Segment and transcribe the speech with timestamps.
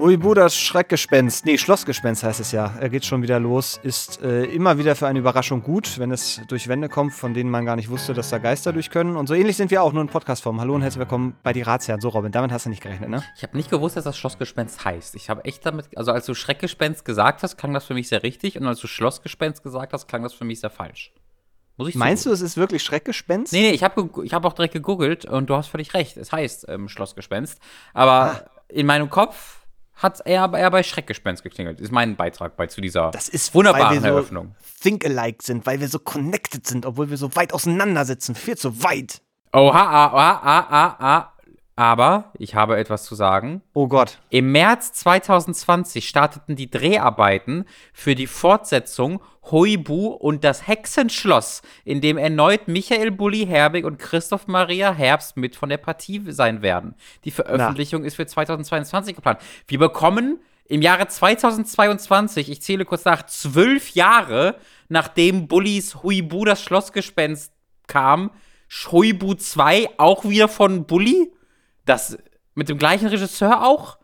[0.00, 4.44] Uibu, das Schreckgespenst, nee, Schlossgespenst heißt es ja, er geht schon wieder los, ist äh,
[4.44, 7.76] immer wieder für eine Überraschung gut, wenn es durch Wände kommt, von denen man gar
[7.76, 9.14] nicht wusste, dass da Geister durch können.
[9.14, 10.58] Und so ähnlich sind wir auch, nur in Podcastform.
[10.58, 12.00] Hallo und herzlich willkommen bei die Ratsherren.
[12.00, 13.22] So, Robin, damit hast du nicht gerechnet, ne?
[13.36, 15.16] Ich habe nicht gewusst, dass das Schlossgespenst heißt.
[15.16, 18.22] Ich habe echt damit, also als du Schreckgespenst gesagt hast, klang das für mich sehr
[18.22, 21.12] richtig und als du Schlossgespenst gesagt hast, klang das für mich sehr falsch.
[21.76, 23.52] Muss ich Meinst du, es ist wirklich Schreckgespenst?
[23.52, 26.16] Nee, nee, ich habe ich hab auch direkt gegoogelt und du hast völlig recht.
[26.16, 27.58] Es heißt ähm, Schlossgespenst.
[27.92, 28.50] Aber ah.
[28.68, 29.59] in meinem Kopf
[30.00, 31.80] hat er eher bei Schreckgespenst geklingelt.
[31.80, 34.54] Ist mein Beitrag bei zu dieser das ist, wunderbaren weil wir Eröffnung.
[34.58, 38.34] So think-alike sind, weil wir so connected sind, obwohl wir so weit auseinander sitzen.
[38.34, 39.20] Viel zu weit.
[39.52, 41.32] Oha, ah, ah, ah, ah, ah.
[41.80, 43.62] Aber ich habe etwas zu sagen.
[43.72, 44.18] Oh Gott.
[44.28, 52.18] Im März 2020 starteten die Dreharbeiten für die Fortsetzung Huibu und das Hexenschloss, in dem
[52.18, 56.96] erneut Michael Bulli Herbig und Christoph Maria Herbst mit von der Partie sein werden.
[57.24, 58.08] Die Veröffentlichung Na.
[58.08, 59.40] ist für 2022 geplant.
[59.66, 64.56] Wir bekommen im Jahre 2022, ich zähle kurz nach, zwölf Jahre
[64.90, 67.54] nachdem Bullis Huibu das Schlossgespenst
[67.86, 68.32] kam,
[68.92, 71.32] Huibu 2 auch wieder von Bulli?
[71.84, 72.18] Das
[72.54, 73.98] mit dem gleichen Regisseur auch?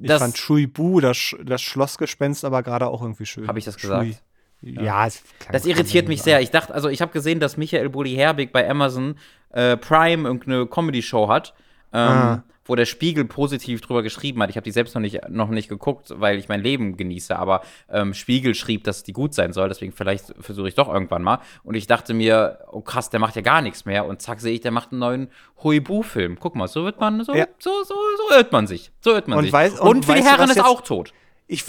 [0.00, 3.48] Ich fand Shui Bu, das, das Schlossgespenst, aber gerade auch irgendwie schön.
[3.48, 4.04] Habe ich das gesagt?
[4.04, 4.16] Shui.
[4.60, 5.08] Ja, ja
[5.52, 6.40] das irritiert mich sehr.
[6.40, 9.16] Ich dachte, also ich habe gesehen, dass Michael Bulli Herbig bei Amazon
[9.50, 11.54] äh, Prime irgendeine Comedy-Show hat.
[11.92, 14.50] Ähm, ah wo der Spiegel positiv drüber geschrieben hat.
[14.50, 17.62] Ich habe die selbst noch nicht, noch nicht geguckt, weil ich mein Leben genieße, aber
[17.90, 21.40] ähm, Spiegel schrieb, dass die gut sein soll, deswegen vielleicht versuche ich doch irgendwann mal.
[21.64, 24.04] Und ich dachte mir, oh krass, der macht ja gar nichts mehr.
[24.04, 25.28] Und zack, sehe ich, der macht einen neuen
[25.62, 26.36] Huibu-Film.
[26.38, 27.46] Guck mal, so wird man, so, ja.
[27.58, 28.92] so, so, so irrt man sich.
[29.00, 29.52] So irrt man und sich.
[29.52, 31.14] Weiß, und, und Willi Herren ist auch tot.
[31.50, 31.64] Ich,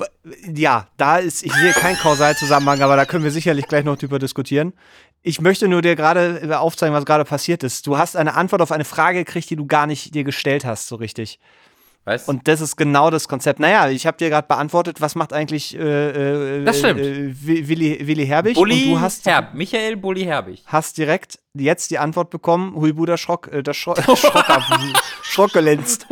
[0.53, 4.19] ja, da ist, ich sehe keinen Kausalzusammenhang, aber da können wir sicherlich gleich noch drüber
[4.19, 4.73] diskutieren.
[5.21, 7.85] Ich möchte nur dir gerade aufzeigen, was gerade passiert ist.
[7.85, 10.87] Du hast eine Antwort auf eine Frage gekriegt, die du gar nicht dir gestellt hast,
[10.87, 11.39] so richtig.
[12.05, 12.29] Weißt?
[12.29, 13.59] Und das ist genau das Konzept.
[13.59, 17.01] Naja, ich habe dir gerade beantwortet, was macht eigentlich äh, äh, das stimmt.
[17.01, 18.55] Äh, Willi, Willi Herbig?
[18.55, 20.63] Bulli und du hast Herb, Michael Bulli Herbig.
[20.65, 23.99] Hast direkt jetzt die Antwort bekommen, Huibu das Schrock, äh, das Schrock,
[25.23, 26.07] Schrockgelenzt.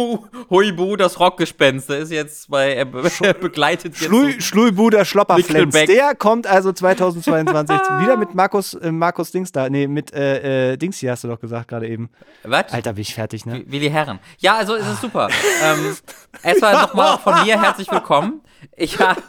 [0.49, 3.09] Huibu das Rockgespenst, der ist jetzt bei, er be
[3.39, 5.73] begleitet jetzt Schlui, Schluibu der Schlopperflenz.
[5.85, 10.77] Der kommt also 2022 wieder mit Markus, äh, Markus Dings da, nee, mit äh, äh,
[10.77, 12.09] Dings hier hast du doch gesagt gerade eben.
[12.43, 12.73] Was?
[12.73, 13.63] Alter, bin ich fertig, ne?
[13.67, 14.19] Willi Herren.
[14.39, 15.29] Ja, also ist es super.
[15.63, 15.95] ähm,
[16.41, 18.41] erstmal nochmal von mir herzlich willkommen.
[18.75, 19.21] Ich habe.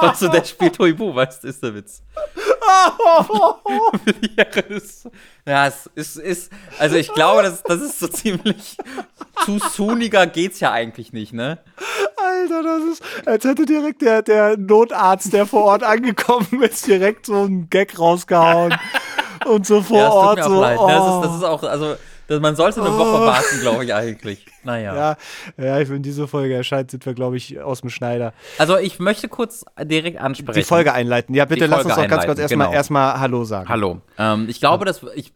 [0.00, 2.02] Also, der spielt Huibu, weißt du, ist der Witz.
[5.46, 8.76] ja, es ist, ist, also ich glaube, das, das ist so ziemlich
[9.44, 11.58] zu suniger geht's ja eigentlich nicht, ne?
[12.16, 17.26] Alter, das ist, als hätte direkt der, der Notarzt, der vor Ort angekommen ist, direkt
[17.26, 18.74] so einen Gag rausgehauen.
[19.46, 20.60] und so vor ja, Ort so.
[20.60, 20.78] Leid.
[20.78, 20.88] Oh.
[20.88, 21.96] Das, ist, das ist auch, also
[22.40, 23.26] man sollte eine Woche oh.
[23.26, 24.46] warten, glaube ich eigentlich.
[24.64, 25.16] Naja.
[25.56, 28.32] Ja, ja, wenn diese Folge erscheint, sind wir, glaube ich, aus dem Schneider.
[28.58, 30.58] Also ich möchte kurz direkt ansprechen.
[30.58, 31.34] Die Folge einleiten.
[31.34, 32.76] Ja, bitte lass uns doch ganz kurz erstmal genau.
[32.76, 33.68] erstmal Hallo sagen.
[33.68, 34.00] Hallo.
[34.18, 35.32] Ähm, ich glaube, dass ich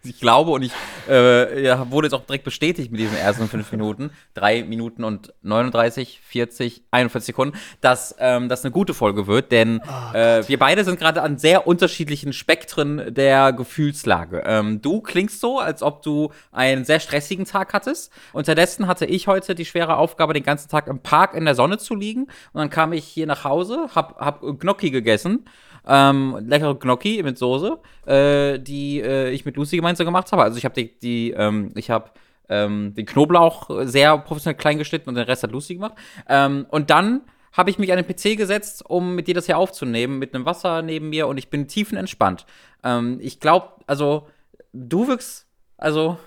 [0.04, 0.72] ich glaube und ich
[1.08, 5.32] äh, ja, wurde jetzt auch direkt bestätigt mit diesen ersten fünf Minuten, drei Minuten und
[5.42, 10.58] 39, 40, 41 Sekunden, dass ähm, das eine gute Folge wird, denn oh, äh, wir
[10.58, 14.42] beide sind gerade an sehr unterschiedlichen Spektren der Gefühlslage.
[14.46, 18.12] Ähm, du klingst so, als ob du einen sehr stressigen Tag hattest.
[18.32, 21.78] Unterdessen hatte ich heute die schwere Aufgabe, den ganzen Tag im Park in der Sonne
[21.78, 22.22] zu liegen.
[22.52, 25.44] Und dann kam ich hier nach Hause, hab, hab Gnocchi gegessen
[25.86, 30.42] ähm, leckere Gnocchi mit Soße, äh, die äh, ich mit Lucy gemeinsam gemacht habe.
[30.42, 32.10] Also ich habe die, die ähm, ich habe
[32.48, 35.94] ähm, den Knoblauch sehr professionell klein geschnitten und den Rest hat Lucy gemacht.
[36.28, 39.58] Ähm, und dann habe ich mich an den PC gesetzt, um mit dir das hier
[39.58, 42.46] aufzunehmen, mit einem Wasser neben mir und ich bin tiefenentspannt.
[42.84, 44.28] Ähm, ich glaube, also
[44.72, 46.18] du wirkst, also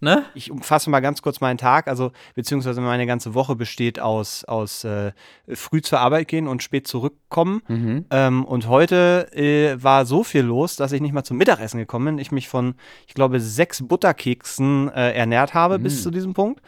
[0.00, 0.24] Ne?
[0.34, 4.84] Ich umfasse mal ganz kurz meinen Tag, also beziehungsweise meine ganze Woche besteht aus, aus
[4.84, 5.12] äh,
[5.52, 7.62] früh zur Arbeit gehen und spät zurückkommen.
[7.66, 8.04] Mhm.
[8.10, 12.04] Ähm, und heute äh, war so viel los, dass ich nicht mal zum Mittagessen gekommen
[12.04, 12.18] bin.
[12.18, 12.74] Ich mich von,
[13.08, 15.82] ich glaube, sechs Butterkeksen äh, ernährt habe mhm.
[15.82, 16.62] bis zu diesem Punkt.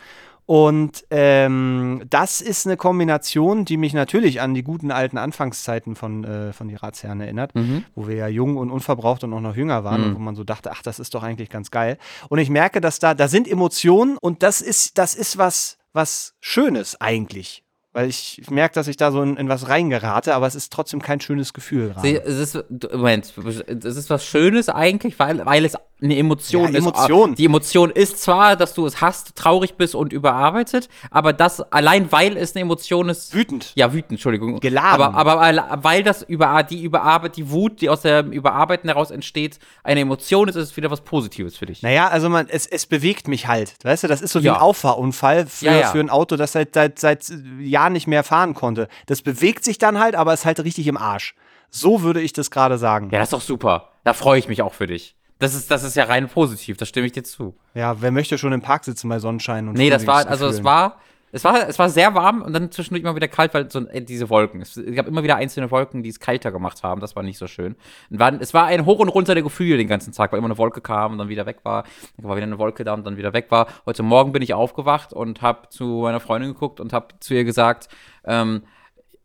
[0.50, 6.24] Und ähm, das ist eine Kombination, die mich natürlich an die guten alten Anfangszeiten von,
[6.24, 7.84] äh, von die Ratsherren erinnert, mhm.
[7.94, 10.06] wo wir ja jung und unverbraucht und auch noch jünger waren mhm.
[10.08, 11.98] und wo man so dachte, ach, das ist doch eigentlich ganz geil.
[12.30, 16.34] Und ich merke, dass da, da sind Emotionen und das ist, das ist was, was
[16.40, 17.62] Schönes eigentlich.
[17.92, 21.02] Weil ich merke, dass ich da so in, in, was reingerate, aber es ist trotzdem
[21.02, 22.22] kein schönes Gefühl gerade.
[22.22, 23.32] Es ist, Moment,
[23.66, 27.30] es ist was Schönes eigentlich, weil, weil es eine Emotion ja, Emotion.
[27.30, 27.38] ist.
[27.38, 32.10] Die Emotion ist zwar, dass du es hast, traurig bist und überarbeitet, aber das allein,
[32.12, 33.34] weil es eine Emotion ist.
[33.34, 33.72] Wütend.
[33.74, 34.60] Ja, wütend, Entschuldigung.
[34.60, 35.14] Geladen.
[35.14, 39.58] Aber, aber weil das über, die Überarbeit, die Wut, die aus dem Überarbeiten heraus entsteht,
[39.82, 41.82] eine Emotion ist, ist es wieder was Positives für dich.
[41.82, 43.74] Naja, also man, es, es bewegt mich halt.
[43.82, 44.54] Weißt du, das ist so wie ja.
[44.54, 45.86] ein Auffahrunfall für, ja, ja.
[45.88, 48.88] für ein Auto, das seit, seit, seit Jahren nicht mehr fahren konnte.
[49.06, 51.34] Das bewegt sich dann halt, aber ist halt richtig im Arsch.
[51.70, 53.10] So würde ich das gerade sagen.
[53.12, 53.88] Ja, das ist doch super.
[54.04, 55.14] Da freue ich mich auch für dich.
[55.38, 57.56] Das ist, das ist ja rein positiv, da stimme ich dir zu.
[57.72, 60.62] Ja, wer möchte schon im Park sitzen bei Sonnenschein und Nee, das war, also es
[60.64, 60.98] war,
[61.32, 64.02] es war, es war sehr warm und dann zwischendurch immer wieder kalt, weil so äh,
[64.02, 64.62] diese Wolken.
[64.62, 67.00] Es gab immer wieder einzelne Wolken, die es kalter gemacht haben.
[67.00, 67.76] Das war nicht so schön.
[68.10, 70.80] Es war ein Hoch und Runter der Gefühle den ganzen Tag, weil immer eine Wolke
[70.80, 71.84] kam und dann wieder weg war.
[72.16, 73.68] Dann war wieder eine Wolke da und dann wieder weg war.
[73.86, 77.44] Heute Morgen bin ich aufgewacht und habe zu meiner Freundin geguckt und habe zu ihr
[77.44, 77.88] gesagt,
[78.24, 78.62] ähm,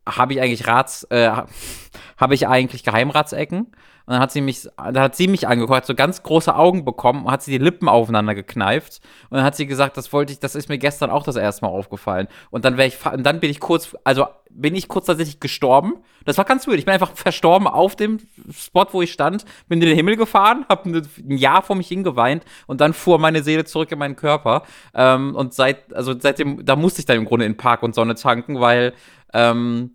[0.08, 1.32] habe ich eigentlich Rats, äh,
[2.18, 3.72] habe ich eigentlich Geheimratsecken?
[4.06, 6.86] Und dann hat sie mich, dann hat sie mich angeguckt, hat so ganz große Augen
[6.86, 9.02] bekommen und hat sie die Lippen aufeinander gekneift.
[9.30, 11.66] Und dann hat sie gesagt, das wollte ich, das ist mir gestern auch das erste
[11.66, 12.28] Mal aufgefallen.
[12.52, 15.96] Und dann wäre ich, und dann bin ich kurz, also bin ich kurz tatsächlich gestorben.
[16.24, 16.80] Das war ganz weird.
[16.80, 18.20] Ich bin einfach verstorben auf dem
[18.52, 22.46] Spot, wo ich stand, bin in den Himmel gefahren, habe ein Jahr vor mich hingeweint
[22.68, 24.64] und dann fuhr meine Seele zurück in meinen Körper.
[24.94, 28.16] Ähm, und seit, also seitdem, da musste ich dann im Grunde in Park und Sonne
[28.16, 28.94] tanken, weil
[29.34, 29.92] ähm,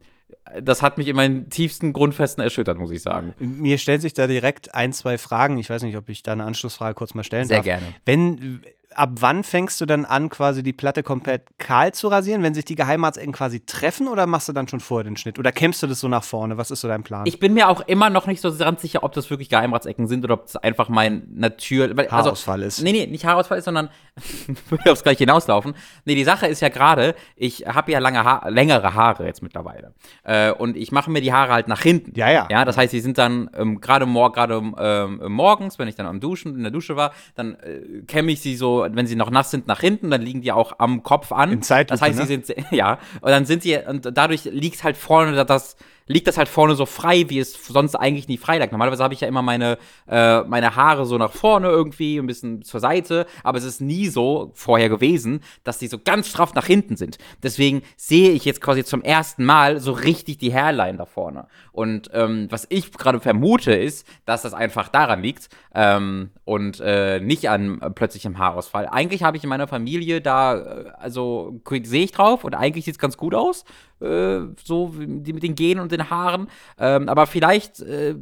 [0.63, 3.35] das hat mich in meinen tiefsten Grundfesten erschüttert, muss ich sagen.
[3.39, 5.59] Mir stellt sich da direkt ein, zwei Fragen.
[5.59, 7.65] Ich weiß nicht, ob ich da eine Anschlussfrage kurz mal stellen Sehr darf.
[7.65, 7.95] Sehr gerne.
[8.05, 8.63] Wenn
[8.95, 12.65] ab wann fängst du dann an, quasi die Platte komplett kahl zu rasieren, wenn sich
[12.65, 15.39] die Geheimarztecken quasi treffen oder machst du dann schon vorher den Schnitt?
[15.39, 16.57] Oder kämpfst du das so nach vorne?
[16.57, 17.27] Was ist so dein Plan?
[17.27, 20.25] Ich bin mir auch immer noch nicht so ganz sicher, ob das wirklich Geheimratsecken sind
[20.25, 21.91] oder ob das einfach mein Natur...
[21.97, 22.83] Also, Haarausfall ist.
[22.83, 23.91] Nee, nee, nicht Haarausfall ist, sondern
[24.69, 25.75] würde aufs gleiche hinauslaufen.
[26.05, 29.95] Nee, die Sache ist ja gerade, ich habe ja lange ha längere Haare jetzt mittlerweile.
[30.25, 32.13] Äh, und ich mache mir die Haare halt nach hinten.
[32.17, 32.49] Ja, ja.
[32.51, 36.21] Ja, das heißt, die sind dann ähm, gerade mor ähm, morgens, wenn ich dann am
[36.21, 39.51] Duschen, in der Dusche war, dann äh, kämme ich sie so, wenn sie noch nass
[39.51, 41.53] sind, nach hinten, dann liegen die auch am Kopf an.
[41.53, 42.27] In Zeitlupe, das heißt, ne?
[42.27, 45.77] sie sind, ja, und dann sind sie, und dadurch liegt halt vorne das,
[46.11, 48.73] liegt das halt vorne so frei, wie es sonst eigentlich nie frei lag.
[48.73, 49.79] Normalerweise habe ich ja immer meine,
[50.09, 54.09] äh, meine Haare so nach vorne irgendwie, ein bisschen zur Seite, aber es ist nie
[54.09, 57.19] so vorher gewesen, dass die so ganz straff nach hinten sind.
[57.45, 61.47] Deswegen sehe ich jetzt quasi zum ersten Mal so richtig die Hairline da vorne.
[61.71, 67.21] Und ähm, was ich gerade vermute, ist, dass das einfach daran liegt ähm, und äh,
[67.21, 68.89] nicht an äh, plötzlichem Haarausfall.
[68.89, 72.95] Eigentlich habe ich in meiner Familie da, äh, also sehe ich drauf und eigentlich sieht
[72.95, 73.65] es ganz gut aus.
[74.01, 76.49] Äh, so die mit den Genen und den Haaren.
[76.79, 78.15] Ähm, aber vielleicht äh,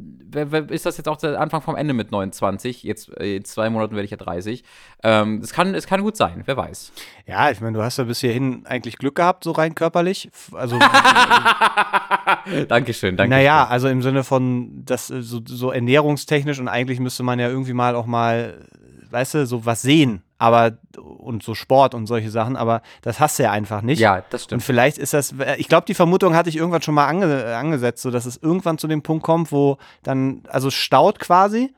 [0.69, 2.83] ist das jetzt auch der Anfang vom Ende mit 29.
[2.83, 4.63] Jetzt äh, in zwei Monaten werde ich ja 30.
[5.03, 6.91] Ähm, es, kann, es kann gut sein, wer weiß.
[7.27, 10.29] Ja, ich meine, du hast ja bis hierhin eigentlich Glück gehabt, so rein körperlich.
[10.51, 10.77] Also.
[12.67, 13.35] Dankeschön, danke.
[13.35, 17.73] Naja, also im Sinne von, das so, so ernährungstechnisch und eigentlich müsste man ja irgendwie
[17.73, 18.65] mal auch mal,
[19.09, 23.37] weißt du, so was sehen aber und so Sport und solche Sachen, aber das hast
[23.37, 23.99] du ja einfach nicht.
[23.99, 24.61] Ja, das stimmt.
[24.61, 28.01] Und vielleicht ist das, ich glaube, die Vermutung hatte ich irgendwann schon mal ange, angesetzt,
[28.01, 31.73] so dass es irgendwann zu dem Punkt kommt, wo dann, also staut quasi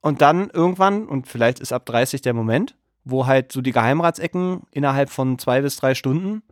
[0.00, 2.74] und dann irgendwann, und vielleicht ist ab 30 der Moment,
[3.04, 6.42] wo halt so die Geheimratsecken innerhalb von zwei bis drei Stunden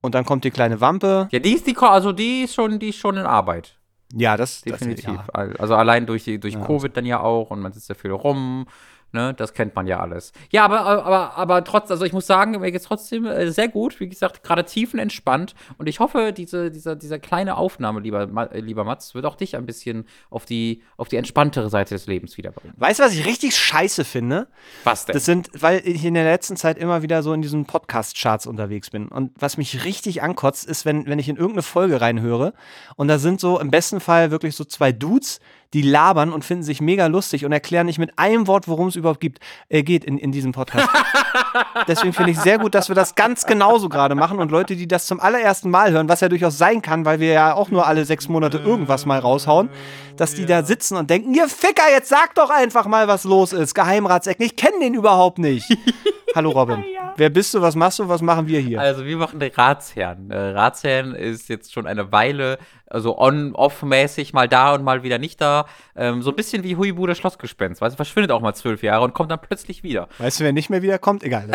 [0.00, 1.28] und dann kommt die kleine Wampe.
[1.32, 3.76] Ja, die ist die, also die ist schon, die ist schon in Arbeit.
[4.14, 5.06] Ja, das definitiv.
[5.06, 5.54] Das, ja.
[5.58, 6.64] Also allein durch, durch ja.
[6.64, 8.66] Covid dann ja auch und man sitzt ja viel rum
[9.12, 10.32] Ne, das kennt man ja alles.
[10.50, 13.66] Ja, aber, aber, aber trotz, also ich muss sagen, mir geht es trotzdem äh, sehr
[13.66, 13.98] gut.
[13.98, 15.56] Wie gesagt, gerade tiefenentspannt.
[15.78, 19.66] Und ich hoffe, diese, diese, diese kleine Aufnahme, lieber, lieber Mats, wird auch dich ein
[19.66, 22.74] bisschen auf die, auf die entspanntere Seite des Lebens wiederbringen.
[22.78, 24.46] Weißt du, was ich richtig scheiße finde?
[24.84, 25.14] Was denn?
[25.14, 28.90] Das sind, weil ich in der letzten Zeit immer wieder so in diesen Podcast-Charts unterwegs
[28.90, 29.08] bin.
[29.08, 32.54] Und was mich richtig ankotzt, ist, wenn, wenn ich in irgendeine Folge reinhöre
[32.94, 35.40] und da sind so im besten Fall wirklich so zwei Dudes,
[35.72, 38.96] die labern und finden sich mega lustig und erklären nicht mit einem Wort, worum es
[38.96, 40.88] überhaupt gibt, äh, geht in, in diesem Podcast.
[41.88, 44.88] Deswegen finde ich sehr gut, dass wir das ganz genauso gerade machen und Leute, die
[44.88, 47.86] das zum allerersten Mal hören, was ja durchaus sein kann, weil wir ja auch nur
[47.86, 49.70] alle sechs Monate irgendwas mal raushauen,
[50.16, 53.52] dass die da sitzen und denken, ihr Ficker, jetzt sag doch einfach mal, was los
[53.52, 53.74] ist.
[53.74, 55.66] Geheimratsecken, ich kenne den überhaupt nicht.
[56.34, 56.84] Hallo Robin.
[56.94, 57.14] Ja.
[57.16, 58.80] Wer bist du, was machst du, was machen wir hier?
[58.80, 60.30] Also wir machen den Ratsherrn.
[60.30, 65.40] Äh, Ratsherrn ist jetzt schon eine Weile also on-off-mäßig mal da und mal wieder nicht
[65.40, 65.66] da.
[65.96, 67.80] Ähm, so ein bisschen wie Huibu das Schlossgespenst.
[67.80, 70.08] Weißt du, verschwindet auch mal zwölf Jahre und kommt dann plötzlich wieder.
[70.18, 71.22] Weißt du, wer nicht mehr wiederkommt?
[71.22, 71.48] Egal.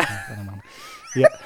[1.14, 1.28] Ja.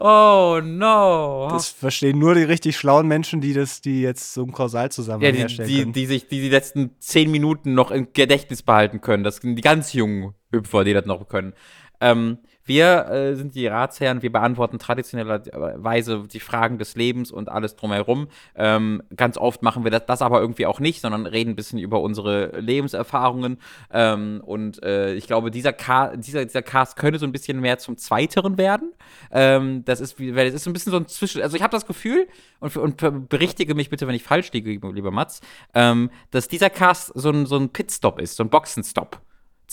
[0.00, 1.48] Oh no.
[1.50, 5.22] Das verstehen nur die richtig schlauen Menschen, die das, die jetzt so ein Kausal zusammen
[5.22, 5.92] ja, die, herstellen die, können.
[5.92, 9.24] Die sich die, die letzten zehn Minuten noch im Gedächtnis behalten können.
[9.24, 11.54] Das sind die ganz jungen Hüpfer, die das noch können.
[12.00, 17.76] Ähm, wir äh, sind die Ratsherren, wir beantworten traditionellerweise die Fragen des Lebens und alles
[17.76, 18.28] drumherum.
[18.54, 21.78] Ähm, ganz oft machen wir das, das, aber irgendwie auch nicht, sondern reden ein bisschen
[21.78, 23.58] über unsere Lebenserfahrungen.
[23.92, 27.78] Ähm, und äh, ich glaube, dieser, Ca dieser, dieser Cast könnte so ein bisschen mehr
[27.78, 28.92] zum Zweiteren werden.
[29.30, 31.42] Ähm, das ist, es ist ein bisschen so ein Zwischen.
[31.42, 32.28] Also ich habe das Gefühl,
[32.60, 35.40] und, und, berichtige mich bitte, wenn ich falsch liege, lieber Mats,
[35.74, 39.20] ähm, dass dieser Cast so ein, so ein Pitstop ist, so ein Boxenstopp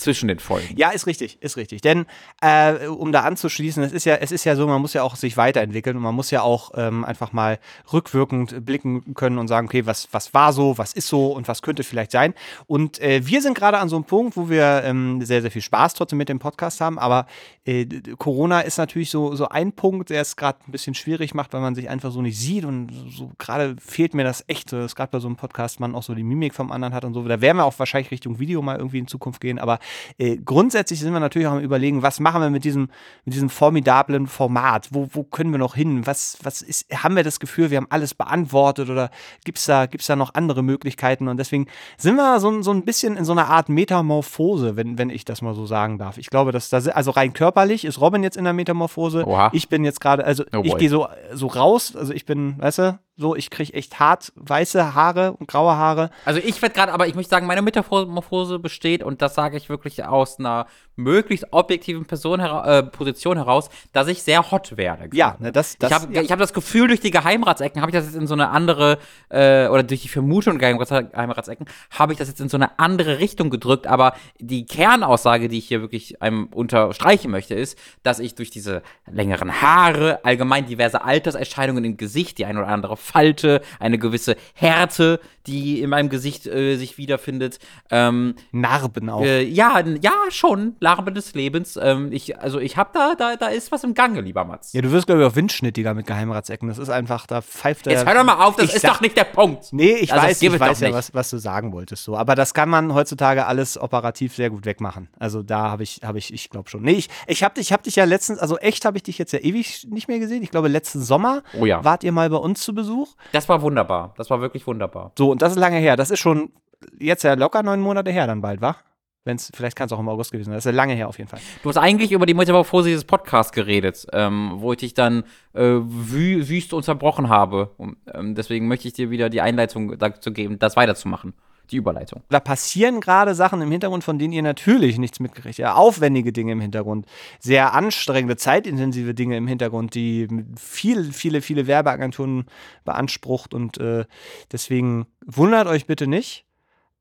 [0.00, 0.74] zwischen den Folgen.
[0.76, 1.80] Ja, ist richtig, ist richtig.
[1.82, 2.06] Denn
[2.40, 5.16] äh, um da anzuschließen, es ist ja, es ist ja so, man muss ja auch
[5.16, 7.58] sich weiterentwickeln und man muss ja auch ähm, einfach mal
[7.92, 11.62] rückwirkend blicken können und sagen, okay, was, was war so, was ist so und was
[11.62, 12.34] könnte vielleicht sein.
[12.66, 15.62] Und äh, wir sind gerade an so einem Punkt, wo wir ähm, sehr, sehr viel
[15.62, 17.26] Spaß trotzdem mit dem Podcast haben, aber
[17.64, 17.86] äh,
[18.18, 21.60] Corona ist natürlich so, so ein Punkt, der es gerade ein bisschen schwierig macht, weil
[21.60, 25.10] man sich einfach so nicht sieht und so gerade fehlt mir das echt, dass gerade
[25.12, 27.22] bei so einem Podcast man auch so die Mimik vom anderen hat und so.
[27.22, 29.78] Da werden wir auch wahrscheinlich Richtung Video mal irgendwie in Zukunft gehen, aber
[30.18, 32.88] äh, grundsätzlich sind wir natürlich auch am überlegen, was machen wir mit diesem,
[33.24, 34.88] mit diesem formidablen Format?
[34.92, 36.06] Wo, wo können wir noch hin?
[36.06, 39.10] Was, was ist, haben wir das Gefühl, wir haben alles beantwortet oder
[39.44, 41.28] gibt es da, gibt's da noch andere Möglichkeiten?
[41.28, 41.66] Und deswegen
[41.96, 45.42] sind wir so, so ein bisschen in so einer Art Metamorphose, wenn, wenn ich das
[45.42, 46.18] mal so sagen darf.
[46.18, 49.26] Ich glaube, dass das, also rein körperlich ist Robin jetzt in der Metamorphose.
[49.26, 49.50] Oha.
[49.52, 52.78] Ich bin jetzt gerade, also oh ich gehe so, so raus, also ich bin, weißt
[52.78, 56.10] du, so, ich kriege echt hart weiße Haare und graue Haare.
[56.24, 59.68] Also ich werde gerade, aber ich möchte sagen, meine Metamorphose besteht, und das sage ich
[59.68, 65.08] wirklich aus einer möglichst objektiven Person hera äh, Position heraus, dass ich sehr hot werde.
[65.12, 66.30] Ja, ne, das, das Ich habe ja.
[66.30, 68.98] hab das Gefühl, durch die Geheimratsecken habe ich das jetzt in so eine andere,
[69.28, 73.50] äh, oder durch die Vermutung Geheimratsecken, habe ich das jetzt in so eine andere Richtung
[73.50, 78.50] gedrückt, aber die Kernaussage, die ich hier wirklich einem unterstreichen möchte, ist, dass ich durch
[78.50, 84.36] diese längeren Haare, allgemein diverse Alterserscheinungen im Gesicht, die ein oder andere Falte, eine gewisse
[84.54, 87.58] Härte, die in meinem Gesicht äh, sich wiederfindet.
[87.90, 89.22] Ähm, Narben auch.
[89.22, 90.76] Äh, ja, ja, schon.
[90.80, 91.78] Narben des Lebens.
[91.80, 94.72] Ähm, ich, also ich habe da, da, da ist was im Gange, lieber Mats.
[94.72, 96.68] Ja, du wirst, glaube ich, auch windschnittiger mit Geheimratsecken.
[96.68, 97.94] Das ist einfach, da pfeift er.
[97.94, 99.72] Jetzt hör doch mal auf, das ist sag, doch nicht der Punkt.
[99.72, 102.04] Nee, ich also, weiß, ich weiß ja, was, was du sagen wolltest.
[102.04, 102.16] So.
[102.16, 105.08] Aber das kann man heutzutage alles operativ sehr gut wegmachen.
[105.18, 106.82] Also da habe ich, habe ich, ich glaube schon.
[106.82, 109.32] Nee, ich, ich habe dich, hab dich ja letztens, also echt habe ich dich jetzt
[109.32, 110.42] ja ewig nicht mehr gesehen.
[110.42, 111.82] Ich glaube, letzten Sommer oh ja.
[111.82, 112.89] wart ihr mal bei uns zu Besuch.
[113.32, 114.14] Das war wunderbar.
[114.16, 115.12] Das war wirklich wunderbar.
[115.18, 115.96] So, und das ist lange her.
[115.96, 116.50] Das ist schon
[116.98, 118.76] jetzt ja locker neun Monate her dann bald, wa?
[119.24, 120.54] Wenn's, vielleicht kann es auch im August gewesen sein.
[120.54, 121.40] Das ist ja lange her auf jeden Fall.
[121.62, 125.60] Du hast eigentlich über die Metamorphose dieses Podcasts geredet, ähm, wo ich dich dann äh,
[125.60, 127.70] wü wüst unterbrochen habe.
[127.76, 131.34] Und, ähm, deswegen möchte ich dir wieder die Einleitung dazu geben, das weiterzumachen.
[131.70, 132.22] Die Überleitung.
[132.28, 135.58] Da passieren gerade Sachen im Hintergrund, von denen ihr natürlich nichts mitkriegt.
[135.58, 137.06] Ja, aufwendige Dinge im Hintergrund,
[137.38, 142.46] sehr anstrengende, zeitintensive Dinge im Hintergrund, die viele, viele, viele Werbeagenturen
[142.84, 143.54] beansprucht.
[143.54, 144.04] Und äh,
[144.50, 146.44] deswegen wundert euch bitte nicht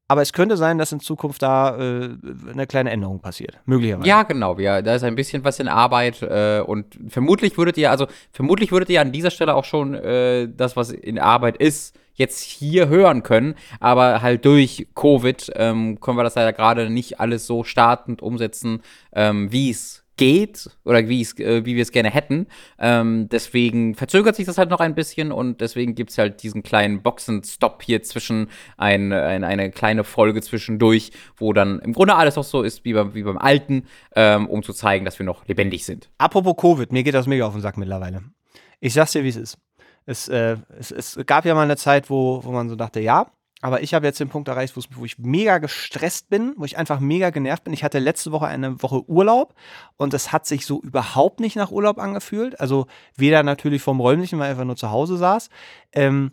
[0.09, 2.09] aber es könnte sein, dass in Zukunft da äh,
[2.51, 3.59] eine kleine Änderung passiert.
[3.65, 4.07] Möglicherweise.
[4.07, 4.57] Ja, genau.
[4.57, 8.71] Ja, da ist ein bisschen was in Arbeit äh, und vermutlich würdet ihr, also vermutlich
[8.71, 12.89] würdet ihr an dieser Stelle auch schon äh, das, was in Arbeit ist, jetzt hier
[12.89, 13.53] hören können.
[13.79, 18.81] Aber halt durch Covid ähm, können wir das ja gerade nicht alles so startend umsetzen,
[19.13, 22.47] ähm, wie es geht oder wie, äh, wie wir es gerne hätten.
[22.77, 26.61] Ähm, deswegen verzögert sich das halt noch ein bisschen und deswegen gibt es halt diesen
[26.61, 32.37] kleinen Boxen-Stop hier zwischen ein, ein, eine kleine Folge zwischendurch, wo dann im Grunde alles
[32.37, 35.47] auch so ist wie beim, wie beim Alten, ähm, um zu zeigen, dass wir noch
[35.47, 36.09] lebendig sind.
[36.17, 38.21] Apropos Covid, mir geht das mega auf den Sack mittlerweile.
[38.81, 39.57] Ich sag's dir, wie es ist.
[40.05, 43.31] Es, äh, es, es gab ja mal eine Zeit, wo, wo man so dachte, ja,
[43.61, 46.99] aber ich habe jetzt den Punkt erreicht, wo ich mega gestresst bin, wo ich einfach
[46.99, 47.73] mega genervt bin.
[47.73, 49.53] Ich hatte letzte Woche eine Woche Urlaub
[49.97, 52.59] und es hat sich so überhaupt nicht nach Urlaub angefühlt.
[52.59, 55.49] Also weder natürlich vom Räumlichen, weil ich einfach nur zu Hause saß.
[55.91, 56.31] Ähm,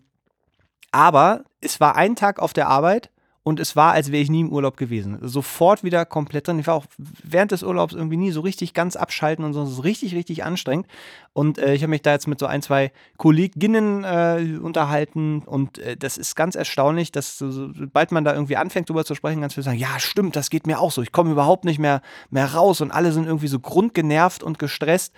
[0.92, 3.10] aber es war ein Tag auf der Arbeit
[3.46, 5.18] und es war, als wäre ich nie im Urlaub gewesen.
[5.22, 6.58] Sofort wieder komplett drin.
[6.58, 9.62] Ich war auch während des Urlaubs irgendwie nie so richtig ganz abschalten und so.
[9.62, 10.88] Es ist richtig, richtig anstrengend.
[11.32, 15.78] Und äh, ich habe mich da jetzt mit so ein, zwei Kolleginnen äh, unterhalten und
[15.78, 19.42] äh, das ist ganz erstaunlich, dass so, sobald man da irgendwie anfängt, darüber zu sprechen,
[19.42, 21.00] ganz viele sagen, ja, stimmt, das geht mir auch so.
[21.00, 25.14] Ich komme überhaupt nicht mehr, mehr raus und alle sind irgendwie so grundgenervt und gestresst.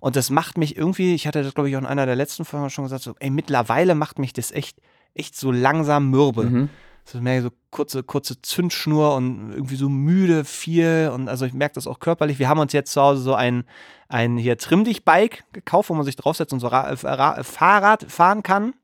[0.00, 2.44] Und das macht mich irgendwie, ich hatte das, glaube ich, auch in einer der letzten
[2.44, 4.76] Folgen schon gesagt, so, ey, mittlerweile macht mich das echt,
[5.14, 6.44] echt so langsam mürbe.
[6.44, 6.68] Mhm.
[7.14, 11.10] Ist mehr so kurze, kurze Zündschnur und irgendwie so müde, viel.
[11.12, 12.38] Und also ich merke das auch körperlich.
[12.38, 13.64] Wir haben uns jetzt zu Hause so ein,
[14.08, 18.10] ein hier Trimm dich Bike gekauft, wo man sich draufsetzt und so Ra Ra Fahrrad
[18.10, 18.74] fahren kann.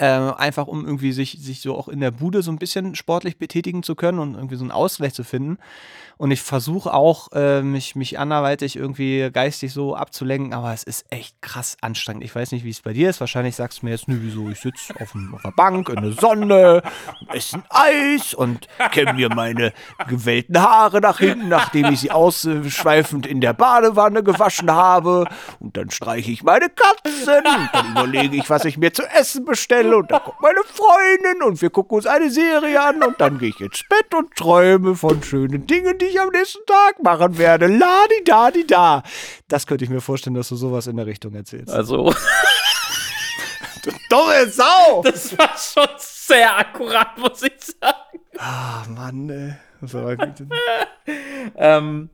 [0.00, 3.36] Äh, einfach um irgendwie sich, sich so auch in der Bude so ein bisschen sportlich
[3.36, 5.58] betätigen zu können und irgendwie so einen Ausgleich zu finden.
[6.16, 11.06] Und ich versuche auch, äh, mich, mich anderweitig irgendwie geistig so abzulenken, aber es ist
[11.08, 12.24] echt krass anstrengend.
[12.24, 13.20] Ich weiß nicht, wie es bei dir ist.
[13.20, 16.12] Wahrscheinlich sagst du mir jetzt, nö, wieso, ich sitze auf, auf der Bank in der
[16.12, 16.82] Sonne,
[17.32, 19.72] esse ein Eis und kämme mir meine
[20.08, 25.26] gewellten Haare nach hinten, nachdem ich sie ausschweifend in der Badewanne gewaschen habe.
[25.58, 29.46] Und dann streiche ich meine Katzen und dann überlege ich, was ich mir zu essen
[29.46, 29.89] bestelle.
[29.94, 33.50] Und dann kommt meine Freundin und wir gucken uns eine Serie an und dann gehe
[33.50, 37.66] ich ins Bett und träume von schönen Dingen, die ich am nächsten Tag machen werde.
[37.66, 39.02] Ladi da, di da.
[39.48, 41.70] Das könnte ich mir vorstellen, dass du sowas in der Richtung erzählst.
[41.72, 42.12] Also,
[43.82, 45.02] du dumme Sau!
[45.02, 48.20] das war schon sehr akkurat, muss ich sagen.
[48.38, 49.54] Ah, Mann, ey.
[49.80, 50.46] Das war gut.
[51.56, 52.10] Ähm,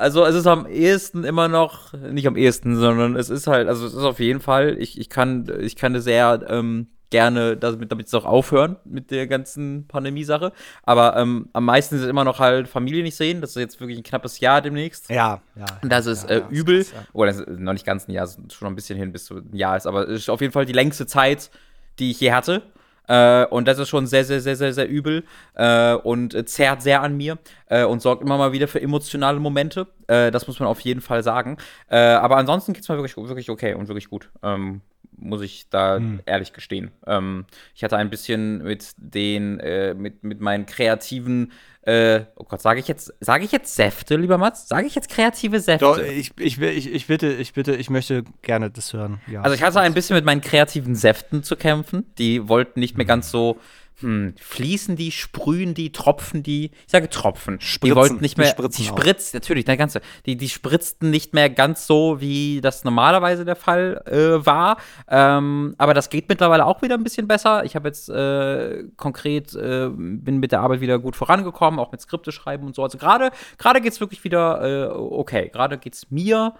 [0.00, 3.84] also es ist am ehesten immer noch, nicht am ehesten, sondern es ist halt, also
[3.86, 8.06] es ist auf jeden Fall, ich, ich kann, ich kann sehr ähm, gerne damit, damit
[8.06, 10.52] es auch aufhören mit der ganzen Pandemie-Sache.
[10.84, 13.40] Aber ähm, am meisten ist es immer noch halt Familie nicht sehen.
[13.40, 15.10] Das ist jetzt wirklich ein knappes Jahr demnächst.
[15.10, 15.66] Ja, ja.
[15.82, 16.78] Und das ist ja, äh, ja, übel.
[16.78, 17.04] Das ist, ja.
[17.12, 19.76] Oder ist noch nicht ganz ein Jahr, schon ein bisschen hin, bis zu ein Jahr
[19.76, 19.86] ist.
[19.86, 21.50] Aber es ist auf jeden Fall die längste Zeit,
[21.98, 22.62] die ich je hatte.
[23.10, 25.24] Äh, und das ist schon sehr, sehr, sehr, sehr, sehr übel
[25.54, 27.38] äh, und äh, zerrt sehr an mir
[27.70, 29.86] äh, und sorgt immer mal wieder für emotionale Momente.
[30.06, 31.56] Äh, das muss man auf jeden Fall sagen.
[31.88, 34.28] Äh, aber ansonsten geht es mir wirklich, wirklich okay und wirklich gut.
[34.42, 34.82] Ähm,
[35.16, 36.20] muss ich da Hm.
[36.26, 36.90] ehrlich gestehen.
[37.06, 42.62] Ähm, ich hatte ein bisschen mit den, äh, mit, mit meinen kreativen, äh, oh Gott,
[42.62, 44.66] sage ich jetzt, sage ich jetzt Säfte, lieber Mats?
[44.68, 45.84] Sage ich jetzt kreative Säfte?
[45.84, 49.20] Doch, ich, ich, ich, ich bitte, ich bitte, ich möchte gerne das hören.
[49.30, 49.42] Ja.
[49.42, 52.06] Also ich hatte ein bisschen mit meinen kreativen Säften zu kämpfen.
[52.18, 53.58] Die wollten nicht mehr ganz so,
[54.00, 56.70] hm, fließen die, sprühen die, tropfen die.
[56.86, 57.58] Ich sage Tropfen.
[57.58, 57.96] die Spritzen.
[57.96, 58.98] wollten nicht Die mehr, spritzen die auch.
[58.98, 63.56] spritzt, natürlich, der ganze, die, die spritzten nicht mehr ganz so, wie das normalerweise der
[63.56, 64.76] Fall äh, war.
[65.08, 67.64] Ähm, aber das geht mittlerweile auch wieder ein bisschen besser.
[67.64, 72.00] Ich habe jetzt äh, konkret, äh, bin mit der Arbeit wieder gut vorangekommen, auch mit
[72.00, 72.82] Skripte schreiben und so.
[72.82, 75.50] Also gerade, gerade geht es wirklich wieder äh, okay.
[75.52, 76.54] Gerade geht es mir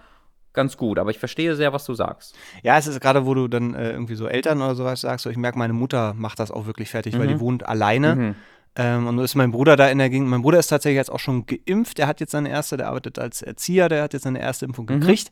[0.53, 2.35] ganz gut, aber ich verstehe sehr, was du sagst.
[2.63, 5.29] Ja, es ist gerade, wo du dann äh, irgendwie so Eltern oder sowas sagst, so,
[5.29, 8.15] ich merke, meine Mutter macht das auch wirklich fertig, weil die wohnt alleine.
[8.15, 8.35] Mhm.
[8.75, 10.29] Ähm, und nun ist mein Bruder da in der Gegend.
[10.29, 11.97] Mein Bruder ist tatsächlich jetzt auch schon geimpft.
[11.97, 14.85] Der hat jetzt seine erste, der arbeitet als Erzieher, der hat jetzt seine erste Impfung
[14.85, 15.31] gekriegt.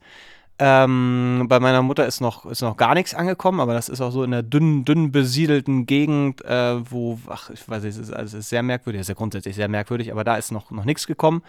[0.62, 4.12] Ähm, bei meiner Mutter ist noch, ist noch gar nichts angekommen, aber das ist auch
[4.12, 8.12] so in der dünn, dünn besiedelten Gegend, äh, wo, ach, ich weiß nicht, es ist,
[8.14, 10.70] also es ist sehr merkwürdig, es ist ja grundsätzlich sehr merkwürdig, aber da ist noch,
[10.70, 11.44] noch nichts gekommen.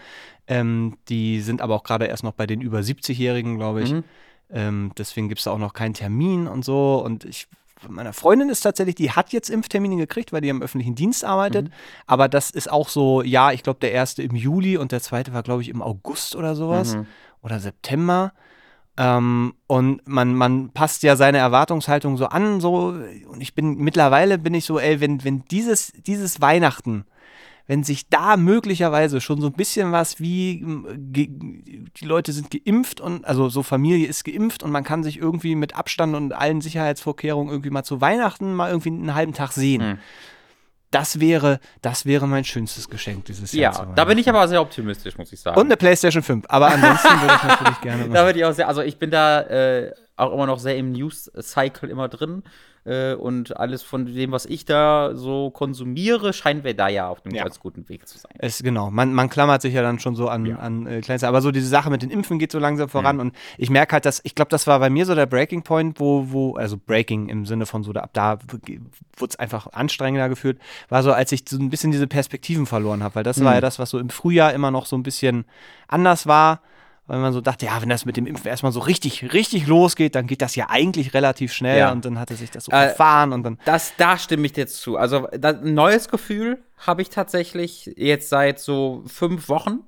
[0.47, 3.91] Ähm, die sind aber auch gerade erst noch bei den über 70-Jährigen, glaube ich.
[3.91, 4.03] Mhm.
[4.49, 7.03] Ähm, deswegen gibt es da auch noch keinen Termin und so.
[7.03, 7.49] Und ich,
[7.89, 11.69] meiner Freundin ist tatsächlich, die hat jetzt Impftermine gekriegt, weil die im öffentlichen Dienst arbeitet.
[12.07, 15.33] Aber das ist auch so, ja, ich glaube, der erste im Juli und der zweite
[15.33, 16.95] war, glaube ich, im August oder sowas.
[16.95, 17.07] Mhm.
[17.41, 18.31] Oder September.
[18.97, 22.93] Ähm, und man, man passt ja seine Erwartungshaltung so an, so,
[23.27, 27.05] und ich bin, mittlerweile bin ich so, ey, wenn, wenn dieses, dieses Weihnachten,
[27.67, 30.65] wenn sich da möglicherweise schon so ein bisschen was wie
[30.97, 35.55] die Leute sind geimpft und also so Familie ist geimpft und man kann sich irgendwie
[35.55, 39.81] mit Abstand und allen Sicherheitsvorkehrungen irgendwie mal zu Weihnachten mal irgendwie einen halben Tag sehen.
[39.81, 39.97] Hm.
[40.91, 43.73] Das wäre, das wäre mein schönstes Geschenk dieses Jahr.
[43.73, 45.57] Ja, da bin ich aber sehr optimistisch, muss ich sagen.
[45.59, 46.45] Und eine PlayStation 5.
[46.49, 48.09] Aber ansonsten würde ich natürlich gerne.
[48.13, 50.91] da bin ich auch sehr, also ich bin da äh, auch immer noch sehr im
[50.91, 52.43] News-Cycle immer drin.
[52.83, 57.23] Äh, und alles von dem, was ich da so konsumiere, scheinen wir da ja auf
[57.23, 57.43] einem Ja.
[57.43, 58.31] ganz guten Weg zu sein.
[58.39, 60.55] Es, genau, man, man klammert sich ja dann schon so an, Ja.
[60.57, 61.27] an äh, Kleinste.
[61.27, 63.19] Aber so diese Sache mit den Impfen geht so langsam voran.
[63.19, 65.99] Und ich merke halt, dass, ich glaube, das war bei mir so der Breaking Point,
[65.99, 68.39] wo, wo, also Breaking im Sinne von so, da, ab da
[69.17, 70.57] wurde es einfach anstrengender gefühlt,
[70.89, 73.13] war so, als ich so ein bisschen diese Perspektiven verloren habe.
[73.15, 75.45] Weil das war ja das, was so im Frühjahr immer noch so ein bisschen
[75.87, 76.61] anders war.
[77.11, 80.15] Weil man so dachte, ja, wenn das mit dem Impfen erstmal so richtig, richtig losgeht,
[80.15, 81.79] dann geht das ja eigentlich relativ schnell.
[81.79, 81.91] Ja.
[81.91, 83.57] Und dann hatte sich das so Äh, verfahren und dann.
[83.65, 84.95] Das, da stimme ich dir jetzt zu.
[84.95, 89.81] Also ein neues Gefühl habe ich tatsächlich jetzt seit so fünf Wochen,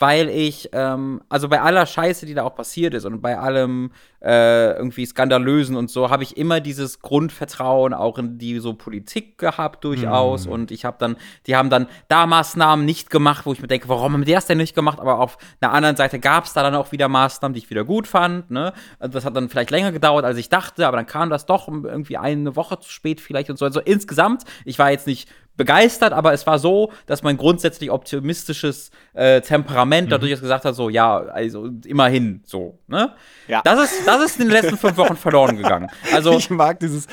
[0.00, 3.92] weil ich, ähm, also bei aller Scheiße, die da auch passiert ist und bei allem
[4.22, 9.36] äh, irgendwie Skandalösen und so, habe ich immer dieses Grundvertrauen auch in die so Politik
[9.36, 10.46] gehabt durchaus.
[10.46, 13.90] Und ich habe dann, die haben dann da Maßnahmen nicht gemacht, wo ich mir denke,
[13.90, 15.00] warum haben die das denn nicht gemacht?
[15.00, 17.84] Aber auf der anderen Seite gab es da dann auch wieder Maßnahmen, die ich wieder
[17.84, 18.50] gut fand.
[18.50, 18.72] Ne?
[18.98, 21.68] Also das hat dann vielleicht länger gedauert, als ich dachte, aber dann kam das doch
[21.68, 23.66] irgendwie eine Woche zu spät vielleicht und so.
[23.66, 25.28] Also insgesamt, ich war jetzt nicht
[25.60, 30.88] begeistert, aber es war so, dass mein grundsätzlich optimistisches äh, Temperament dadurch gesagt hat, so,
[30.88, 33.12] ja, also immerhin so, ne?
[33.46, 33.60] Ja.
[33.62, 35.90] Das ist, das ist in den letzten fünf Wochen verloren gegangen.
[36.14, 37.06] Also, Ich mag dieses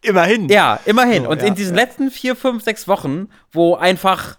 [0.00, 0.48] immerhin.
[0.48, 1.24] ja, immerhin.
[1.24, 1.82] So, und ja, in diesen ja.
[1.82, 4.38] letzten vier, fünf, sechs Wochen, wo einfach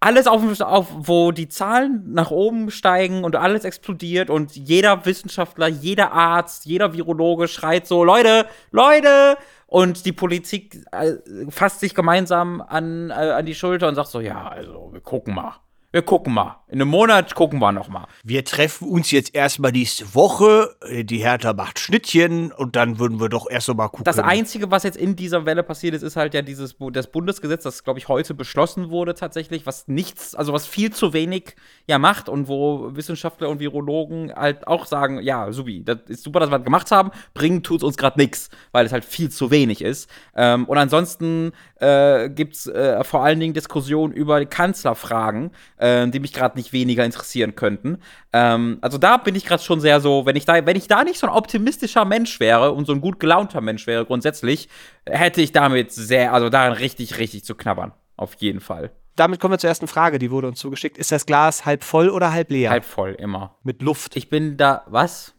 [0.00, 5.68] alles auf, auf, wo die Zahlen nach oben steigen und alles explodiert und jeder Wissenschaftler,
[5.68, 9.36] jeder Arzt, jeder Virologe schreit so, Leute, Leute,
[9.74, 11.14] und die Politik äh,
[11.48, 15.34] fasst sich gemeinsam an, äh, an die Schulter und sagt so, ja, also wir gucken
[15.34, 15.54] mal
[15.94, 16.56] wir gucken mal.
[16.74, 18.08] In einem Monat gucken wir noch mal.
[18.24, 20.74] Wir treffen uns jetzt erstmal nächste Woche.
[20.90, 24.02] Die Hertha macht Schnittchen und dann würden wir doch erst mal gucken.
[24.02, 27.62] Das Einzige, was jetzt in dieser Welle passiert ist, ist halt ja dieses das Bundesgesetz,
[27.62, 31.54] das, glaube ich, heute beschlossen wurde tatsächlich, was nichts, also was viel zu wenig
[31.86, 36.40] ja macht und wo Wissenschaftler und Virologen halt auch sagen, ja, Subi, das ist super,
[36.40, 39.30] dass wir das gemacht haben, bringen tut es uns gerade nichts, weil es halt viel
[39.30, 40.10] zu wenig ist.
[40.34, 45.52] Ähm, und ansonsten äh, gibt es äh, vor allen Dingen Diskussionen über die Kanzlerfragen
[45.84, 47.98] äh, die mich gerade nicht weniger interessieren könnten.
[48.32, 51.04] Ähm, also da bin ich gerade schon sehr so, wenn ich da, wenn ich da
[51.04, 54.68] nicht so ein optimistischer Mensch wäre und so ein gut gelaunter Mensch wäre grundsätzlich,
[55.06, 57.92] hätte ich damit sehr, also daran richtig, richtig zu knabbern.
[58.16, 58.90] Auf jeden Fall.
[59.16, 60.98] Damit kommen wir zur ersten Frage, die wurde uns zugeschickt.
[60.98, 62.70] Ist das Glas halb voll oder halb leer?
[62.70, 63.56] Halb voll, immer.
[63.62, 64.16] Mit Luft.
[64.16, 65.34] Ich bin da, was?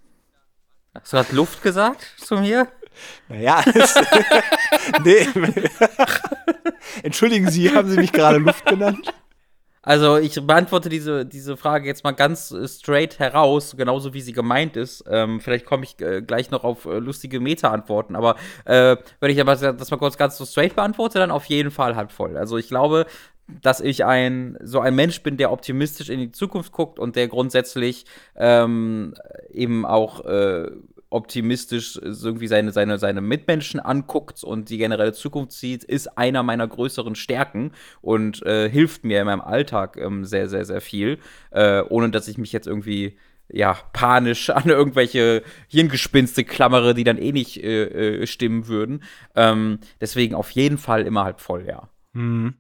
[0.94, 2.68] Hast du gerade Luft gesagt zu mir?
[3.28, 3.62] Naja,
[5.04, 5.28] nee.
[7.04, 9.14] Entschuldigen Sie, haben Sie mich gerade Luft genannt?
[9.86, 14.34] Also ich beantworte diese, diese Frage jetzt mal ganz äh, straight heraus, genauso wie sie
[14.34, 15.06] gemeint ist.
[15.08, 19.40] Ähm, vielleicht komme ich äh, gleich noch auf äh, lustige Meta-Antworten, aber äh, wenn ich
[19.40, 22.36] aber das mal kurz ganz so straight beantworte, dann auf jeden Fall halb voll.
[22.36, 23.06] Also ich glaube,
[23.62, 27.28] dass ich ein so ein Mensch bin, der optimistisch in die Zukunft guckt und der
[27.28, 29.14] grundsätzlich ähm,
[29.52, 30.72] eben auch äh,
[31.10, 36.68] optimistisch irgendwie seine, seine, seine Mitmenschen anguckt und die generelle Zukunft sieht, ist einer meiner
[36.68, 41.20] größeren Stärken und äh, hilft mir in meinem Alltag ähm, sehr, sehr, sehr viel,
[41.52, 47.18] äh, ohne dass ich mich jetzt irgendwie ja, panisch an irgendwelche Hirngespinste klammere, die dann
[47.18, 49.04] eh nicht äh, äh stimmen würden.
[49.36, 51.90] Ähm, deswegen auf jeden Fall immer halb voll, ja.
[52.14, 52.56] Mhm.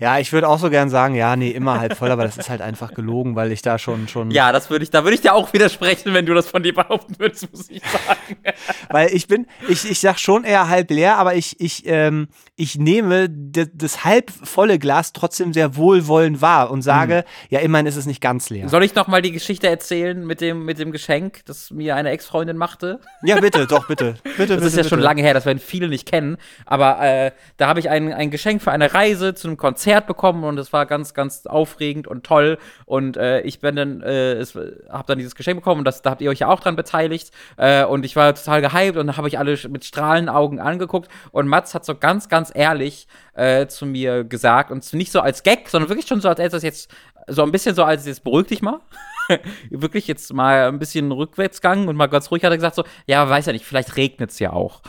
[0.00, 2.50] Ja, ich würde auch so gern sagen, ja, nee, immer halb voll, aber das ist
[2.50, 4.32] halt einfach gelogen, weil ich da schon schon.
[4.32, 6.74] Ja, das würde ich, da würde ich dir auch widersprechen, wenn du das von dir
[6.74, 8.36] behaupten würdest, muss ich sagen.
[8.90, 12.78] weil ich bin, ich, ich sag schon eher halb leer, aber ich, ich, ähm, ich
[12.78, 17.46] nehme das halb volle Glas trotzdem sehr wohlwollend wahr und sage, mhm.
[17.50, 18.68] ja, immerhin ist es nicht ganz leer.
[18.68, 22.10] Soll ich noch mal die Geschichte erzählen mit dem, mit dem Geschenk, das mir eine
[22.10, 23.00] Ex-Freundin machte?
[23.22, 24.14] Ja, bitte, doch, bitte.
[24.24, 24.88] bitte das bitte, ist ja bitte.
[24.88, 28.30] schon lange her, das werden viele nicht kennen, aber äh, da habe ich ein, ein
[28.30, 32.06] Geschenk für eine Reise zu einem Konzert Konzert bekommen und es war ganz, ganz aufregend
[32.06, 32.58] und toll.
[32.86, 34.44] Und äh, ich bin dann, äh,
[34.88, 37.30] habe dann dieses Geschenk bekommen und das, da habt ihr euch ja auch dran beteiligt.
[37.56, 41.10] Äh, und ich war total gehypt und habe ich alle mit strahlenden Augen angeguckt.
[41.32, 45.42] Und Mats hat so ganz, ganz ehrlich äh, zu mir gesagt und nicht so als
[45.42, 46.90] Gag, sondern wirklich schon so, als das jetzt
[47.26, 48.80] so ein bisschen so als jetzt beruhig dich mal.
[49.70, 53.28] wirklich jetzt mal ein bisschen Rückwärtsgang und mal ganz ruhig hat er gesagt so, ja,
[53.28, 54.82] weiß ja nicht, vielleicht regnet es ja auch.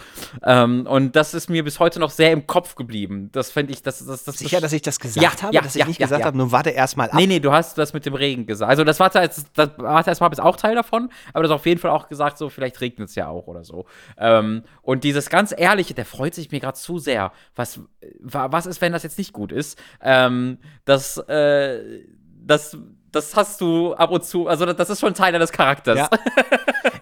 [0.43, 3.29] Ähm, und das ist mir bis heute noch sehr im Kopf geblieben.
[3.31, 5.75] Das finde ich, das, das, das Sicher, dass ich das gesagt ja, habe, ja, dass
[5.75, 7.15] ich nicht gesagt habe, nur warte erstmal ab.
[7.15, 8.69] Nee, nee, du hast das mit dem Regen gesagt.
[8.69, 11.79] Also das war das, das war erstmal bis auch Teil davon, aber das auf jeden
[11.79, 13.85] Fall auch gesagt, so, vielleicht regnet es ja auch oder so.
[14.17, 17.31] Ähm, und dieses ganz Ehrliche, der freut sich mir gerade zu sehr.
[17.55, 17.79] Was,
[18.21, 19.79] was ist, wenn das jetzt nicht gut ist?
[20.01, 22.03] Ähm, das, äh,
[22.45, 22.77] das
[23.15, 25.97] das hast du ab und zu, also das ist schon Teil deines Charakters.
[25.97, 26.09] Ja,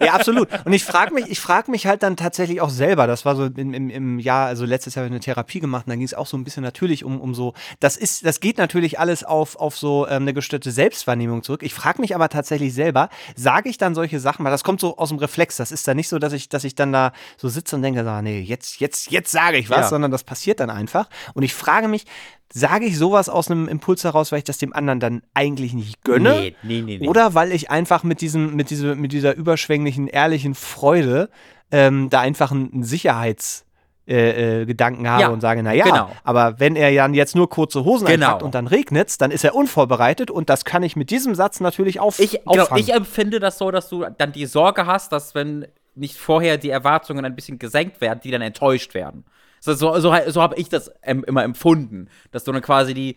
[0.00, 0.48] ja absolut.
[0.64, 3.46] Und ich frage mich, ich frage mich halt dann tatsächlich auch selber, das war so
[3.46, 6.04] im, im, im Jahr, also letztes Jahr habe ich eine Therapie gemacht und da ging
[6.04, 9.24] es auch so ein bisschen natürlich um, um so, das ist, das geht natürlich alles
[9.24, 11.62] auf, auf so ähm, eine gestörte Selbstwahrnehmung zurück.
[11.64, 14.96] Ich frage mich aber tatsächlich selber, sage ich dann solche Sachen, weil das kommt so
[14.96, 17.48] aus dem Reflex, das ist dann nicht so, dass ich, dass ich dann da so
[17.48, 19.88] sitze und denke, ah, nee, jetzt, jetzt, jetzt sage ich was, ja.
[19.88, 21.08] sondern das passiert dann einfach.
[21.34, 22.04] Und ich frage mich,
[22.52, 26.02] sage ich sowas aus einem Impuls heraus, weil ich das dem anderen dann eigentlich nicht
[26.04, 26.30] gönne?
[26.30, 27.08] Nee, nee, nee, nee.
[27.08, 31.30] Oder weil ich einfach mit, diesem, mit, diese, mit dieser überschwänglichen, ehrlichen Freude
[31.70, 33.64] ähm, da einfach einen Sicherheits-
[34.06, 36.10] äh, äh, Gedanken habe ja, und sage, naja, genau.
[36.24, 38.26] aber wenn er dann jetzt nur kurze Hosen genau.
[38.26, 41.34] anhat und dann regnet es, dann ist er unvorbereitet und das kann ich mit diesem
[41.34, 45.10] Satz natürlich auf, ich, genau, ich empfinde das so, dass du dann die Sorge hast,
[45.12, 49.24] dass wenn nicht vorher die Erwartungen ein bisschen gesenkt werden, die dann enttäuscht werden.
[49.64, 53.16] So, so, so, so habe ich das immer empfunden, dass du dann quasi die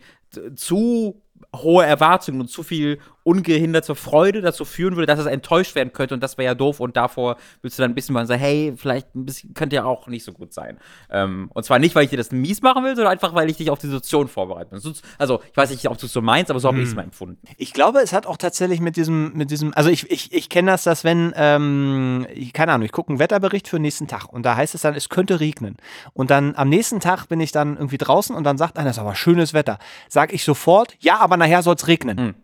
[0.56, 1.20] zu
[1.54, 6.14] hohe Erwartungen und zu viel ungehinderte Freude dazu führen würde, dass es enttäuscht werden könnte
[6.14, 8.72] und das wäre ja doof und davor willst du dann ein bisschen mal sagen, hey,
[8.74, 10.78] vielleicht ein bisschen, könnte ja auch nicht so gut sein.
[11.10, 13.58] Ähm, und zwar nicht, weil ich dir das mies machen will, sondern einfach, weil ich
[13.58, 14.80] dich auf die Situation vorbereite.
[15.18, 16.84] Also, ich weiß nicht, ob du es so meinst, aber so habe hm.
[16.84, 17.38] ich es mal empfunden.
[17.58, 20.70] Ich glaube, es hat auch tatsächlich mit diesem, mit diesem, also ich, ich, ich kenne
[20.70, 24.32] das, dass wenn, ähm, ich, keine Ahnung, ich gucke einen Wetterbericht für den nächsten Tag
[24.32, 25.76] und da heißt es dann, es könnte regnen.
[26.14, 28.96] Und dann am nächsten Tag bin ich dann irgendwie draußen und dann sagt einer, das
[28.96, 29.78] ist aber schönes Wetter.
[30.08, 32.18] Sag ich sofort, ja, aber nachher soll es regnen.
[32.18, 32.34] Hm.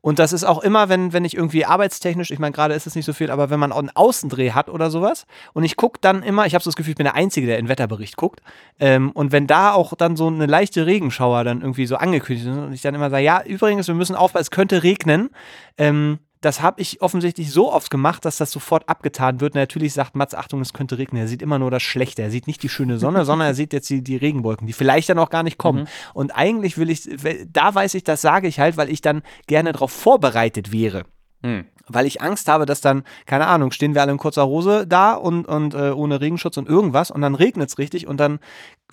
[0.00, 2.94] Und das ist auch immer, wenn, wenn ich irgendwie arbeitstechnisch, ich meine, gerade ist es
[2.94, 6.22] nicht so viel, aber wenn man einen Außendreh hat oder sowas und ich gucke dann
[6.22, 8.40] immer, ich habe so das Gefühl, ich bin der Einzige, der in Wetterbericht guckt.
[8.78, 12.56] Ähm, und wenn da auch dann so eine leichte Regenschauer dann irgendwie so angekündigt ist
[12.56, 15.30] und ich dann immer sage, ja, übrigens, wir müssen aufpassen, es könnte regnen,
[15.78, 19.54] ähm, das habe ich offensichtlich so oft gemacht, dass das sofort abgetan wird.
[19.54, 21.22] natürlich sagt Mats, Achtung, es könnte regnen.
[21.22, 22.20] Er sieht immer nur das Schlechte.
[22.20, 25.08] Er sieht nicht die schöne Sonne, sondern er sieht jetzt die, die Regenwolken, die vielleicht
[25.08, 25.82] dann auch gar nicht kommen.
[25.82, 25.88] Mhm.
[26.14, 27.08] Und eigentlich will ich,
[27.50, 31.04] da weiß ich, das sage ich halt, weil ich dann gerne darauf vorbereitet wäre.
[31.42, 34.86] Mhm weil ich Angst habe, dass dann, keine Ahnung, stehen wir alle in kurzer Hose
[34.86, 38.38] da und, und äh, ohne Regenschutz und irgendwas und dann regnet es richtig und dann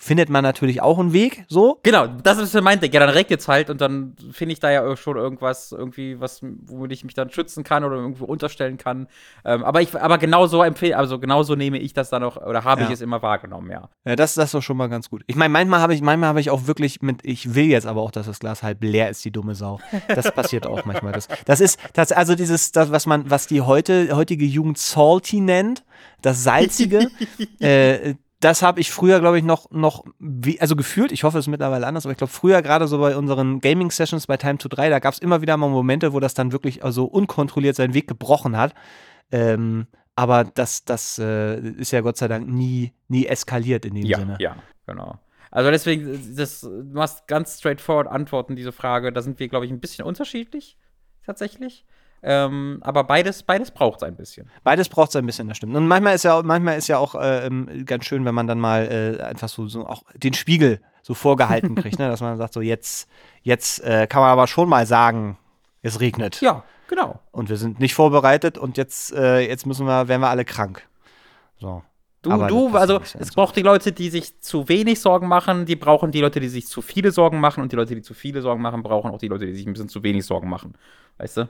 [0.00, 1.78] findet man natürlich auch einen Weg, so.
[1.82, 2.90] Genau, das ist mein Ding.
[2.90, 6.40] Ja, dann regnet es halt und dann finde ich da ja schon irgendwas, irgendwie, was,
[6.42, 9.08] womit ich mich dann schützen kann oder irgendwo unterstellen kann.
[9.44, 12.38] Ähm, aber ich, aber genau so empfehle, also genau so nehme ich das dann auch,
[12.38, 12.86] oder habe ja.
[12.86, 13.90] ich es immer wahrgenommen, ja.
[14.06, 15.22] Ja, das, das ist doch schon mal ganz gut.
[15.26, 18.00] Ich meine, manchmal habe ich, manchmal habe ich auch wirklich mit, ich will jetzt aber
[18.00, 19.80] auch, dass das Glas halb leer ist, die dumme Sau.
[20.08, 21.12] Das passiert auch manchmal.
[21.12, 25.40] Das, das ist, das, also dieses, das, was man, was die heute, heutige Jugend salty
[25.40, 25.84] nennt,
[26.22, 27.10] das Salzige,
[27.60, 31.44] äh, das habe ich früher, glaube ich, noch, noch, wie, also gefühlt, ich hoffe, es
[31.44, 34.68] ist mittlerweile anders, aber ich glaube, früher gerade so bei unseren Gaming-Sessions bei Time to
[34.68, 37.92] 3, da gab es immer wieder mal Momente, wo das dann wirklich also unkontrolliert seinen
[37.92, 38.74] Weg gebrochen hat.
[39.30, 44.06] Ähm, aber das, das äh, ist ja Gott sei Dank nie, nie eskaliert in dem
[44.06, 44.36] ja, Sinne.
[44.40, 45.18] Ja, genau.
[45.50, 49.12] Also deswegen, das, du machst ganz straightforward Antworten, diese Frage.
[49.12, 50.78] Da sind wir, glaube ich, ein bisschen unterschiedlich,
[51.26, 51.84] tatsächlich.
[52.22, 54.50] Ähm, aber beides, beides braucht es ein bisschen.
[54.62, 55.74] Beides braucht es ein bisschen, das stimmt.
[55.74, 58.60] Und manchmal ist ja, manchmal ist ja auch äh, ähm, ganz schön, wenn man dann
[58.60, 62.08] mal äh, einfach so, so auch den Spiegel so vorgehalten kriegt, ne?
[62.10, 63.08] dass man sagt, so jetzt,
[63.42, 65.38] jetzt äh, kann man aber schon mal sagen,
[65.82, 66.40] es regnet.
[66.42, 67.20] Ja, genau.
[67.32, 70.86] Und wir sind nicht vorbereitet und jetzt, äh, jetzt müssen wir, werden wir alle krank.
[71.58, 71.82] So.
[72.22, 75.76] Du, aber du, also es braucht die Leute, die sich zu wenig Sorgen machen, die
[75.76, 78.42] brauchen die Leute, die sich zu viele Sorgen machen und die Leute, die zu viele
[78.42, 80.74] Sorgen machen, brauchen auch die Leute, die sich ein bisschen zu wenig Sorgen machen.
[81.16, 81.48] Weißt du?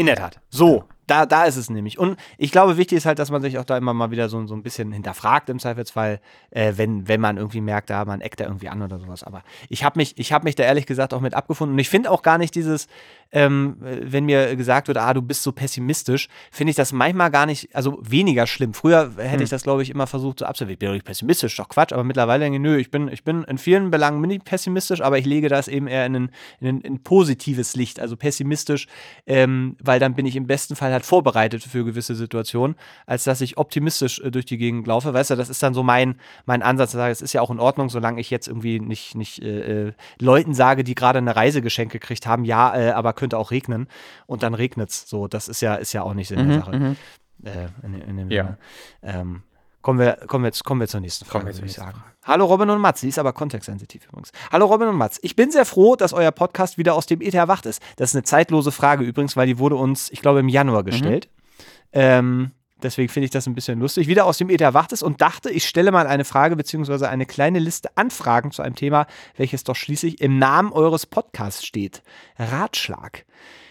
[0.00, 0.40] In der Tat.
[0.48, 1.98] So, da, da ist es nämlich.
[1.98, 4.46] Und ich glaube, wichtig ist halt, dass man sich auch da immer mal wieder so,
[4.46, 8.40] so ein bisschen hinterfragt im Zweifelsfall, äh, wenn, wenn man irgendwie merkt, da man eckt
[8.40, 9.22] da irgendwie an oder sowas.
[9.24, 11.74] Aber ich habe mich, hab mich da ehrlich gesagt auch mit abgefunden.
[11.74, 12.86] Und ich finde auch gar nicht dieses,
[13.32, 17.46] ähm, wenn mir gesagt wird, ah, du bist so pessimistisch, finde ich das manchmal gar
[17.46, 18.72] nicht, also weniger schlimm.
[18.72, 19.42] Früher hätte hm.
[19.42, 20.74] ich das, glaube ich, immer versucht zu so absolvieren.
[20.74, 21.92] Ich bin doch nicht pessimistisch, doch Quatsch.
[21.92, 25.18] Aber mittlerweile denke ich, nö, ich bin, ich bin in vielen Belangen mini pessimistisch, aber
[25.18, 27.98] ich lege das eben eher in ein, in ein, in ein positives Licht.
[27.98, 28.86] Also pessimistisch,
[29.26, 33.24] ähm, weil dann bin ich im besten Fall halt vorbereitet für für gewisse Situationen, als
[33.24, 35.12] dass ich optimistisch äh, durch die Gegend laufe.
[35.12, 36.16] Weißt du, das ist dann so mein,
[36.46, 36.90] mein Ansatz.
[36.90, 39.88] Ich sage, es ist ja auch in Ordnung, solange ich jetzt irgendwie nicht, nicht äh,
[39.88, 43.52] äh Leuten sage, die gerade eine Reise geschenkt gekriegt haben, ja, äh, aber könnte auch
[43.52, 43.86] regnen.
[44.26, 45.08] Und dann regnet es.
[45.08, 46.76] So, das ist ja, ist ja auch nicht Sinn der mhm, Sache.
[46.76, 46.96] Mhm.
[47.44, 48.56] Äh, in, in dem ja.
[49.02, 49.42] Ähm,
[49.82, 51.92] Kommen wir, kommen, wir, kommen wir zur nächsten Frage, würde ich sagen.
[51.92, 52.04] Frage.
[52.22, 54.30] Hallo Robin und Mats, die ist aber kontextsensitiv übrigens.
[54.52, 57.38] Hallo Robin und Mats, ich bin sehr froh, dass euer Podcast wieder aus dem Ether
[57.38, 57.80] erwacht ist.
[57.96, 60.86] Das ist eine zeitlose Frage übrigens, weil die wurde uns, ich glaube, im Januar mhm.
[60.86, 61.30] gestellt.
[61.32, 61.60] Mhm.
[61.92, 62.50] Ähm,
[62.82, 64.06] deswegen finde ich das ein bisschen lustig.
[64.08, 67.06] Wieder aus dem Ether erwacht ist und dachte, ich stelle mal eine Frage bzw.
[67.06, 72.02] eine kleine Liste Anfragen zu einem Thema, welches doch schließlich im Namen eures Podcasts steht.
[72.38, 73.24] Ratschlag.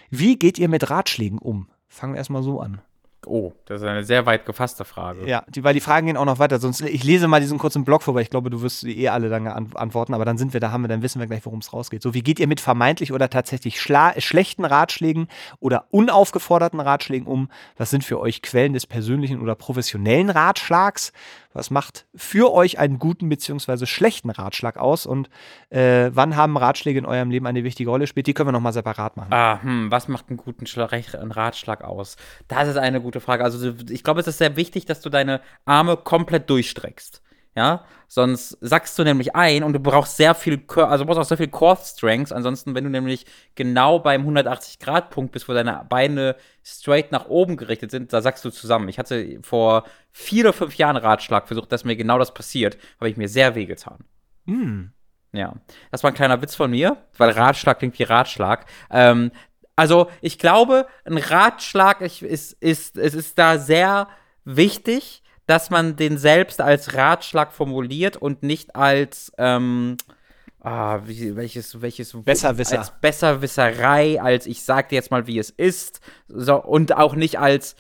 [0.10, 1.68] Wie geht ihr mit Ratschlägen um?
[1.88, 2.82] Fangen wir erstmal so an.
[3.26, 5.28] Oh, das ist eine sehr weit gefasste Frage.
[5.28, 6.60] Ja, die, weil die Fragen gehen auch noch weiter.
[6.60, 9.10] Sonst, ich lese mal diesen kurzen Blog vor, weil ich glaube, du wirst die eh
[9.10, 11.60] alle dann antworten, aber dann sind wir da, haben wir, dann wissen wir gleich, worum
[11.60, 12.02] es rausgeht.
[12.02, 15.28] So, wie geht ihr mit vermeintlich oder tatsächlich schlechten Ratschlägen
[15.60, 17.50] oder unaufgeforderten Ratschlägen um?
[17.78, 21.12] Was sind für euch Quellen des persönlichen oder professionellen Ratschlags?
[21.52, 23.86] Was macht für euch einen guten bzw.
[23.88, 25.06] schlechten Ratschlag aus?
[25.06, 25.30] Und
[25.70, 28.28] äh, wann haben Ratschläge in eurem Leben eine wichtige Rolle gespielt?
[28.28, 29.34] Die können wir nochmal separat machen.
[29.34, 32.18] Ah, hm, was macht einen guten einen Ratschlag aus?
[32.48, 33.44] Das ist eine gute Frage.
[33.44, 37.22] Also ich glaube, es ist sehr wichtig, dass du deine Arme komplett durchstreckst.
[37.56, 41.26] Ja, sonst sackst du nämlich ein und du brauchst sehr viel, also du brauchst auch
[41.26, 42.32] sehr viel Core Strength.
[42.32, 47.92] Ansonsten, wenn du nämlich genau beim 180-Grad-Punkt bist, wo deine Beine straight nach oben gerichtet
[47.92, 48.88] sind, da sackst du zusammen.
[48.88, 53.10] Ich hatte vor vier oder fünf Jahren Ratschlag versucht, dass mir genau das passiert, habe
[53.10, 54.06] ich mir sehr wehgetan.
[54.46, 54.92] Mm.
[55.32, 55.54] Ja,
[55.92, 58.66] das war ein kleiner Witz von mir, weil Ratschlag klingt wie Ratschlag.
[58.90, 59.32] Ähm,
[59.76, 64.08] also, ich glaube, ein Ratschlag ist, ist, ist, es ist da sehr
[64.44, 69.98] wichtig, dass man den selbst als Ratschlag formuliert und nicht als ähm,
[70.62, 72.78] ah, wie, welches, welches Besserwisser.
[72.78, 77.40] als Besserwisserei, als ich sag dir jetzt mal, wie es ist, so, und auch nicht
[77.40, 77.76] als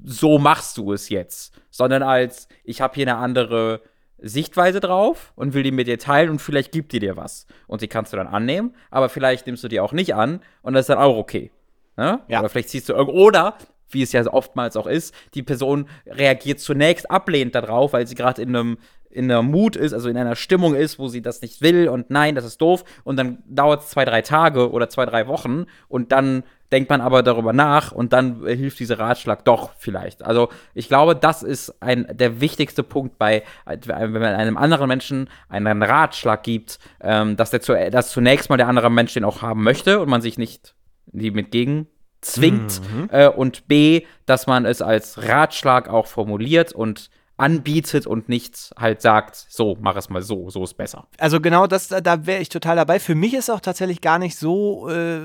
[0.00, 3.82] so machst du es jetzt, sondern als ich habe hier eine andere
[4.18, 7.46] Sichtweise drauf und will die mit dir teilen und vielleicht gibt die dir was.
[7.66, 10.74] Und die kannst du dann annehmen, aber vielleicht nimmst du die auch nicht an und
[10.74, 11.50] das ist dann auch okay.
[11.96, 12.20] Ne?
[12.28, 12.38] Ja.
[12.38, 13.58] Oder vielleicht ziehst du irgendwo, oder
[13.90, 18.42] wie es ja oftmals auch ist, die Person reagiert zunächst ablehnend darauf, weil sie gerade
[18.42, 18.78] in einem
[19.10, 22.10] in einer Mut ist, also in einer Stimmung ist, wo sie das nicht will und
[22.10, 25.64] nein, das ist doof und dann dauert es zwei, drei Tage oder zwei, drei Wochen
[25.88, 30.22] und dann denkt man aber darüber nach und dann äh, hilft dieser Ratschlag doch vielleicht.
[30.22, 35.30] Also ich glaube, das ist ein, der wichtigste Punkt bei, wenn man einem anderen Menschen
[35.48, 39.40] einen Ratschlag gibt, ähm, dass, der zu, dass zunächst mal der andere Mensch den auch
[39.40, 40.74] haben möchte und man sich nicht
[41.06, 41.86] die mit gegen
[42.20, 43.08] zwingt mhm.
[43.10, 49.00] äh, und B, dass man es als Ratschlag auch formuliert und anbietet und nicht halt
[49.00, 51.06] sagt, so, mach es mal so, so ist besser.
[51.18, 52.98] Also genau das, da wäre ich total dabei.
[52.98, 55.20] Für mich ist auch tatsächlich gar nicht so, äh,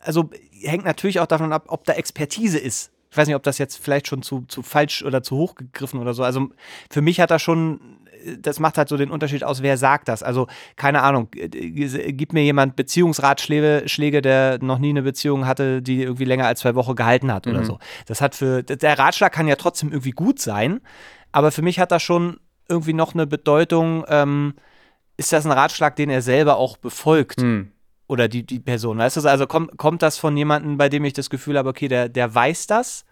[0.00, 0.30] also
[0.62, 2.92] hängt natürlich auch davon ab, ob da Expertise ist.
[3.10, 5.98] Ich weiß nicht, ob das jetzt vielleicht schon zu, zu falsch oder zu hoch gegriffen
[5.98, 6.24] oder so.
[6.24, 6.50] Also
[6.90, 7.80] für mich hat das schon
[8.38, 10.22] das macht halt so den Unterschied aus, wer sagt das.
[10.22, 16.02] Also, keine Ahnung, gibt mir jemand Beziehungsratschläge, Schläge, der noch nie eine Beziehung hatte, die
[16.02, 17.52] irgendwie länger als zwei Wochen gehalten hat mhm.
[17.52, 17.78] oder so.
[18.06, 20.80] Das hat für, der Ratschlag kann ja trotzdem irgendwie gut sein,
[21.32, 24.54] aber für mich hat das schon irgendwie noch eine Bedeutung, ähm,
[25.16, 27.40] ist das ein Ratschlag, den er selber auch befolgt?
[27.40, 27.72] Mhm.
[28.06, 29.28] Oder die, die Person, weißt du?
[29.28, 32.34] Also kommt, kommt das von jemandem, bei dem ich das Gefühl habe, okay, der, der
[32.34, 33.04] weiß das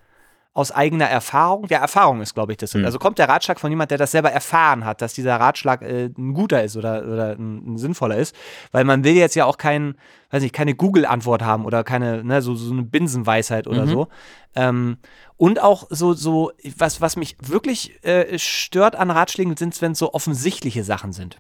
[0.57, 1.67] aus eigener Erfahrung.
[1.69, 2.73] Ja, Erfahrung ist, glaube ich, das.
[2.73, 2.87] Mhm.
[2.87, 6.07] Also kommt der Ratschlag von jemand, der das selber erfahren hat, dass dieser Ratschlag äh,
[6.07, 8.35] ein guter ist oder, oder ein, ein, sinnvoller ist.
[8.73, 9.97] Weil man will jetzt ja auch kein,
[10.31, 13.91] weiß nicht, keine Google-Antwort haben oder keine, ne, so, so eine Binsenweisheit oder mhm.
[13.91, 14.09] so.
[14.55, 14.97] Ähm,
[15.37, 19.99] und auch so, so, was, was mich wirklich äh, stört an Ratschlägen sind, wenn es
[19.99, 21.39] so offensichtliche Sachen sind.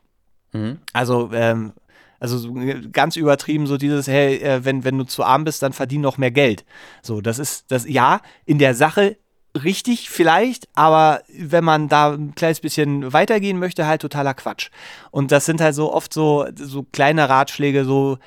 [0.52, 0.81] Mhm.
[0.92, 1.72] Also, ähm,
[2.18, 2.55] also so
[2.92, 6.18] ganz übertrieben, so dieses, hey, äh, wenn, wenn du zu arm bist, dann verdien noch
[6.18, 6.64] mehr Geld.
[7.02, 9.16] So, das ist, das, ja, in der Sache
[9.64, 14.71] richtig vielleicht, aber wenn man da ein kleines bisschen weitergehen möchte, halt totaler Quatsch.
[15.11, 18.19] Und das sind halt so oft so, so kleine Ratschläge, so,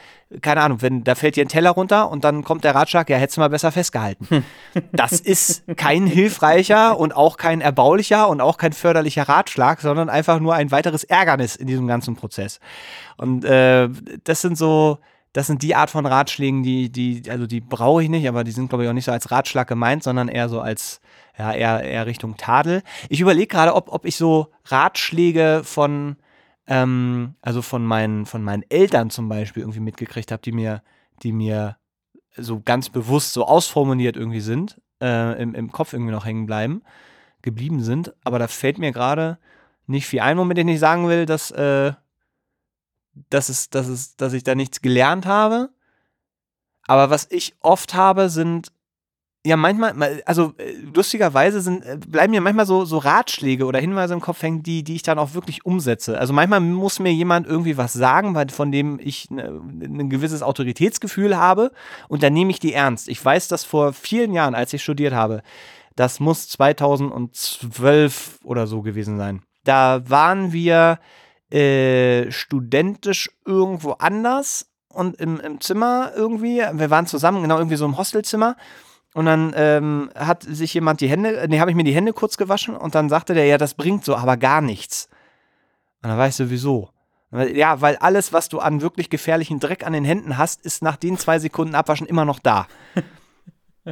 [0.42, 3.18] keine Ahnung, wenn da fällt dir ein Teller runter und dann kommt der Ratschlag, ja,
[3.18, 4.28] hättest du mal besser festgehalten.
[4.30, 4.44] Hm.
[4.92, 10.40] Das ist kein hilfreicher und auch kein erbaulicher und auch kein förderlicher Ratschlag, sondern einfach
[10.40, 12.60] nur ein weiteres Ärgernis in diesem ganzen Prozess.
[13.18, 13.90] Und äh,
[14.24, 15.00] das sind so,
[15.34, 18.52] das sind die Art von Ratschlägen, die, die, also die brauche ich nicht, aber die
[18.52, 21.02] sind, glaube ich, auch nicht so als Ratschlag gemeint, sondern eher so als,
[21.38, 22.82] ja, eher, eher Richtung Tadel.
[23.10, 26.16] Ich überlege gerade, ob, ob ich so Ratschläge von,
[26.66, 30.82] ähm, also von meinen, von meinen Eltern zum Beispiel irgendwie mitgekriegt habe, die mir,
[31.22, 31.78] die mir
[32.36, 36.82] so ganz bewusst so ausformuliert irgendwie sind, äh, im, im Kopf irgendwie noch hängen bleiben,
[37.44, 38.14] geblieben sind.
[38.24, 39.38] Aber da fällt mir gerade
[39.86, 41.94] nicht viel ein, womit ich nicht sagen will, dass, äh,
[43.14, 45.70] dass, es, dass, es, dass ich da nichts gelernt habe.
[46.88, 48.72] Aber was ich oft habe, sind
[49.46, 54.14] ja, manchmal, also äh, lustigerweise sind, äh, bleiben mir manchmal so, so Ratschläge oder Hinweise
[54.14, 56.20] im Kopf hängen, die, die ich dann auch wirklich umsetze.
[56.20, 61.38] Also manchmal muss mir jemand irgendwie was sagen, von dem ich ne, ein gewisses Autoritätsgefühl
[61.38, 61.72] habe
[62.10, 63.08] und dann nehme ich die ernst.
[63.08, 65.42] Ich weiß das vor vielen Jahren, als ich studiert habe.
[65.96, 69.42] Das muss 2012 oder so gewesen sein.
[69.64, 71.00] Da waren wir
[71.52, 76.64] äh, studentisch irgendwo anders und im, im Zimmer irgendwie.
[76.74, 78.56] Wir waren zusammen, genau irgendwie so im Hostelzimmer.
[79.14, 82.38] Und dann ähm, hat sich jemand die Hände, nee, habe ich mir die Hände kurz
[82.38, 85.10] gewaschen und dann sagte der, ja, das bringt so aber gar nichts.
[86.04, 86.90] Und dann weißt du, wieso?
[87.32, 90.96] Ja, weil alles, was du an wirklich gefährlichen Dreck an den Händen hast, ist nach
[90.96, 92.68] den zwei Sekunden Abwaschen immer noch da.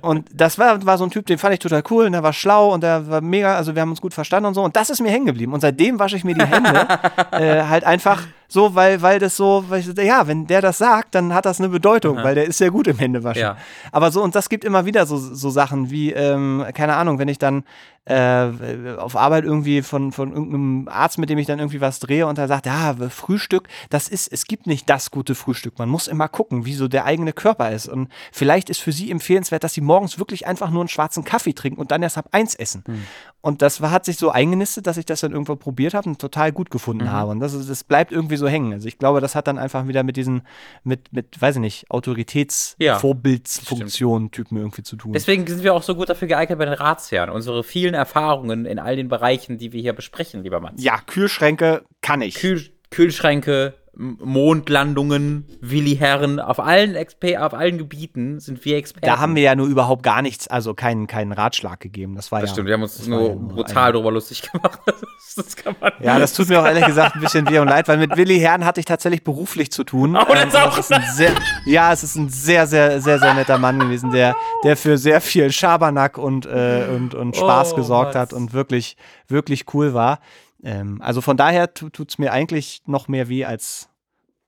[0.02, 2.34] Und das war, war so ein Typ, den fand ich total cool und der war
[2.34, 4.64] schlau und der war mega, also wir haben uns gut verstanden und so.
[4.64, 5.54] Und das ist mir hängen geblieben.
[5.54, 6.88] Und seitdem wasche ich mir die Hände
[7.32, 11.16] äh, halt einfach so, weil, weil das so, weil ich, ja, wenn der das sagt,
[11.16, 12.24] dann hat das eine Bedeutung, Aha.
[12.24, 13.42] weil der ist sehr gut im Händewaschen.
[13.42, 13.58] Ja.
[13.92, 17.28] Aber so, und das gibt immer wieder so, so Sachen wie, ähm, keine Ahnung, wenn
[17.28, 17.64] ich dann
[18.08, 22.26] äh, auf Arbeit irgendwie von, von irgendeinem Arzt, mit dem ich dann irgendwie was drehe
[22.26, 25.78] und er sagt, ja, Frühstück, das ist, es gibt nicht das gute Frühstück.
[25.78, 27.90] Man muss immer gucken, wie so der eigene Körper ist.
[27.90, 31.54] Und vielleicht ist für sie empfehlenswert, dass sie morgens wirklich einfach nur einen schwarzen Kaffee
[31.54, 32.84] trinken und dann erst ab eins essen.
[32.88, 33.04] Mhm.
[33.42, 36.20] Und das war, hat sich so eingenistet, dass ich das dann irgendwo probiert habe und
[36.20, 37.12] total gut gefunden mhm.
[37.12, 37.32] habe.
[37.32, 38.74] Und das, das bleibt irgendwie so hängen.
[38.74, 40.42] Also ich glaube, das hat dann einfach wieder mit diesen,
[40.84, 45.14] mit, mit weiß ich nicht, Autoritätsvorbildsfunktionen ja, Typen irgendwie zu tun.
[45.14, 47.30] Deswegen sind wir auch so gut dafür geeignet bei den Ratsherren.
[47.30, 50.76] Unsere vielen Erfahrungen in all den Bereichen, die wir hier besprechen, lieber Mann.
[50.78, 52.36] Ja, Kühlschränke kann ich.
[52.36, 59.08] Kühl Kühlschränke, Mondlandungen, Willi Herren, auf allen, XP, auf allen Gebieten sind wir Experten.
[59.08, 62.16] Da haben wir ja nur überhaupt gar nichts, also keinen, keinen Ratschlag gegeben.
[62.16, 62.54] Das war das ja.
[62.54, 64.80] Stimmt, wir haben uns nur ja brutal drüber lustig gemacht.
[65.36, 67.88] Das kann man ja, das tut mir auch ehrlich gesagt ein bisschen weh und leid,
[67.88, 70.18] weil mit Willi Herren hatte ich tatsächlich beruflich zu tun.
[70.18, 71.32] Oh, das, ähm, das ist sehr,
[71.68, 75.22] ja, es ist ein sehr, sehr, sehr, sehr netter Mann gewesen, der, der für sehr
[75.22, 78.22] viel Schabernack und, äh, und, und Spaß oh, gesorgt was.
[78.22, 80.22] hat und wirklich, wirklich cool war.
[80.64, 83.90] Ähm, also von daher tut es mir eigentlich noch mehr weh als,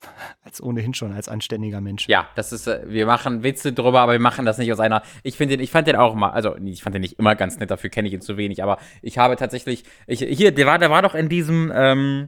[0.43, 2.07] als ohnehin schon als anständiger Mensch.
[2.07, 5.03] Ja, das ist, äh, wir machen Witze drüber, aber wir machen das nicht aus einer.
[5.23, 7.59] Ich finde den, ich fand den auch immer, also ich fand den nicht immer ganz
[7.59, 10.79] nett, dafür kenne ich ihn zu wenig, aber ich habe tatsächlich, ich, hier, der war,
[10.79, 12.27] der war doch in diesem, ähm,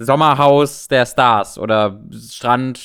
[0.00, 2.78] Sommerhaus der Stars oder Strand,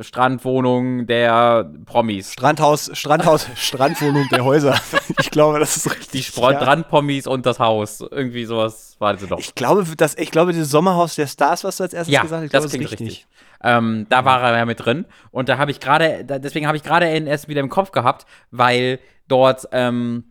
[0.00, 2.32] Strandwohnung der Promis.
[2.32, 4.74] Strandhaus, Strandhaus, Strandwohnung der Häuser.
[5.20, 6.10] Ich glaube, das ist richtig.
[6.10, 8.00] Die Strandpromis und das Haus.
[8.00, 9.38] Irgendwie sowas war das doch.
[9.38, 12.40] Ich glaube, das, ich glaube, dieses Sommerhaus der Stars, was du als erstes ja, gesagt
[12.40, 13.26] hast, ich das glaube, klingt ist richtig.
[13.62, 15.06] Ähm, da war er ja mit drin.
[15.30, 19.00] Und da habe ich gerade, deswegen habe ich gerade erst wieder im Kopf gehabt, weil
[19.28, 20.24] dort ähm,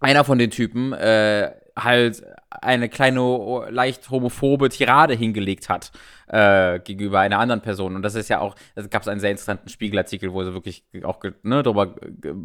[0.00, 5.92] einer von den Typen äh, halt eine kleine, o- leicht homophobe Tirade hingelegt hat
[6.28, 7.96] äh, gegenüber einer anderen Person.
[7.96, 10.84] Und das ist ja auch, da gab es einen sehr interessanten Spiegelartikel, wo sie wirklich
[11.04, 11.94] auch ne, darüber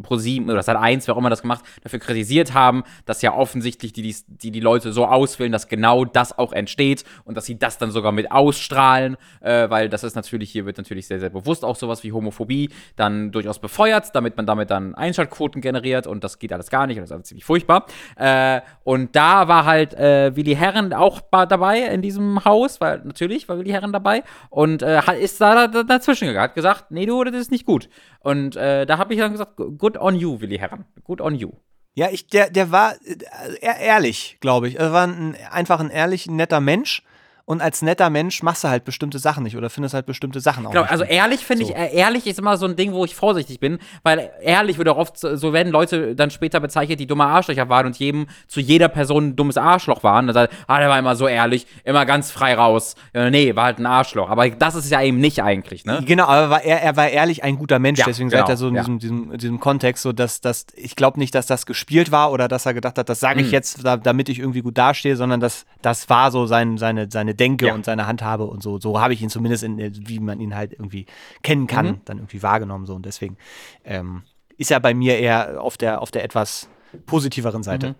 [0.02, 3.92] ProSieben oder Sat 1, wer auch immer das gemacht, dafür kritisiert haben, dass ja offensichtlich
[3.92, 7.58] die, die, die, die Leute so auswählen, dass genau das auch entsteht und dass sie
[7.58, 11.30] das dann sogar mit ausstrahlen, äh, weil das ist natürlich, hier wird natürlich sehr, sehr
[11.30, 16.24] bewusst auch sowas wie Homophobie dann durchaus befeuert, damit man damit dann Einschaltquoten generiert und
[16.24, 17.86] das geht alles gar nicht und das ist alles ziemlich furchtbar.
[18.16, 23.48] Äh, und da war halt äh, Willi Herren auch dabei in diesem Haus, weil natürlich
[23.48, 27.24] war Willi Herren dabei und äh, ist da, da dazwischen gegangen, hat gesagt, nee, du,
[27.24, 27.88] das ist nicht gut.
[28.20, 31.52] Und äh, da habe ich dann gesagt, good on you, Willi Herren, good on you.
[31.94, 34.78] Ja, ich, der, der war äh, ehrlich, glaube ich.
[34.78, 37.02] Er war ein, einfach ein ehrlich, netter Mensch.
[37.48, 40.66] Und als netter Mensch machst du halt bestimmte Sachen nicht oder findest halt bestimmte Sachen
[40.66, 40.90] auch Genau, nicht.
[40.90, 41.70] also ehrlich finde So.
[41.70, 44.88] ich, äh, ehrlich ist immer so ein Ding, wo ich vorsichtig bin, weil ehrlich wird
[44.88, 48.58] auch oft, so werden Leute dann später bezeichnet, die dumme Arschlöcher waren und jedem, zu
[48.58, 50.32] jeder Person ein dummes Arschloch waren.
[50.32, 52.96] Sagt, ah, der war immer so ehrlich, immer ganz frei raus.
[53.14, 54.28] Ja, nee, war halt ein Arschloch.
[54.28, 56.02] Aber das ist ja eben nicht eigentlich, ne?
[56.04, 58.66] Genau, aber er, er war ehrlich ein guter Mensch, Ja, deswegen genau, seid er so
[58.66, 58.80] in ja.
[58.82, 62.48] diesem, diesem, diesem Kontext, so dass, dass ich glaube nicht, dass das gespielt war oder
[62.48, 63.52] dass er gedacht hat, das sage ich Mhm.
[63.52, 67.35] jetzt, da, damit ich irgendwie gut dastehe, sondern das, das war so sein, seine, seine
[67.36, 67.74] Denke Ja.
[67.74, 68.78] und seine Handhabe und so.
[68.78, 69.78] So habe ich ihn zumindest, in,
[70.08, 71.06] wie man ihn halt irgendwie
[71.42, 72.00] kennen kann, Mhm.
[72.04, 72.86] dann irgendwie wahrgenommen.
[72.86, 72.94] So.
[72.94, 73.36] Und deswegen
[73.84, 74.22] ähm,
[74.56, 76.68] ist er bei mir eher auf der, auf der etwas
[77.04, 77.88] positiveren Seite.
[77.90, 77.94] Mhm.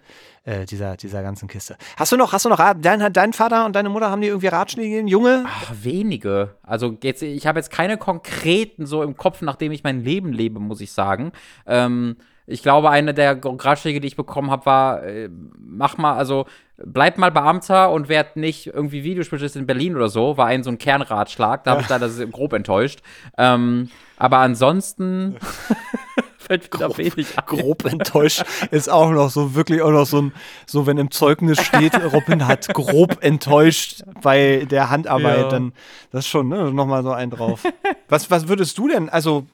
[0.53, 1.77] äh, Dieser, dieser ganzen Kiste.
[1.97, 4.29] Hast du noch, hast du noch, Rat- dein, dein Vater und deine Mutter haben die
[4.29, 5.09] irgendwie Ratschläge gegeben?
[5.09, 5.45] Junge?
[5.47, 6.57] Ach, wenige.
[6.63, 10.59] Also jetzt, ich habe jetzt keine konkreten so im Kopf, nachdem ich mein Leben lebe,
[10.61, 11.33] muss ich sagen.
[11.67, 12.17] Ähm,
[12.47, 15.29] ich glaube, eine der Ratschläge, die ich bekommen habe, war, äh,
[15.59, 16.47] mach mal, also
[16.79, 20.71] bleib mal Beamter und werd nicht irgendwie Videospielist in Berlin oder so, war ein so
[20.71, 21.65] ein Kernratschlag.
[21.65, 23.01] Da habe ich leider sehr grob enttäuscht.
[23.37, 25.37] Ähm, aber ansonsten
[26.39, 27.45] fällt mir da wenig ein.
[27.47, 30.33] grob enttäuscht ist auch noch so wirklich auch noch so ein,
[30.67, 35.49] so wenn im Zeugnis steht, Robin hat grob enttäuscht bei der Handarbeit, Ja.
[35.49, 35.73] dann
[36.13, 37.65] das ist schon ne, nochmal so ein drauf.
[38.09, 39.47] Was, was würdest du denn, also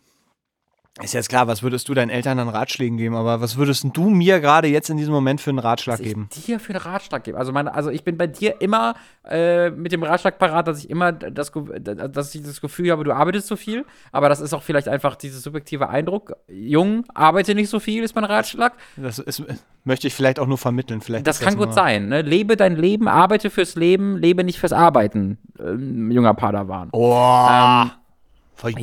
[1.01, 4.11] ist jetzt klar, was würdest du deinen Eltern an Ratschlägen geben, aber was würdest du
[4.11, 6.29] mir gerade jetzt in diesem Moment für einen Ratschlag was geben?
[6.37, 7.39] ich dir für einen Ratschlag gebe.
[7.39, 10.91] Also, meine, also ich bin bei dir immer äh, mit dem Ratschlag parat, dass ich
[10.91, 13.87] immer das, dass ich das Gefühl habe, du arbeitest zu viel.
[14.13, 16.37] Aber das ist auch vielleicht einfach dieser subjektive Eindruck.
[16.47, 18.75] Jung, arbeite nicht so viel, ist mein Ratschlag.
[18.99, 19.43] Das ist,
[19.85, 21.01] möchte ich vielleicht auch nur vermitteln.
[21.01, 22.09] Vielleicht Das ist kann gut sein.
[22.09, 22.21] Ne?
[22.21, 26.91] Lebe dein Leben, arbeite fürs Leben, lebe nicht fürs Arbeiten, ähm, junger Padawan.
[26.93, 27.49] Oh.
[27.51, 27.93] Ähm,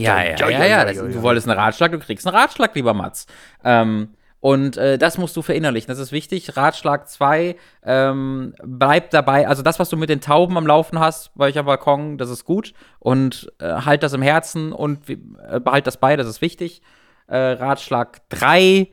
[0.03, 0.93] Ja, ja, ja, ja.
[0.93, 3.27] Du wolltest einen Ratschlag, du kriegst einen Ratschlag, lieber Mats.
[3.63, 4.09] Ähm,
[4.41, 5.89] und äh, das musst du verinnerlichen.
[5.89, 6.55] Das ist wichtig.
[6.55, 9.47] Ratschlag 2, ähm, bleib dabei.
[9.47, 12.29] Also das, was du mit den Tauben am Laufen hast, bei euch am Balkon, das
[12.29, 12.73] ist gut.
[12.99, 16.81] Und äh, halt das im Herzen und äh, behalt das bei, das ist wichtig.
[17.27, 18.87] Äh, Ratschlag 3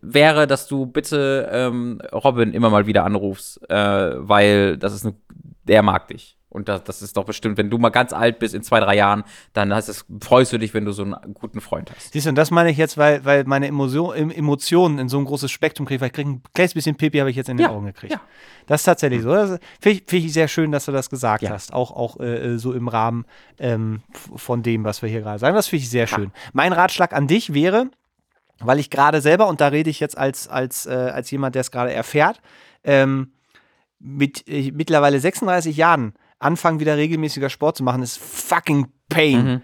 [0.00, 5.14] wäre, dass du bitte ähm, Robin immer mal wieder anrufst, äh, weil das ist eine,
[5.64, 6.38] der mag dich.
[6.52, 8.94] Und das, das ist doch bestimmt, wenn du mal ganz alt bist in zwei, drei
[8.94, 9.24] Jahren,
[9.54, 12.12] dann hast es, freust du dich, wenn du so einen guten Freund hast.
[12.12, 15.18] Siehst du, und das meine ich jetzt, weil, weil meine Emotion, em- Emotionen in so
[15.18, 17.56] ein großes Spektrum kriege, weil ich kriege ein kleines bisschen Pipi habe ich jetzt in
[17.56, 18.12] den Ja, Augen gekriegt.
[18.12, 18.20] ja.
[18.66, 19.30] Das ist tatsächlich so.
[19.32, 21.50] Finde ich, find ich sehr schön, dass du das gesagt Ja.
[21.50, 21.72] hast.
[21.72, 23.24] Auch, auch äh, so im Rahmen
[23.58, 24.02] ähm,
[24.36, 25.56] von dem, was wir hier gerade sagen.
[25.56, 26.32] Das finde ich sehr schön.
[26.52, 27.86] Mein Ratschlag an dich wäre,
[28.60, 31.60] weil ich gerade selber, und da rede ich jetzt als, als, äh, als jemand, der
[31.62, 32.40] es gerade erfährt,
[32.84, 33.32] ähm,
[33.98, 39.44] mit äh, mittlerweile 36 Jahren anfangen, wieder regelmäßiger Sport zu machen, ist fucking pain.
[39.44, 39.62] Mhm.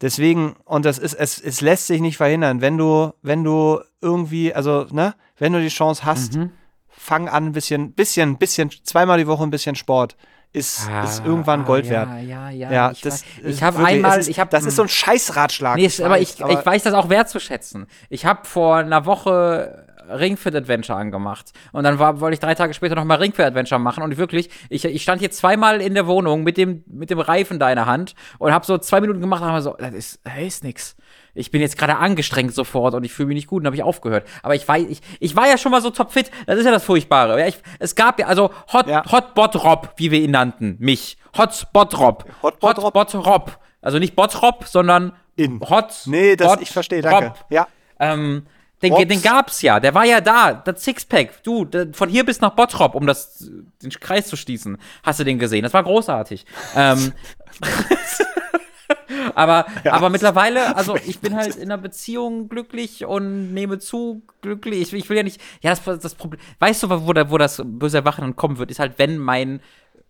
[0.00, 4.54] Deswegen, und das ist, es, es lässt sich nicht verhindern, wenn du, wenn du irgendwie,
[4.54, 6.50] also, ne, wenn du die Chance hast, Mhm.
[6.88, 10.16] fang an, ein bisschen, bisschen, bisschen, zweimal die Woche ein bisschen Sport.
[10.52, 12.08] Ist, ist irgendwann Gold ja, wert.
[12.26, 14.88] Ja, ja, Ja, ich das ich habe einmal, ist, ich habe, das ist so ein
[14.88, 15.76] Scheißratschlag.
[15.76, 17.86] nee, ist, aber ich, ich weiß das auch wertzuschätzen.
[18.08, 19.86] Ich habe vor einer Woche
[20.18, 23.32] Ring Fit Adventure angemacht und dann war, wollte ich drei Tage später noch mal Ring
[23.32, 26.84] Fit Adventure machen und wirklich, ich, ich stand hier zweimal in der Wohnung mit dem,
[26.86, 29.62] mit dem Reifen da in der Hand und habe so zwei Minuten gemacht und habe
[29.62, 30.96] so, das ist, das ist nix.
[31.34, 33.82] Ich bin jetzt gerade angestrengt sofort und ich fühle mich nicht gut und habe ich
[33.82, 34.26] aufgehört.
[34.42, 36.30] Aber ich weiß, ich, ich war ja schon mal so topfit.
[36.46, 37.38] Das ist ja das Furchtbare.
[37.38, 39.04] Ja, ich, es gab ja, also Hot, Ja.
[39.10, 41.18] Hotbot Rob, wie wir ihn nannten, mich.
[41.36, 42.24] Hotspot Rob.
[42.42, 42.94] Hotbot Rob?
[42.94, 43.58] Hotbot Rob.
[43.80, 45.60] Also nicht Bot Rob, sondern In.
[45.60, 46.02] Hot.
[46.06, 47.28] Nee, das, Bot ich verstehe, danke.
[47.28, 47.44] Rob.
[47.48, 47.66] Ja.
[47.98, 48.46] Ähm,
[48.82, 51.42] den, den gab's ja, der war ja da, das Sixpack.
[51.42, 53.50] Du, von hier bis nach Bottrop, um das,
[53.82, 55.62] den Kreis zu schließen, hast du den gesehen.
[55.62, 56.46] Das war großartig.
[56.74, 57.12] ähm,
[59.34, 59.92] aber, ja.
[59.92, 64.80] aber mittlerweile, also ich bin halt in einer Beziehung glücklich und nehme zu glücklich.
[64.80, 67.62] Ich, ich will ja nicht, ja, das, das Problem, weißt du, wo, da, wo das
[67.64, 69.60] böse Erwachen dann kommen wird, ist halt, wenn mein,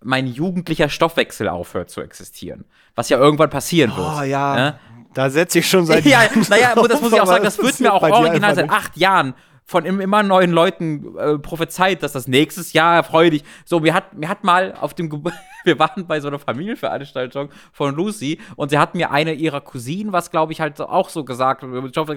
[0.03, 2.65] mein jugendlicher Stoffwechsel aufhört zu existieren.
[2.95, 4.09] Was ja irgendwann passieren wird.
[4.19, 4.55] Oh ja.
[4.55, 4.79] Ne?
[5.15, 7.93] Da setze ich schon seit ja, naja, das muss ich auch sagen, das wird mir
[7.93, 9.35] auch original seit acht Jahren
[9.71, 13.45] von immer neuen Leuten äh, prophezeit, dass das nächstes Jahr freudig.
[13.65, 15.21] So, mir hat, mir hat mal auf dem Ge
[15.65, 20.13] wir waren bei so einer Familienveranstaltung von Lucy und sie hat mir eine ihrer Cousinen,
[20.13, 21.65] was glaube ich halt auch so gesagt,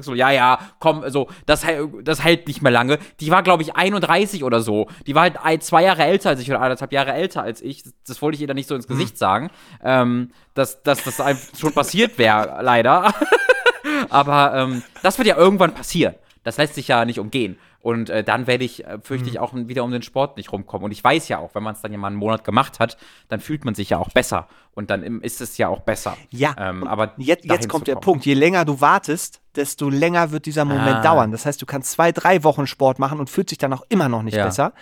[0.01, 1.63] so, ja, ja, komm, so, das,
[2.01, 2.97] das hält nicht mehr lange.
[3.19, 4.87] Die war, glaube ich, 31 oder so.
[5.05, 7.83] Die war halt ein, zwei Jahre älter als ich oder anderthalb Jahre älter als ich.
[7.83, 9.17] Das, das wollte ich ihr dann nicht so ins Gesicht hm.
[9.17, 9.49] sagen,
[9.83, 11.21] ähm, dass, dass das
[11.55, 13.13] schon passiert wäre, leider.
[14.09, 16.15] Aber ähm, das wird ja irgendwann passieren.
[16.43, 17.57] Das lässt sich ja nicht umgehen.
[17.79, 19.41] Und äh, dann werde ich, äh, fürchte ich, mhm.
[19.41, 20.85] auch wieder um den Sport nicht rumkommen.
[20.85, 22.97] Und ich weiß ja auch, wenn man es dann ja mal einen Monat gemacht hat,
[23.27, 24.47] dann fühlt man sich ja auch besser.
[24.73, 26.15] Und dann ist es ja auch besser.
[26.29, 28.25] Ja, ähm, aber jetzt, jetzt kommt der Punkt.
[28.25, 31.01] Je länger du wartest, desto länger wird dieser Moment ah.
[31.01, 31.31] dauern.
[31.31, 34.07] Das heißt, du kannst zwei, drei Wochen Sport machen und fühlt sich dann auch immer
[34.07, 34.45] noch nicht ja.
[34.45, 34.73] besser.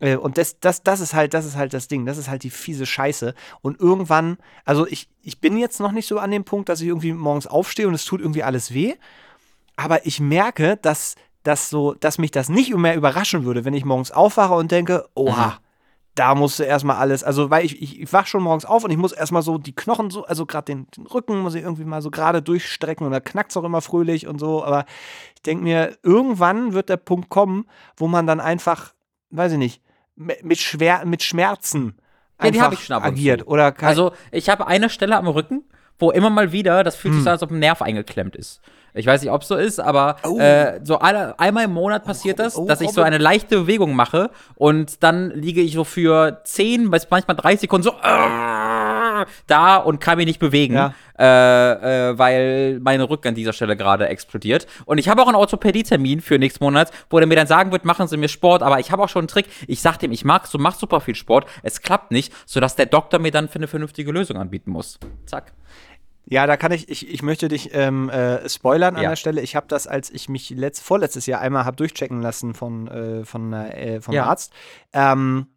[0.00, 2.04] Äh, und das, das, das ist halt, das ist halt das Ding.
[2.04, 3.34] Das ist halt die fiese Scheiße.
[3.62, 6.88] Und irgendwann, also ich, ich bin jetzt noch nicht so an dem Punkt, dass ich
[6.88, 8.94] irgendwie morgens aufstehe und es tut irgendwie alles weh
[9.82, 13.84] aber ich merke, dass, dass, so, dass mich das nicht mehr überraschen würde, wenn ich
[13.84, 15.52] morgens aufwache und denke, oha, mhm.
[16.14, 18.90] da musst du erstmal alles, also weil ich, ich, ich wach schon morgens auf und
[18.90, 21.84] ich muss erstmal so die Knochen so, also gerade den, den, Rücken muss ich irgendwie
[21.84, 24.84] mal so gerade durchstrecken und da knackt es auch immer fröhlich und so, aber
[25.34, 27.66] ich denke mir, irgendwann wird der Punkt kommen,
[27.96, 28.92] wo man dann einfach,
[29.30, 29.82] weiß ich nicht,
[30.16, 31.94] mit, schwer, mit Schmerzen
[32.42, 33.46] ja, die habe ich schon agiert.
[33.46, 35.64] Oder also ich habe eine Stelle am Rücken,
[35.98, 37.24] wo immer mal wieder, das fühlt sich hm.
[37.24, 38.60] so, als ob ein Nerv eingeklemmt ist.
[38.94, 40.38] Ich weiß nicht, ob es so ist, aber oh.
[40.38, 43.94] äh, so alle, einmal im Monat passiert das, oh, dass ich so eine leichte Bewegung
[43.94, 49.76] mache und dann liege ich so für 10 bis manchmal 30 Sekunden so äh, da
[49.76, 50.94] und kann mich nicht bewegen, ja.
[51.18, 54.66] äh, äh, weil meine Rücken an dieser Stelle gerade explodiert.
[54.84, 57.84] Und ich habe auch einen Orthopädie-Termin für nächsten Monat, wo der mir dann sagen wird,
[57.84, 59.46] machen Sie mir Sport, aber ich habe auch schon einen Trick.
[59.66, 62.86] Ich sage dem, ich mag, du machst super viel Sport, es klappt nicht, sodass der
[62.86, 64.98] Doktor mir dann für eine vernünftige Lösung anbieten muss.
[65.26, 65.52] Zack.
[66.30, 69.10] Ja, da kann ich, ich, ich möchte dich ähm, äh, spoilern an ja.
[69.10, 69.40] der Stelle.
[69.40, 73.24] Ich habe das, als ich mich letzt, vorletztes Jahr einmal habe durchchecken lassen von, äh,
[73.24, 74.26] von, äh, vom ja.
[74.26, 74.52] Arzt,
[74.92, 75.48] ähm,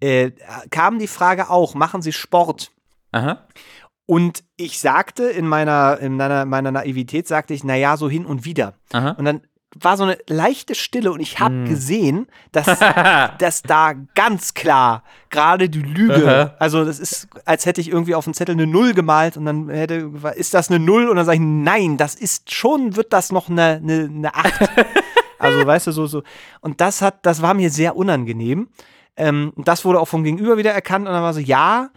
[0.00, 0.32] äh,
[0.70, 2.72] kam die Frage auch, machen Sie Sport?
[3.12, 3.46] Aha.
[4.06, 8.44] Und ich sagte in meiner, in meiner, meiner Naivität, sagte ich, naja, so hin und
[8.44, 8.74] wieder.
[8.92, 9.10] Aha.
[9.10, 9.42] Und dann
[9.74, 11.64] war so eine leichte Stille und ich habe mm.
[11.66, 12.66] gesehen, dass,
[13.38, 16.52] dass da ganz klar gerade die Lüge, -huh.
[16.58, 19.68] also das ist, als hätte ich irgendwie auf dem Zettel eine Null gemalt und dann
[19.68, 23.30] hätte, ist das eine Null und dann sage ich, nein, das ist schon, wird das
[23.30, 24.70] noch eine, eine, eine Acht.
[25.38, 26.22] also weißt du, so, so.
[26.60, 28.68] Und das hat, das war mir sehr unangenehm.
[29.16, 31.90] Ähm, das wurde auch vom Gegenüber wieder erkannt und dann war so, ja,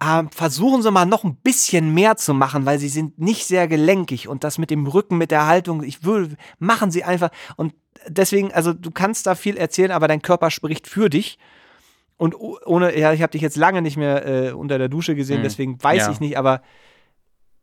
[0.00, 3.68] äh, versuchen Sie mal noch ein bisschen mehr zu machen, weil Sie sind nicht sehr
[3.68, 7.30] gelenkig und das mit dem Rücken, mit der Haltung, ich würde, machen Sie einfach.
[7.56, 7.74] Und
[8.06, 11.38] deswegen, also du kannst da viel erzählen, aber dein Körper spricht für dich.
[12.16, 15.38] Und ohne, ja, ich habe dich jetzt lange nicht mehr äh, unter der Dusche gesehen,
[15.38, 15.44] mhm.
[15.44, 16.12] deswegen weiß ja.
[16.12, 16.62] ich nicht, aber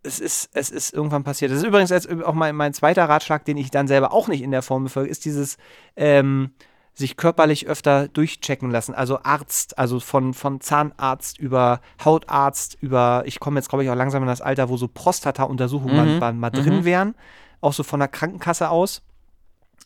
[0.02, 1.52] es ist, es ist irgendwann passiert.
[1.52, 4.42] Das ist übrigens jetzt auch mein, mein zweiter Ratschlag, den ich dann selber auch nicht
[4.42, 5.58] in der Form befolge, ist dieses,
[5.96, 6.52] ähm,
[6.96, 8.96] sich körperlich öfter durchchecken lassen.
[8.96, 13.96] Also Arzt, also von, von Zahnarzt über Hautarzt, über, ich komme jetzt, glaube ich, auch
[13.96, 16.20] langsam in das Alter, wo so Prostata-Untersuchungen mhm.
[16.20, 16.86] mal, mal, drin mhm.
[16.86, 17.16] wären,
[17.60, 19.02] auch so von der Krankenkasse aus.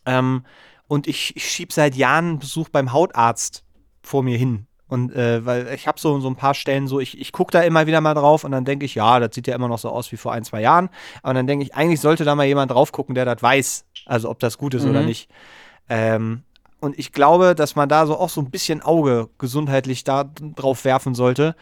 [0.06, 0.44] Ähm,
[0.88, 3.64] und ich, ich schiebe seit Jahren einen Besuch beim Hautarzt
[4.04, 4.68] vor mir hin.
[4.88, 7.62] Und äh, weil ich habe so, so ein paar Stellen so, ich, ich gucke da
[7.62, 9.90] immer wieder mal drauf und dann denke ich, ja, das sieht ja immer noch so
[9.90, 10.90] aus wie vor ein, zwei Jahren.
[11.22, 13.86] Aber dann denke ich, eigentlich sollte da mal jemand drauf gucken, der das weiß.
[14.06, 14.90] Also ob das gut ist mhm.
[14.90, 15.30] oder nicht.
[15.90, 16.44] Ähm,
[16.80, 20.86] und ich glaube, dass man da so auch so ein bisschen Auge gesundheitlich da drauf
[20.86, 21.56] werfen sollte.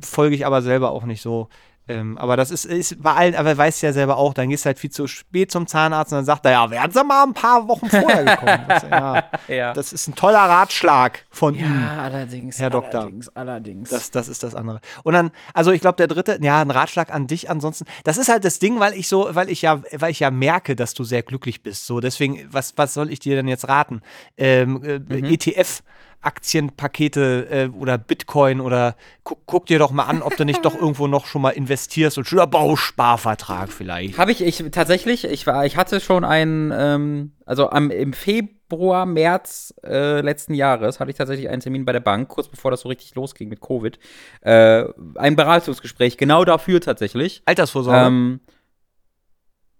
[0.00, 1.48] Folge ich aber selber auch nicht so.
[1.86, 4.66] Ähm, aber das ist, ist bei allen, aber weiß ja selber auch, dann gehst du
[4.68, 7.34] halt viel zu spät zum Zahnarzt und dann sagt er, ja, wären sie mal ein
[7.34, 8.64] paar Wochen vorher gekommen.
[8.68, 9.72] Das, ja, ja.
[9.74, 11.84] das ist ein toller Ratschlag von ja, ihm.
[11.98, 13.02] allerdings, Herr Doktor.
[13.02, 13.90] Allerdings, allerdings.
[13.90, 14.80] Das, das ist das andere.
[15.02, 17.84] Und dann, also ich glaube, der dritte, ja, ein Ratschlag an dich ansonsten.
[18.04, 20.76] Das ist halt das Ding, weil ich so, weil ich ja, weil ich ja merke,
[20.76, 21.86] dass du sehr glücklich bist.
[21.86, 24.00] So, deswegen, was, was soll ich dir denn jetzt raten?
[24.38, 25.24] Ähm, äh, mhm.
[25.24, 25.82] ETF
[26.24, 30.74] Aktienpakete äh, oder Bitcoin oder guck, guck, dir doch mal an, ob du nicht doch
[30.80, 34.18] irgendwo noch schon mal investierst und schöner Bausparvertrag vielleicht.
[34.18, 39.06] Habe ich, ich tatsächlich, ich war, ich hatte schon einen, ähm, also am, im Februar,
[39.06, 42.80] März äh, letzten Jahres hatte ich tatsächlich einen Termin bei der Bank, kurz bevor das
[42.80, 43.98] so richtig losging mit Covid.
[44.40, 44.84] Äh,
[45.16, 47.42] ein Beratungsgespräch, genau dafür tatsächlich.
[47.44, 48.06] Altersvorsorge.
[48.06, 48.40] Ähm,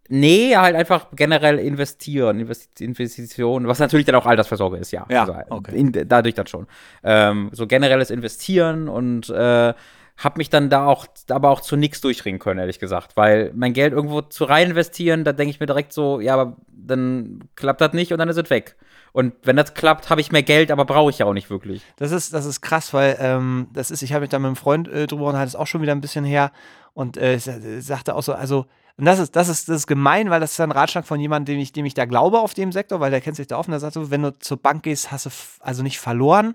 [0.08, 2.46] Nee, halt einfach generell investieren,
[2.78, 5.06] Investitionen, was natürlich dann auch Altersversorgung ist, ja.
[5.08, 5.76] Ja, also, okay.
[5.76, 6.66] in, dadurch dann schon.
[7.02, 9.72] Ähm, so generelles Investieren und äh,
[10.16, 13.16] habe mich dann da auch, aber auch zu nichts durchringen können, ehrlich gesagt.
[13.16, 16.56] Weil mein Geld irgendwo zu rein investieren, da denke ich mir direkt so, ja, aber
[16.68, 18.76] dann klappt das nicht und dann ist es weg.
[19.12, 21.82] Und wenn das klappt, habe ich mehr Geld, aber brauche ich ja auch nicht wirklich.
[21.96, 24.56] Das ist, das ist krass, weil ähm, das ist, ich habe mich da mit einem
[24.56, 26.52] Freund äh, drüber und hat es auch schon wieder ein bisschen her
[26.94, 30.40] und äh, sagte auch so, also, und das ist, das ist, das ist gemein, weil
[30.40, 33.00] das ist ein Ratschlag von jemandem, dem ich, dem ich da glaube auf dem Sektor,
[33.00, 35.26] weil der kennt sich da offen, der sagt so, wenn du zur Bank gehst, hast
[35.26, 35.30] du
[35.60, 36.54] also nicht verloren,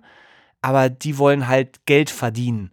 [0.62, 2.72] aber die wollen halt Geld verdienen.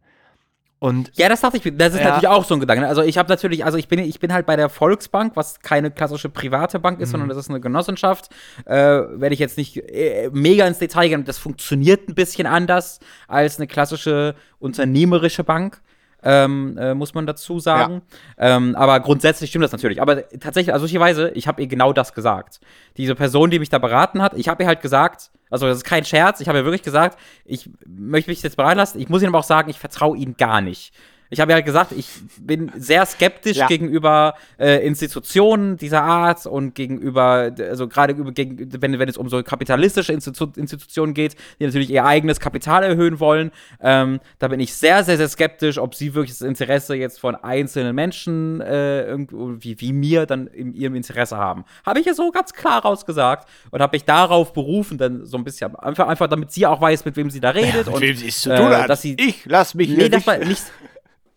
[0.79, 2.07] Und ja, das dachte ich, das ist ja.
[2.07, 2.87] natürlich auch so ein Gedanke.
[2.87, 5.91] Also ich habe natürlich, also ich bin, ich bin halt bei der Volksbank, was keine
[5.91, 7.13] klassische private Bank ist, mhm.
[7.13, 8.29] sondern das ist eine Genossenschaft.
[8.67, 13.01] Äh, Werde ich jetzt nicht äh, mega ins Detail gehen, das funktioniert ein bisschen anders
[13.27, 15.81] als eine klassische unternehmerische Bank
[16.23, 18.03] ähm, äh, muss man dazu sagen.
[18.39, 18.57] Ja.
[18.57, 20.01] Ähm, aber grundsätzlich stimmt das natürlich.
[20.01, 22.61] Aber tatsächlich, also solcherweise, ich habe ihr genau das gesagt.
[22.97, 25.85] Diese Person, die mich da beraten hat, ich habe ihr halt gesagt, also das ist
[25.85, 28.99] kein Scherz, ich habe ihr wirklich gesagt, ich möchte mich jetzt beraten lassen.
[29.01, 30.93] Ich muss ihnen aber auch sagen, ich vertraue ihnen gar nicht.
[31.31, 32.09] Ich habe ja gesagt, ich
[32.39, 33.67] bin sehr skeptisch ja.
[33.67, 39.43] gegenüber äh, Institutionen dieser Art und gegenüber, also gerade gegen, wenn, wenn es um so
[39.43, 43.51] kapitalistische Institu Institutionen geht, die natürlich ihr eigenes Kapital erhöhen wollen.
[43.81, 47.35] Ähm, da bin ich sehr, sehr, sehr skeptisch, ob sie wirklich das Interesse jetzt von
[47.35, 51.65] einzelnen Menschen äh, wie, wie mir dann in ihrem Interesse haben.
[51.85, 55.45] Habe ich ja so ganz klar rausgesagt und habe mich darauf berufen, dann so ein
[55.45, 57.87] bisschen, einfach, einfach damit sie auch weiß, mit wem sie da redet.
[57.87, 58.91] Ja, und, wem sie es zu tun äh, hat.
[58.91, 60.63] Dass sie, ich lass mich nee, das war nicht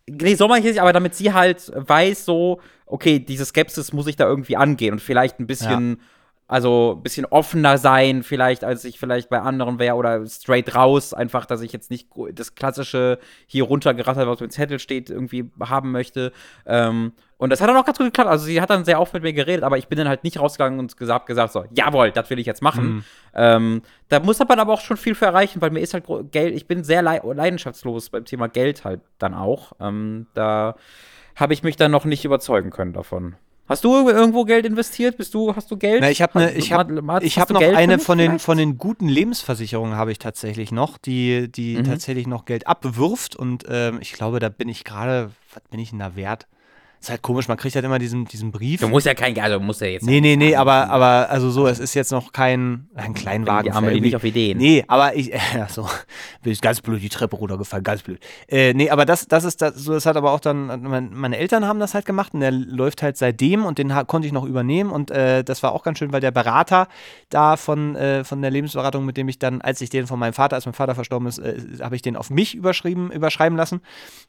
[0.10, 4.08] nee, so mache ich nicht, aber damit sie halt weiß, so, okay, diese Skepsis muss
[4.08, 6.06] ich da irgendwie angehen und vielleicht ein bisschen, ja.
[6.48, 11.14] also ein bisschen offener sein, vielleicht, als ich vielleicht bei anderen wäre oder straight raus,
[11.14, 15.92] einfach, dass ich jetzt nicht das klassische hier runtergerattert, was dem Zettel steht, irgendwie haben
[15.92, 16.32] möchte.
[16.66, 18.30] Ähm, und das hat dann auch ganz gut geklappt.
[18.30, 20.38] Also sie hat dann sehr oft mit mir geredet, aber ich bin dann halt nicht
[20.38, 22.96] rausgegangen und gesagt, gesagt so, jawohl, das will ich jetzt machen.
[22.96, 23.04] Mhm.
[23.34, 26.54] Ähm, da muss man aber auch schon viel für erreichen, weil mir ist halt Geld,
[26.54, 29.72] ich bin sehr leidenschaftslos beim Thema Geld halt dann auch.
[29.80, 30.76] Ähm, da
[31.38, 33.38] habe ich mich dann noch nicht überzeugen können davon.
[33.70, 35.16] Hast du irgendwo Geld investiert?
[35.16, 36.02] Bist du, hast du Geld?
[36.02, 36.90] Na, ich habe ne, ich hab,
[37.22, 40.98] ich hab noch Geld eine von den, von den guten Lebensversicherungen habe ich tatsächlich noch,
[40.98, 41.86] die, die mhm.
[41.86, 45.92] tatsächlich noch Geld abwirft und ähm, ich glaube, da bin ich gerade, was bin ich
[45.92, 46.48] denn da wert?
[47.02, 48.82] Ist halt komisch, man kriegt halt immer diesen, diesen Brief.
[48.82, 50.06] Du musst ja kein, also musst ja jetzt.
[50.06, 53.74] Nee, nee, nee, aber, aber, also so, es ist jetzt noch kein, ein Kleinwagen.
[53.74, 54.58] Haben nicht auf Ideen.
[54.58, 55.40] Nee, aber ich, äh,
[55.70, 55.88] so,
[56.44, 58.20] bin ich ganz blöd, die Treppe runtergefallen, ganz blöd.
[58.48, 61.38] Äh, nee, aber das, das ist, das, so, das hat aber auch dann, mein, meine
[61.38, 64.46] Eltern haben das halt gemacht und der läuft halt seitdem und den konnte ich noch
[64.46, 66.88] übernehmen und äh, das war auch ganz schön, weil der Berater
[67.30, 70.34] da von, äh, von der Lebensberatung, mit dem ich dann, als ich den von meinem
[70.34, 73.82] Vater, als mein Vater verstorben ist, äh, habe ich den auf mich überschrieben, überschreiben lassen.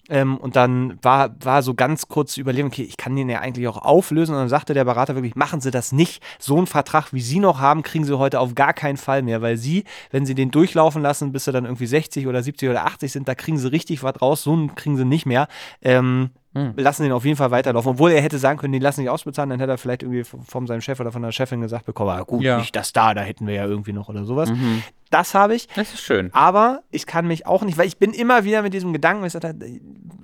[0.09, 3.67] Ähm, und dann war, war so ganz kurz überlegen, okay, ich kann den ja eigentlich
[3.69, 4.35] auch auflösen.
[4.35, 6.23] Und dann sagte der Berater wirklich, machen Sie das nicht.
[6.39, 9.43] So einen Vertrag, wie Sie noch haben, kriegen Sie heute auf gar keinen Fall mehr,
[9.43, 12.87] weil Sie, wenn Sie den durchlaufen lassen, bis Sie dann irgendwie 60 oder 70 oder
[12.87, 14.43] 80 sind, da kriegen Sie richtig was raus.
[14.43, 15.49] So einen kriegen Sie nicht mehr.
[15.83, 16.75] Ähm, hm.
[16.77, 17.93] Lassen den auf jeden Fall weiterlaufen.
[17.93, 20.67] Obwohl er hätte sagen können, den lassen nicht ausbezahlen, dann hätte er vielleicht irgendwie von
[20.67, 22.59] seinem Chef oder von der Chefin gesagt bekommen, ah, gut, ja.
[22.59, 24.51] nicht das da, da hätten wir ja irgendwie noch oder sowas.
[24.51, 24.83] Mhm.
[25.11, 25.69] Das habe ich.
[25.75, 26.31] Das ist schön.
[26.33, 29.35] Aber ich kann mich auch nicht, weil ich bin immer wieder mit diesem Gedanken, ich,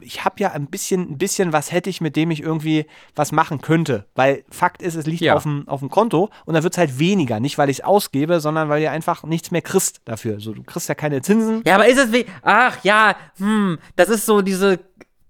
[0.00, 3.32] ich habe ja ein bisschen, ein bisschen was hätte ich, mit dem ich irgendwie was
[3.32, 4.06] machen könnte.
[4.14, 5.34] Weil Fakt ist, es liegt ja.
[5.34, 7.40] auf, dem, auf dem Konto und da wird es halt weniger.
[7.40, 10.38] Nicht, weil ich es ausgebe, sondern weil ihr einfach nichts mehr kriegst dafür.
[10.38, 11.62] So, du kriegst ja keine Zinsen.
[11.66, 12.26] Ja, aber ist es wie.
[12.42, 14.78] Ach ja, hm, das ist so diese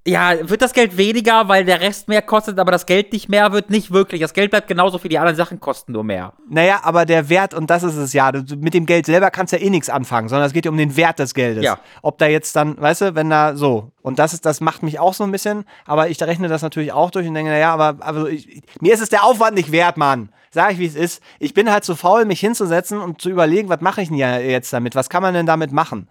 [0.06, 3.52] ja, wird das Geld weniger, weil der Rest mehr kostet, aber das Geld nicht mehr
[3.52, 3.70] wird?
[3.70, 4.20] Nicht wirklich.
[4.20, 6.32] Das Geld bleibt genauso viel, die anderen Sachen kosten nur mehr.
[6.48, 9.58] Naja, aber der Wert, und das ist es ja, mit dem Geld selber kannst du
[9.58, 11.64] ja eh nichts anfangen, sondern es geht ja um den Wert des Geldes.
[11.64, 11.78] Ja.
[12.02, 13.90] Ob da jetzt dann, weißt du, wenn da so.
[14.02, 16.92] Und das ist, das macht mich auch so ein bisschen, aber ich rechne das natürlich
[16.92, 19.96] auch durch und denke, naja, aber, aber ich, mir ist es der Aufwand nicht wert,
[19.96, 20.30] Mann.
[20.52, 21.22] Sag ich, wie es ist.
[21.38, 24.72] Ich bin halt zu faul, mich hinzusetzen und zu überlegen, was mache ich denn jetzt
[24.72, 24.94] damit?
[24.94, 26.08] Was kann man denn damit machen?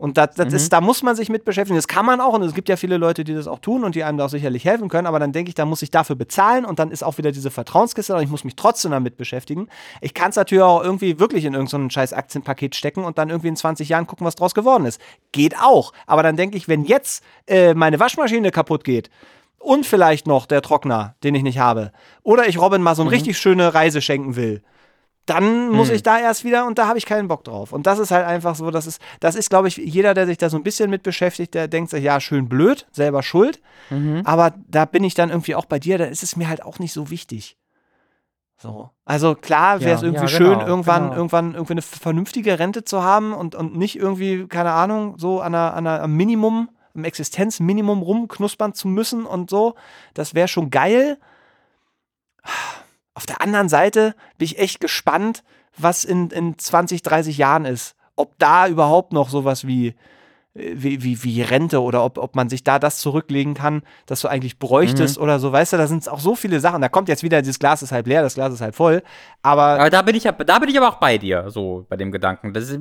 [0.00, 0.54] Und das, das mhm.
[0.54, 1.76] ist, da muss man sich mit beschäftigen.
[1.76, 3.94] Das kann man auch und es gibt ja viele Leute, die das auch tun und
[3.94, 5.06] die einem da auch sicherlich helfen können.
[5.06, 7.50] Aber dann denke ich, da muss ich dafür bezahlen und dann ist auch wieder diese
[7.50, 9.68] Vertrauenskiste und ich muss mich trotzdem damit beschäftigen.
[10.00, 13.48] Ich kann es natürlich auch irgendwie wirklich in irgendein scheiß Aktienpaket stecken und dann irgendwie
[13.48, 15.02] in 20 Jahren gucken, was draus geworden ist.
[15.32, 15.92] Geht auch.
[16.06, 19.10] Aber dann denke ich, wenn jetzt äh, meine Waschmaschine kaputt geht,
[19.62, 21.92] und vielleicht noch der Trockner, den ich nicht habe.
[22.22, 23.14] Oder ich Robin mal so eine mhm.
[23.16, 24.62] richtig schöne Reise schenken will
[25.30, 25.94] dann muss hm.
[25.94, 27.72] ich da erst wieder und da habe ich keinen Bock drauf.
[27.72, 30.38] Und das ist halt einfach so, das ist, das ist, glaube ich, jeder, der sich
[30.38, 33.60] da so ein bisschen mit beschäftigt, der denkt sich, ja, schön blöd, selber schuld.
[33.90, 34.22] Mhm.
[34.24, 36.80] Aber da bin ich dann irgendwie auch bei dir, da ist es mir halt auch
[36.80, 37.56] nicht so wichtig.
[38.56, 38.90] So.
[39.04, 41.16] Also klar wäre es ja, irgendwie ja, genau, schön, irgendwann, genau.
[41.16, 45.54] irgendwann irgendwie eine vernünftige Rente zu haben und, und nicht irgendwie, keine Ahnung, so an
[45.54, 49.76] einer, an einer am Minimum, am Existenzminimum rumknuspern zu müssen und so.
[50.12, 51.18] Das wäre schon geil.
[53.20, 55.44] Auf der anderen Seite bin ich echt gespannt,
[55.76, 57.94] was in, in 20, 30 Jahren ist.
[58.16, 59.94] Ob da überhaupt noch sowas wie
[60.52, 64.28] wie, wie, wie Rente oder ob, ob man sich da das zurücklegen kann, das du
[64.28, 65.22] eigentlich bräuchtest mhm.
[65.22, 66.82] oder so, weißt du, da sind auch so viele Sachen.
[66.82, 69.02] Da kommt jetzt wieder, dieses Glas ist halb leer, das Glas ist halb voll.
[69.42, 72.10] Aber, aber da bin ich da bin ich aber auch bei dir, so bei dem
[72.10, 72.52] Gedanken.
[72.54, 72.76] Ist,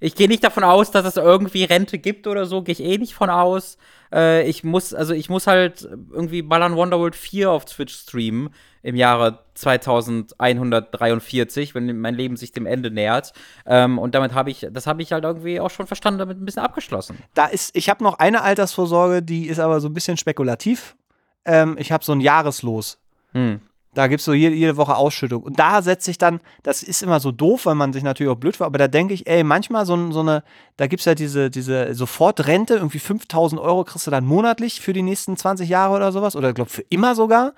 [0.00, 2.96] ich gehe nicht davon aus, dass es irgendwie Rente gibt oder so, gehe ich eh
[2.96, 3.76] nicht von aus.
[4.12, 8.48] Äh, ich muss, also ich muss halt irgendwie Ballern Wonderworld 4 auf Twitch streamen
[8.82, 13.32] im Jahre 2143, wenn mein Leben sich dem Ende nähert.
[13.66, 16.44] Ähm, und damit habe ich, das habe ich halt irgendwie auch schon verstanden, damit ein
[16.44, 17.18] bisschen abgeschlossen.
[17.34, 20.96] Da ist, ich habe noch eine Altersvorsorge, die ist aber so ein bisschen spekulativ.
[21.44, 22.98] Ähm, ich habe so ein Jahreslos.
[23.32, 23.60] Hm.
[23.92, 25.42] Da gibt es so jede, jede, Woche Ausschüttung.
[25.42, 28.36] Und da setze ich dann, das ist immer so doof, weil man sich natürlich auch
[28.36, 30.44] blöd war, aber da denke ich, ey, manchmal so, so eine,
[30.76, 34.92] da gibt es ja diese, diese Sofortrente, irgendwie 5000 Euro kriegst du dann monatlich für
[34.92, 37.52] die nächsten 20 Jahre oder sowas, oder ich glaube für immer sogar.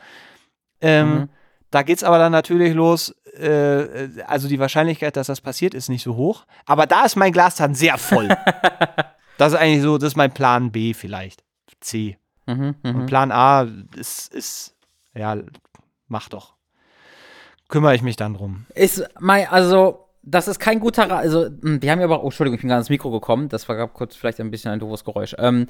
[0.82, 1.28] Ähm, mhm.
[1.70, 5.88] Da geht es aber dann natürlich los, äh, also die Wahrscheinlichkeit, dass das passiert, ist
[5.88, 6.44] nicht so hoch.
[6.66, 8.28] Aber da ist mein Glas dann sehr voll.
[9.38, 11.42] das ist eigentlich so, das ist mein Plan B vielleicht.
[11.80, 12.18] C.
[12.46, 13.06] Mhm, Und mhm.
[13.06, 13.66] Plan A
[13.96, 14.76] ist, ist,
[15.14, 15.38] ja,
[16.08, 16.54] mach doch.
[17.68, 18.66] Kümmere ich mich dann drum.
[18.74, 21.22] Ist mein, also das ist kein guter Rat.
[21.22, 23.48] Also, hm, wir haben ja aber, oh, Entschuldigung, ich bin gerade ins Mikro gekommen.
[23.48, 25.34] Das war gerade kurz vielleicht ein bisschen ein doofes Geräusch.
[25.38, 25.66] Ähm,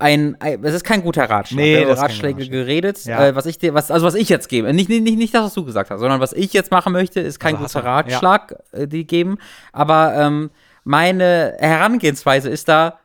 [0.00, 1.56] ein, ein, es ist kein guter Ratschlag.
[1.56, 3.04] Nee, wir haben Ratschläge geredet.
[3.04, 3.28] Ja.
[3.28, 5.44] Äh, was ich dir, was, also was ich jetzt gebe, nicht, nicht, nicht, nicht das,
[5.44, 8.56] was du gesagt hast, sondern was ich jetzt machen möchte, ist kein also guter Ratschlag,
[8.72, 8.80] ja.
[8.80, 9.38] äh, die geben.
[9.72, 10.50] Aber ähm,
[10.82, 12.98] meine Herangehensweise ist da,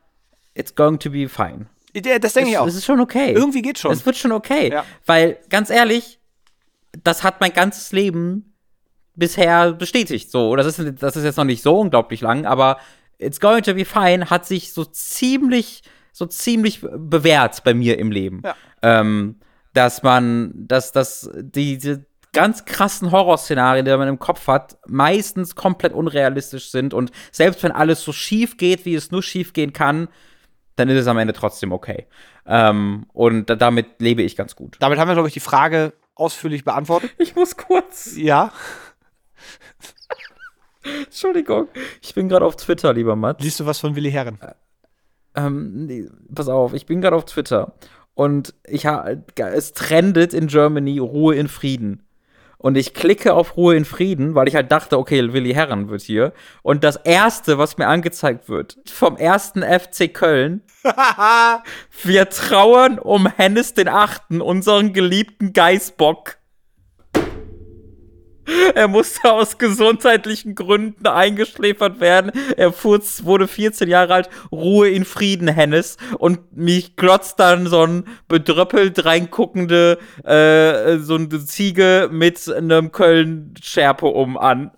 [0.55, 1.67] it's going to be fine.
[2.21, 2.67] Das denke ich auch.
[2.67, 3.33] Es ist schon okay.
[3.33, 3.91] Irgendwie geht schon.
[3.91, 4.71] Es wird schon okay.
[4.71, 4.85] Ja.
[5.05, 6.19] Weil, ganz ehrlich,
[7.03, 8.48] das hat mein ganzes Leben
[9.20, 10.32] bisher bestätigt.
[10.32, 12.78] So, das ist, das ist jetzt noch nicht so unglaublich lang, aber
[13.20, 18.11] It's Going to Be Fine hat sich so ziemlich, so ziemlich bewährt bei mir im
[18.11, 18.41] Leben.
[18.43, 18.55] Ja.
[18.82, 19.39] Ähm,
[19.74, 25.93] dass man, dass, dass diese ganz krassen Horrorszenarien, die man im Kopf hat, meistens komplett
[25.93, 30.07] unrealistisch sind und selbst wenn alles so schief geht, wie es nur schief gehen kann,
[30.76, 32.07] dann ist es am Ende trotzdem okay.
[32.45, 34.78] Ähm, und damit lebe ich ganz gut.
[34.80, 37.11] Damit haben wir, glaube ich, die Frage ausführlich beantwortet.
[37.17, 38.15] Ich muss kurz.
[38.15, 38.51] Ja.
[41.05, 41.67] Entschuldigung.
[42.01, 43.41] Ich bin gerade auf Twitter, lieber Matt.
[43.41, 44.39] Liest du was von Willi Herren?
[44.41, 44.53] Äh,
[45.35, 47.73] ähm, nee, pass auf, ich bin gerade auf Twitter.
[48.13, 52.03] Und ich es trendet in Germany Ruhe in Frieden.
[52.57, 56.01] Und ich klicke auf Ruhe in Frieden, weil ich halt dachte, okay, Willi Herren wird
[56.01, 56.33] hier.
[56.61, 60.61] Und das erste, was mir angezeigt wird, vom ersten FC Köln.
[62.03, 66.38] wir trauern um Hennes den Achten, unseren geliebten Geißbock.
[68.75, 72.31] Er musste aus gesundheitlichen Gründen eingeschläfert werden.
[72.57, 74.29] Er wurde 14 Jahre alt.
[74.51, 75.97] Ruhe in Frieden, Hennes.
[76.17, 84.05] Und mich glotzt dann so ein bedröppelt reinguckende, äh, so eine Ziege mit einem Köln-Schärpe
[84.05, 84.71] um an.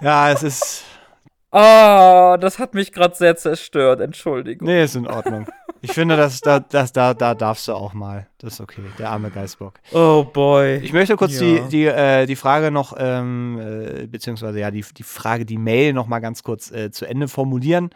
[0.00, 0.84] Ja, es ist.
[1.56, 4.00] Oh, das hat mich gerade sehr zerstört.
[4.00, 4.66] Entschuldigung.
[4.66, 5.46] Nee, ist in Ordnung.
[5.82, 8.26] Ich finde, das, da, das, da, da darfst du auch mal.
[8.38, 9.74] Das ist okay, der arme Geißbock.
[9.92, 10.78] Oh boy.
[10.78, 11.42] Ich möchte kurz ja.
[11.42, 15.92] die, die, äh, die Frage noch, ähm, äh, beziehungsweise ja, die, die Frage, die Mail
[15.92, 17.90] noch mal ganz kurz äh, zu Ende formulieren.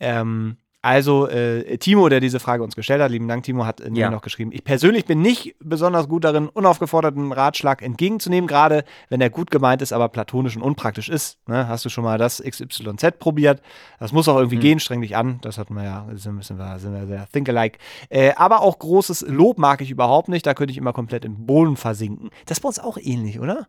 [0.00, 4.10] Ähm, also, äh, Timo, der diese Frage uns gestellt hat, lieben Dank, Timo, hat ja.
[4.10, 9.30] noch geschrieben, ich persönlich bin nicht besonders gut darin, unaufgeforderten Ratschlag entgegenzunehmen, gerade wenn er
[9.30, 11.38] gut gemeint ist, aber platonisch und unpraktisch ist.
[11.48, 11.68] Ne?
[11.68, 13.62] Hast du schon mal das XYZ probiert?
[13.98, 14.60] Das muss auch irgendwie mhm.
[14.60, 15.38] gehen, streng dich an.
[15.40, 17.78] Das hatten wir ja, sind, sind, wir, sind wir sehr think-alike.
[18.10, 21.46] Äh, aber auch großes Lob mag ich überhaupt nicht, da könnte ich immer komplett im
[21.46, 22.28] Boden versinken.
[22.44, 23.68] Das ist bei uns auch ähnlich, oder?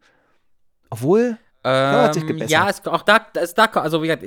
[0.90, 4.24] Obwohl, ähm, ja, es, auch da, ist da, also wie gesagt,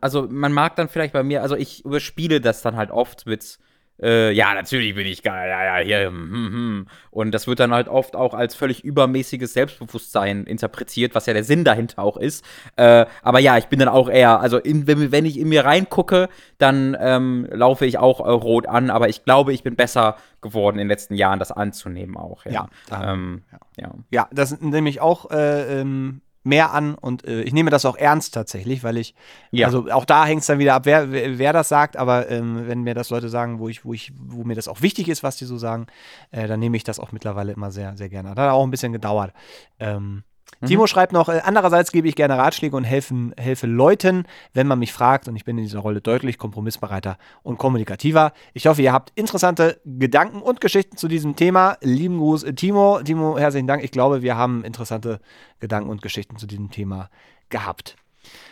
[0.00, 3.58] also man mag dann vielleicht bei mir, also ich überspiele das dann halt oft mit,
[4.02, 6.86] äh, ja, natürlich bin ich geil, ja, ja, hier, hm, hm, hm.
[7.10, 11.44] Und das wird dann halt oft auch als völlig übermäßiges Selbstbewusstsein interpretiert, was ja der
[11.44, 12.44] Sinn dahinter auch ist.
[12.76, 15.64] Äh, aber ja, ich bin dann auch eher, also in, wenn, wenn, ich in mir
[15.64, 16.28] reingucke,
[16.58, 20.76] dann ähm, laufe ich auch äh, rot an, aber ich glaube, ich bin besser geworden
[20.76, 22.44] in den letzten Jahren, das anzunehmen auch.
[22.44, 23.58] Ja, ja, ähm, ja.
[23.76, 23.94] ja.
[24.10, 27.96] ja das nehme ich auch äh, ähm mehr an und äh, ich nehme das auch
[27.96, 29.14] ernst tatsächlich, weil ich,
[29.50, 29.66] ja.
[29.66, 32.82] also auch da hängt es dann wieder ab, wer, wer das sagt, aber ähm, wenn
[32.82, 35.36] mir das Leute sagen, wo ich, wo ich, wo mir das auch wichtig ist, was
[35.36, 35.86] die so sagen,
[36.30, 38.34] äh, dann nehme ich das auch mittlerweile immer sehr, sehr gerne.
[38.34, 39.32] Das hat auch ein bisschen gedauert.
[39.78, 40.24] Ähm,
[40.60, 40.66] Mhm.
[40.66, 44.24] Timo schreibt noch, äh, andererseits gebe ich gerne Ratschläge und helfen, helfe Leuten,
[44.54, 45.28] wenn man mich fragt.
[45.28, 48.32] Und ich bin in dieser Rolle deutlich kompromissbereiter und kommunikativer.
[48.54, 51.76] Ich hoffe, ihr habt interessante Gedanken und Geschichten zu diesem Thema.
[51.80, 53.00] Lieben Gruß, äh, Timo.
[53.02, 53.82] Timo, herzlichen Dank.
[53.82, 55.20] Ich glaube, wir haben interessante
[55.60, 57.10] Gedanken und Geschichten zu diesem Thema
[57.48, 57.96] gehabt.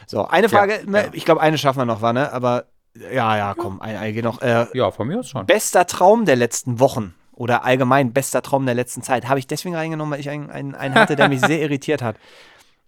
[0.07, 1.09] So, eine Frage, ja, ja.
[1.13, 2.33] ich glaube, eine schaffen wir noch, war, ne?
[2.33, 2.65] Aber
[3.13, 4.43] ja, ja, komm, eine, eine noch.
[4.43, 5.47] Äh, ja, von mir aus schon.
[5.47, 9.27] Bester Traum der letzten Wochen oder allgemein bester Traum der letzten Zeit.
[9.27, 12.17] Habe ich deswegen reingenommen, weil ich einen, einen, einen hatte, der mich sehr irritiert hat.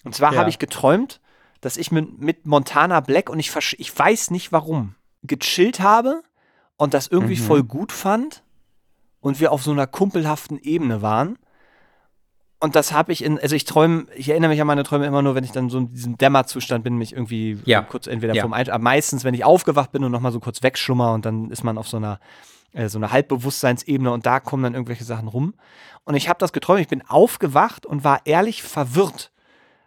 [0.04, 0.38] Und zwar ja.
[0.40, 1.20] habe ich geträumt,
[1.62, 4.94] dass ich mit, mit Montana Black und ich, ich weiß nicht warum.
[5.22, 6.22] gechillt habe
[6.76, 7.44] und das irgendwie Mhm.
[7.46, 8.42] voll gut fand
[9.20, 11.38] und wir auf so einer kumpelhaften Ebene waren.
[12.60, 15.22] Und das habe ich in, also ich träume, ich erinnere mich an meine Träume immer
[15.22, 17.80] nur, wenn ich dann so in diesem Dämmerzustand bin, mich irgendwie Ja.
[17.80, 18.42] kurz entweder Ja.
[18.42, 21.50] vom Ein aber meistens, wenn ich aufgewacht bin und nochmal so kurz wegschlummer und dann
[21.50, 22.20] ist man auf so einer,
[22.72, 25.54] äh, so einer Halbbewusstseinsebene und da kommen dann irgendwelche Sachen rum.
[26.04, 29.30] Und ich habe das geträumt, ich bin aufgewacht und war ehrlich verwirrt.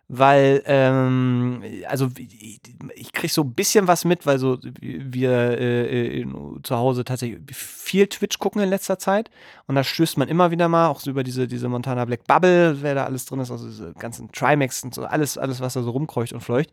[0.07, 2.61] Weil, ähm, also ich,
[2.93, 7.39] ich kriege so ein bisschen was mit, weil so wir äh, in, zu Hause tatsächlich
[7.51, 9.31] viel Twitch gucken in letzter Zeit.
[9.65, 12.83] Und da stößt man immer wieder mal, auch so über diese, diese Montana Black Bubble,
[12.83, 15.81] wer da alles drin ist, also diese ganzen Trimax und so, alles, alles, was da
[15.81, 16.69] so rumkreucht und fleucht.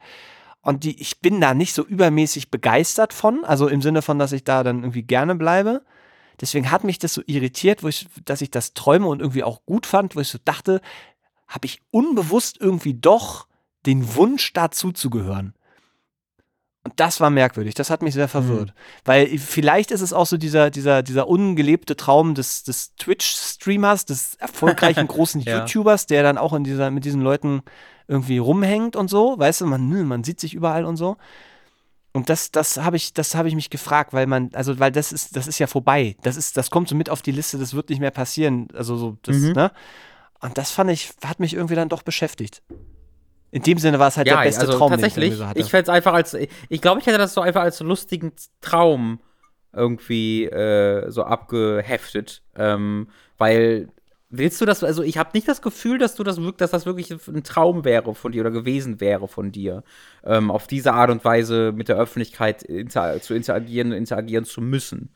[0.60, 4.32] Und die, ich bin da nicht so übermäßig begeistert von, also im Sinne von, dass
[4.32, 5.82] ich da dann irgendwie gerne bleibe.
[6.40, 9.86] Deswegen hat mich das so irritiert, ich, dass ich das träume und irgendwie auch gut
[9.86, 10.80] fand, wo ich so dachte,
[11.48, 13.46] habe ich unbewusst irgendwie doch
[13.86, 15.54] den Wunsch dazu zu gehören.
[16.84, 18.74] Und das war merkwürdig, das hat mich sehr verwirrt.
[19.04, 24.34] Weil vielleicht ist es auch so dieser, dieser, dieser ungelebte Traum des, des Twitch-Streamers, des
[24.36, 25.60] erfolgreichen großen Ja.
[25.60, 27.62] YouTubers, der dann auch in dieser, mit diesen Leuten
[28.08, 29.38] irgendwie rumhängt und so.
[29.38, 31.18] Weißt du, man, man sieht sich überall und so.
[32.12, 35.12] Und das, das habe ich, das habe ich mich gefragt, weil man, also, weil das
[35.12, 36.16] ist, das ist ja vorbei.
[36.22, 38.68] Das ist, das kommt so mit auf die Liste, das wird nicht mehr passieren.
[38.74, 39.52] Also so, das, Mhm.
[39.52, 39.72] ne?
[40.40, 42.62] Und das fand ich, hat mich irgendwie dann doch beschäftigt.
[43.50, 45.26] In dem Sinne war es halt der beste also Traum, tatsächlich.
[45.26, 45.60] den ich so hatte.
[45.60, 49.20] Ich fände es einfach als, ich glaube, ich hätte das so einfach als lustigen Traum
[49.72, 53.08] irgendwie äh, so abgeheftet, ähm,
[53.38, 53.88] weil
[54.32, 54.82] willst du das?
[54.82, 57.84] Also ich habe nicht das Gefühl, dass du das wirklich, dass das wirklich ein Traum
[57.84, 59.84] wäre von dir oder gewesen wäre von dir,
[60.24, 65.10] ähm, auf diese Art und Weise mit der Öffentlichkeit inter zu interagieren, interagieren zu müssen.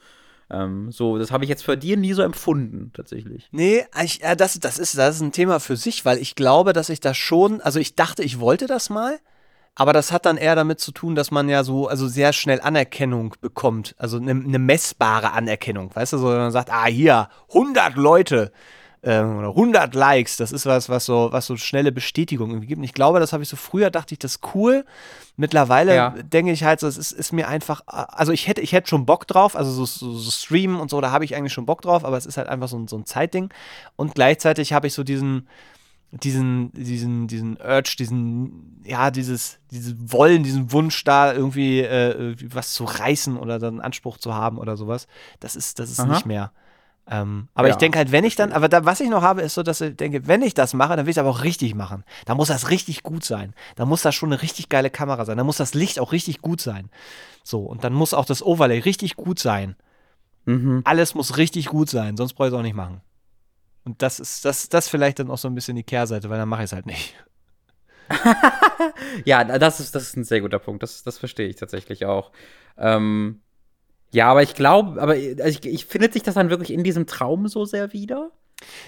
[0.49, 3.49] Ähm, so, das habe ich jetzt für dir nie so empfunden, tatsächlich.
[3.51, 6.73] Nee, ich, ja, das, das, ist, das ist ein Thema für sich, weil ich glaube,
[6.73, 9.19] dass ich das schon, also ich dachte, ich wollte das mal,
[9.75, 12.61] aber das hat dann eher damit zu tun, dass man ja so, also sehr schnell
[12.61, 17.29] Anerkennung bekommt, also eine, eine messbare Anerkennung, weißt du, so, wenn man sagt, ah, hier,
[17.49, 18.53] 100 Leute
[19.07, 22.79] ähm, oder 100 Likes, das ist was, was so, was so schnelle Bestätigung irgendwie gibt.
[22.79, 24.85] Und ich glaube, das habe ich so früher, dachte ich, das ist cool.
[25.37, 26.11] Mittlerweile Ja.
[26.11, 29.07] denke ich halt so, es ist, ist mir einfach, also ich hätte, ich hätte schon
[29.07, 31.83] Bock drauf, also so, so, so streamen und so, da habe ich eigentlich schon Bock
[31.83, 33.51] drauf, aber es ist halt einfach so, ein- so ein Zeitding.
[33.95, 35.47] Und gleichzeitig habe ich so diesen,
[36.11, 42.73] diesen, diesen, diesen Urge, diesen, ja, dieses, dieses Wollen, diesen Wunsch da irgendwie, äh, was
[42.73, 45.07] zu reißen oder dann Anspruch zu haben oder sowas.
[45.41, 46.09] Das ist, das ist Aha.
[46.13, 46.53] nicht mehr.
[47.09, 49.43] Ähm, aber Ja, ich denke halt, wenn ich dann, aber da, was ich noch habe,
[49.43, 51.45] ist so, dass ich denke, wenn ich das mache, dann will ich es aber auch
[51.45, 52.05] richtig machen.
[52.25, 53.55] Da muss das richtig gut sein.
[53.77, 55.37] Da muss das schon eine richtig geile Kamera sein.
[55.37, 56.91] Da muss das Licht auch richtig gut sein.
[57.45, 59.77] So, und dann muss auch das Overlay richtig gut sein.
[60.47, 60.83] Mhm.
[60.85, 63.01] Alles muss richtig gut sein, sonst brauche ich es auch nicht machen.
[63.85, 66.49] Und das ist, das, das vielleicht dann auch so ein bisschen die Kehrseite, weil dann
[66.49, 67.15] mache ich es halt nicht.
[69.25, 70.83] Ja, das ist, das ist ein sehr guter Punkt.
[70.83, 72.31] Das, das verstehe ich tatsächlich auch.
[72.77, 73.41] Ähm,
[74.13, 77.07] ja, aber ich glaube, aber also ich, ich findet sich das dann wirklich in diesem
[77.07, 78.31] Traum so sehr wieder?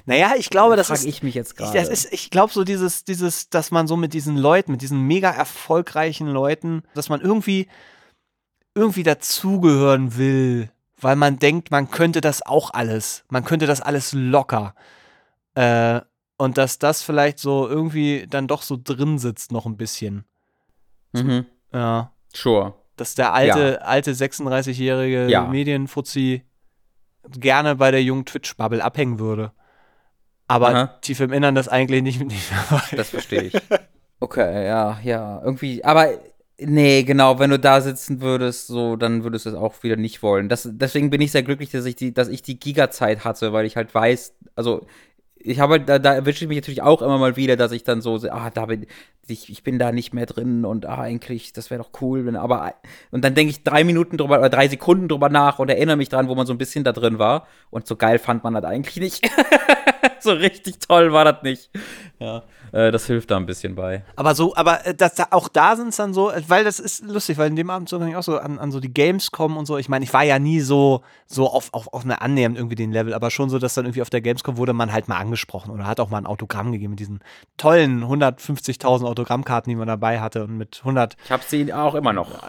[0.07, 1.79] Naja, ich glaube, das Frag ist, ich mich jetzt gerade.
[1.79, 5.03] das ist, ich glaube so dieses, dieses, dass man so mit diesen Leuten, mit diesen
[5.03, 7.69] mega erfolgreichen Leuten, dass man irgendwie,
[8.75, 14.13] irgendwie dazugehören will, weil man denkt, man könnte das auch alles, man könnte das alles
[14.13, 14.75] locker.
[15.55, 16.01] Äh,
[16.39, 20.25] und dass das vielleicht so irgendwie dann doch so drin sitzt noch ein bisschen.
[21.13, 21.47] Mhm.
[21.73, 22.13] Ja.
[22.33, 22.75] Sure.
[23.01, 25.47] Dass der alte, alte 36-jährige Ja.
[25.47, 26.43] Medienfuzzi
[27.31, 29.53] gerne bei der jungen Twitch-Bubble abhängen würde.
[30.47, 30.87] Aber Aha.
[31.03, 32.91] tief im Innern das eigentlich nicht, nicht mehr weiß.
[32.97, 33.55] Das verstehe ich.
[34.21, 35.41] Okay, ja, ja.
[35.45, 36.09] Irgendwie, aber
[36.59, 40.23] nee, genau, wenn du da sitzen würdest, so, dann würdest du es auch wieder nicht
[40.23, 40.49] wollen.
[40.49, 43.67] Das, deswegen bin ich sehr glücklich, dass ich die, dass ich die Giga-Zeit hatte, weil
[43.67, 44.87] ich halt weiß, also
[45.41, 47.85] ich habe halt, da, da erwische ich mich natürlich auch immer mal wieder, dass ich
[47.85, 48.87] dann so, ah, da bin
[49.27, 52.37] ich, ich bin da nicht mehr drin und ah, eigentlich, das wäre doch cool, wenn,
[52.37, 52.75] aber
[53.11, 56.09] und dann denke ich drei Minuten drüber oder drei Sekunden drüber nach und erinnere mich
[56.09, 58.65] dran, wo man so ein bisschen da drin war und so geil fand man das
[58.65, 59.31] eigentlich nicht.
[60.21, 61.71] so richtig toll war das nicht.
[62.19, 64.03] Ja, das hilft da ein bisschen bei.
[64.17, 66.81] Aber so, aber äh, das, da, auch da sind es dann so, äh, weil das
[66.81, 69.31] ist lustig, weil in dem Abend so ich auch so an, an so die Games
[69.31, 69.79] kommen und so.
[69.79, 72.93] Ich meine, ich war ja nie so, so auf, auf, auf eine annähernd irgendwie den
[72.93, 75.71] Level, aber schon so, dass dann irgendwie auf der Gamescom wurde man halt mal angesprochen
[75.71, 77.21] oder hat auch mal ein Autogramm gegeben mit diesen
[77.57, 81.19] tollen 150.000 Autogrammkarten, die man dabei hatte und mit 159.
[81.25, 82.43] Ich habe sie auch immer noch.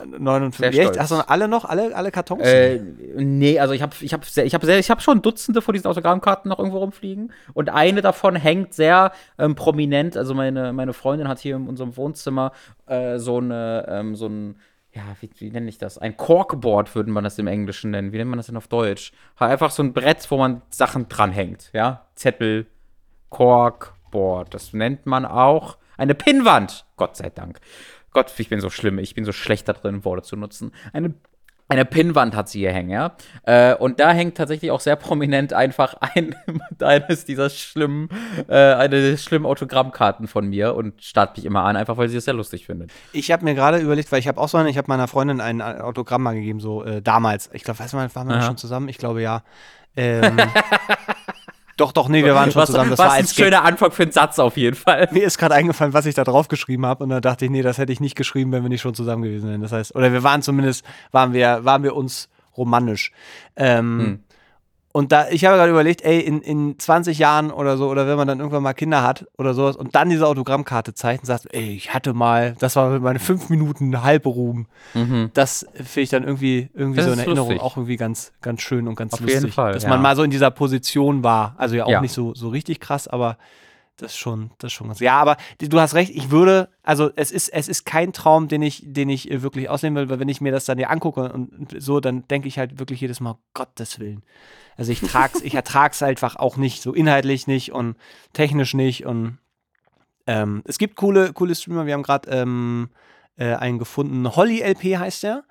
[0.52, 0.82] Sehr Echt?
[0.82, 1.00] stolz.
[1.00, 1.66] Hast du noch alle noch?
[1.66, 2.44] Alle, alle Kartons?
[2.44, 2.80] Äh,
[3.16, 5.74] nee, also ich habe ich hab sehr, ich hab sehr, ich hab schon Dutzende von
[5.74, 7.32] diesen Autogrammkarten noch irgendwo rumfliegen.
[7.54, 10.09] Und eine davon hängt sehr ähm, prominent.
[10.18, 12.52] Also meine, meine Freundin hat hier in unserem Wohnzimmer
[12.86, 14.60] äh, so eine, ähm, so ein,
[14.92, 15.98] ja, wie, wie nenne ich das?
[15.98, 18.12] Ein Corkboard würde man das im Englischen nennen.
[18.12, 19.12] Wie nennt man das denn auf Deutsch?
[19.38, 21.70] Einfach so ein Brett, wo man Sachen dranhängt.
[21.74, 22.66] Ja, Zettel,
[23.30, 24.54] Corkboard.
[24.54, 26.86] Das nennt man auch eine Pinnwand.
[26.96, 27.60] Gott sei Dank.
[28.12, 28.98] Gott, ich bin so schlimm.
[28.98, 30.72] Ich bin so schlecht da drin, Worte zu nutzen.
[30.94, 31.14] Eine
[31.70, 33.16] eine Pinnwand hat sie hier hängen, ja.
[33.44, 36.36] Äh, und da hängt tatsächlich auch sehr prominent einfach ein,
[36.82, 38.10] eines dieser schlimmen,
[38.48, 42.18] äh, eine der schlimmen Autogrammkarten von mir und starrt mich immer an, einfach weil sie
[42.18, 42.92] es sehr lustig findet.
[43.14, 45.42] Ich habe mir gerade überlegt, weil ich habe auch so eine, ich habe meiner Freundin
[45.42, 47.52] ein Autogramm mal gegeben, so äh, damals.
[47.54, 48.48] Ich glaube, weißt du mal, waren wir Aha.
[48.48, 48.90] schon zusammen?
[48.90, 49.44] Ich glaube ja.
[49.96, 50.38] Ähm,
[51.80, 52.90] Doch, doch, nee, wir waren schon was, zusammen.
[52.90, 55.08] Das was war ein schöner Anfang für einen Satz auf jeden Fall.
[55.12, 57.62] Mir ist gerade eingefallen, was ich da drauf geschrieben habe und dann dachte ich, nee,
[57.62, 59.62] das hätte ich nicht geschrieben, wenn wir nicht schon zusammen gewesen wären.
[59.62, 62.28] Das heißt, oder wir waren zumindest, waren wir, waren wir uns
[62.58, 63.14] romantisch.
[63.56, 64.24] Ähm, hm.
[64.92, 68.18] Und da, ich habe gerade überlegt, ey, in, in 20 Jahren oder so, oder wenn
[68.18, 71.48] man dann irgendwann mal Kinder hat oder sowas und dann diese Autogrammkarte zeigt und sagt,
[71.54, 74.66] ey, ich hatte mal, das war meine fünf Minuten Halberuhm.
[74.96, 75.30] Mhm.
[75.36, 77.62] Das finde ich dann irgendwie, irgendwie so in Erinnerung lustig.
[77.62, 79.42] auch irgendwie ganz, ganz schön und ganz Auf lustig.
[79.42, 79.90] Jeden Fall, dass ja.
[79.90, 81.54] man mal so in dieser Position war.
[81.58, 82.02] Also ja auch ja.
[82.02, 83.38] nicht so, so richtig krass, aber
[84.02, 85.00] das schon, das schon ganz.
[85.00, 88.62] Ja, aber du hast recht, ich würde, also es ist, es ist kein Traum, den
[88.62, 91.32] ich, den ich äh, wirklich ausleben will, weil wenn ich mir das dann ja angucke
[91.32, 94.24] und so, dann denke ich halt wirklich jedes Mal, Gottes Willen.
[94.78, 97.98] Also ich trag's, ich ertrag's einfach auch nicht, so inhaltlich nicht und
[98.34, 99.06] technisch nicht.
[99.06, 99.38] Und
[100.26, 102.90] ähm, es gibt coole, coole Streamer, wir haben gerade ähm,
[103.38, 105.44] äh, einen gefunden, Holly LP heißt der.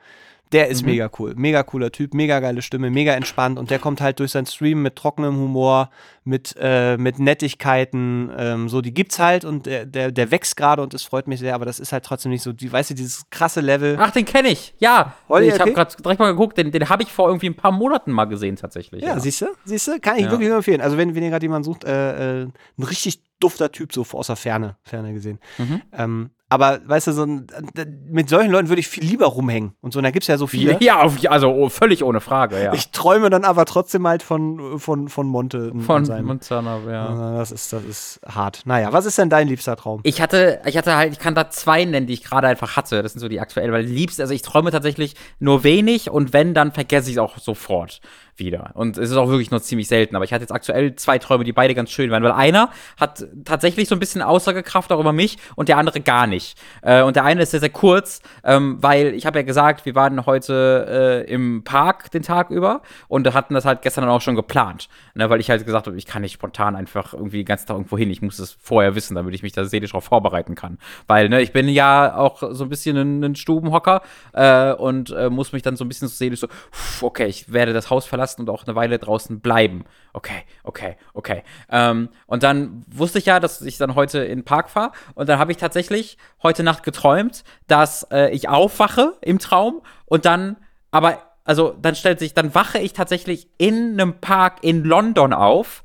[0.52, 0.90] Der ist mhm.
[0.90, 1.34] mega cool.
[1.36, 3.58] Mega cooler Typ, mega geile Stimme, mega entspannt.
[3.58, 5.90] Und der kommt halt durch sein Stream mit trockenem Humor,
[6.24, 8.30] mit, äh, mit Nettigkeiten.
[8.36, 11.40] Ähm, so, die gibt's halt und der, der, der wächst gerade und das freut mich
[11.40, 13.96] sehr, aber das ist halt trotzdem nicht so, die, weißt du, dieses krasse Level.
[14.00, 15.14] Ach, den kenne ich, ja.
[15.28, 17.72] Holly, ich habe gerade direkt mal geguckt, den, den habe ich vor irgendwie ein paar
[17.72, 19.02] Monaten mal gesehen, tatsächlich.
[19.02, 19.20] Ja, ja.
[19.20, 19.46] siehst du?
[19.64, 20.00] Siehst du?
[20.00, 20.30] Kann ich ja.
[20.30, 20.80] wirklich nur empfehlen.
[20.80, 24.26] Also, wenn, wenn ihr gerade jemanden sucht, äh, äh, ein richtig dufter Typ, so aus
[24.26, 25.38] der Ferne, Ferne gesehen.
[25.58, 25.82] Mhm.
[25.92, 27.46] Ähm, aber weißt du, so ein,
[28.08, 29.74] mit solchen Leuten würde ich viel lieber rumhängen.
[29.82, 30.78] Und so, und da gibt es ja so viele.
[30.80, 32.72] Ja, also oh, völlig ohne Frage, ja.
[32.72, 35.72] Ich träume dann aber trotzdem halt von, von, von Monte.
[35.80, 37.36] Von Montana, ja.
[37.36, 38.62] Das ist, das ist hart.
[38.64, 40.00] Naja, was ist denn dein liebster Traum?
[40.04, 43.02] Ich hatte, ich hatte halt, ich kann da zwei nennen, die ich gerade einfach hatte.
[43.02, 46.54] Das sind so die aktuellen, weil liebst, also ich träume tatsächlich nur wenig und wenn,
[46.54, 48.00] dann vergesse ich es auch sofort
[48.38, 48.70] wieder.
[48.74, 50.16] Und es ist auch wirklich nur ziemlich selten.
[50.16, 53.26] Aber ich hatte jetzt aktuell zwei Träume, die beide ganz schön waren, weil einer hat
[53.44, 56.58] tatsächlich so ein bisschen Aussagekraft auch über mich und der andere gar nicht.
[56.82, 59.94] Äh, und der eine ist sehr, sehr kurz, ähm, weil ich habe ja gesagt, wir
[59.94, 64.36] waren heute äh, im Park den Tag über und hatten das halt gestern auch schon
[64.36, 64.88] geplant.
[65.14, 67.76] Ne, weil ich halt gesagt habe, ich kann nicht spontan einfach irgendwie den ganzen Tag
[67.76, 68.10] irgendwo hin.
[68.10, 70.78] Ich muss es vorher wissen, damit ich mich da seelisch darauf vorbereiten kann.
[71.06, 75.28] Weil, ne, ich bin ja auch so ein bisschen ein, ein Stubenhocker äh, und äh,
[75.28, 76.48] muss mich dann so ein bisschen so seelisch so,
[77.00, 79.84] okay, ich werde das Haus verlassen lassen und auch eine Weile draußen bleiben.
[80.12, 81.42] Okay, okay, okay.
[81.70, 84.92] Ähm, und dann wusste ich ja, dass ich dann heute in den Park fahre.
[85.14, 90.24] Und dann habe ich tatsächlich heute Nacht geträumt, dass äh, ich aufwache im Traum und
[90.24, 90.56] dann,
[90.90, 95.84] aber, also dann stellt sich, dann wache ich tatsächlich in einem Park in London auf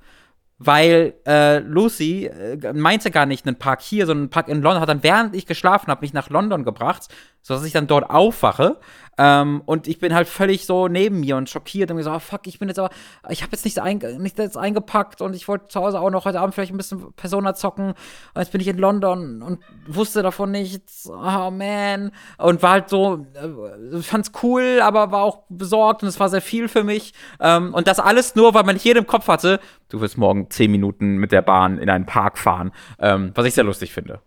[0.65, 4.79] weil äh, Lucy äh, meinte gar nicht einen Park hier, sondern einen Park in London,
[4.81, 7.09] hat dann, während ich geschlafen habe, mich nach London gebracht,
[7.43, 8.79] sodass ich dann dort aufwache
[9.17, 12.47] ähm, und ich bin halt völlig so neben mir und schockiert und gesagt, oh, fuck,
[12.47, 12.89] ich bin jetzt aber,
[13.29, 16.39] ich habe jetzt nichts, ein, nichts eingepackt und ich wollte zu Hause auch noch heute
[16.39, 17.89] Abend vielleicht ein bisschen Persona zocken.
[17.89, 21.07] Und jetzt bin ich in London und wusste davon nichts.
[21.07, 22.11] Oh man.
[22.39, 26.41] Und war halt so, äh, fand's cool, aber war auch besorgt und es war sehr
[26.41, 27.13] viel für mich.
[27.39, 30.71] Ähm, und das alles nur, weil man hier im Kopf hatte, du wirst morgen zehn
[30.71, 32.71] Minuten mit der Bahn in einen Park fahren.
[32.97, 34.21] Ähm, was ich sehr lustig finde.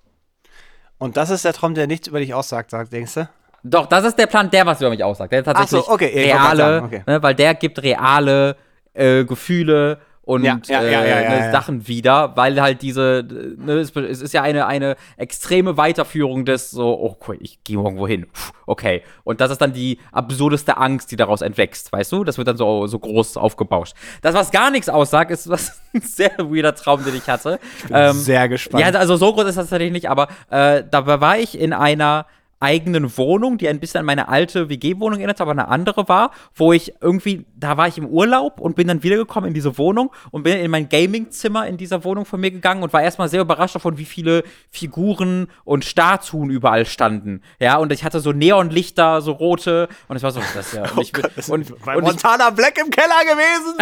[0.98, 3.28] Und das ist der Traum, der nichts über dich aussagt, denkst du?
[3.62, 5.32] Doch, das ist der Plan, der was über mich aussagt.
[5.32, 7.02] Der tatsächlich so, okay, reale, okay.
[7.06, 8.56] ne, weil der gibt reale
[8.94, 13.24] äh, Gefühle und ja, ja, ja, äh, ne, Sachen wieder, weil halt diese,
[13.58, 17.76] ne, es, es, ist ja eine, eine extreme Weiterführung des so, oh cool, ich gehe
[17.76, 18.26] irgendwo hin,
[18.66, 19.04] okay.
[19.22, 22.24] Und das ist dann die absurdeste Angst, die daraus entwächst, weißt du?
[22.24, 23.94] Das wird dann so, so groß aufgebauscht.
[24.20, 27.60] Das, was gar nichts aussagt, ist was ein sehr weirder Traum, den ich hatte.
[27.78, 28.84] Ich bin ähm, sehr gespannt.
[28.84, 32.26] Ja, also so groß ist das tatsächlich nicht, aber äh, dabei war ich in einer
[32.60, 36.72] eigenen Wohnung, die ein bisschen an meine alte WG-Wohnung erinnert, aber eine andere war, wo
[36.72, 40.42] ich irgendwie, da war ich im Urlaub und bin dann wiedergekommen in diese Wohnung und
[40.42, 43.74] bin in mein Gaming-Zimmer in dieser Wohnung von mir gegangen und war erstmal sehr überrascht
[43.74, 47.42] davon, wie viele Figuren und Statuen überall standen.
[47.60, 50.84] Ja, und ich hatte so Neonlichter, so rote und es war so, das ja.
[50.96, 53.76] Und ich bin, oh und, bei und Montana ich, Black im Keller gewesen.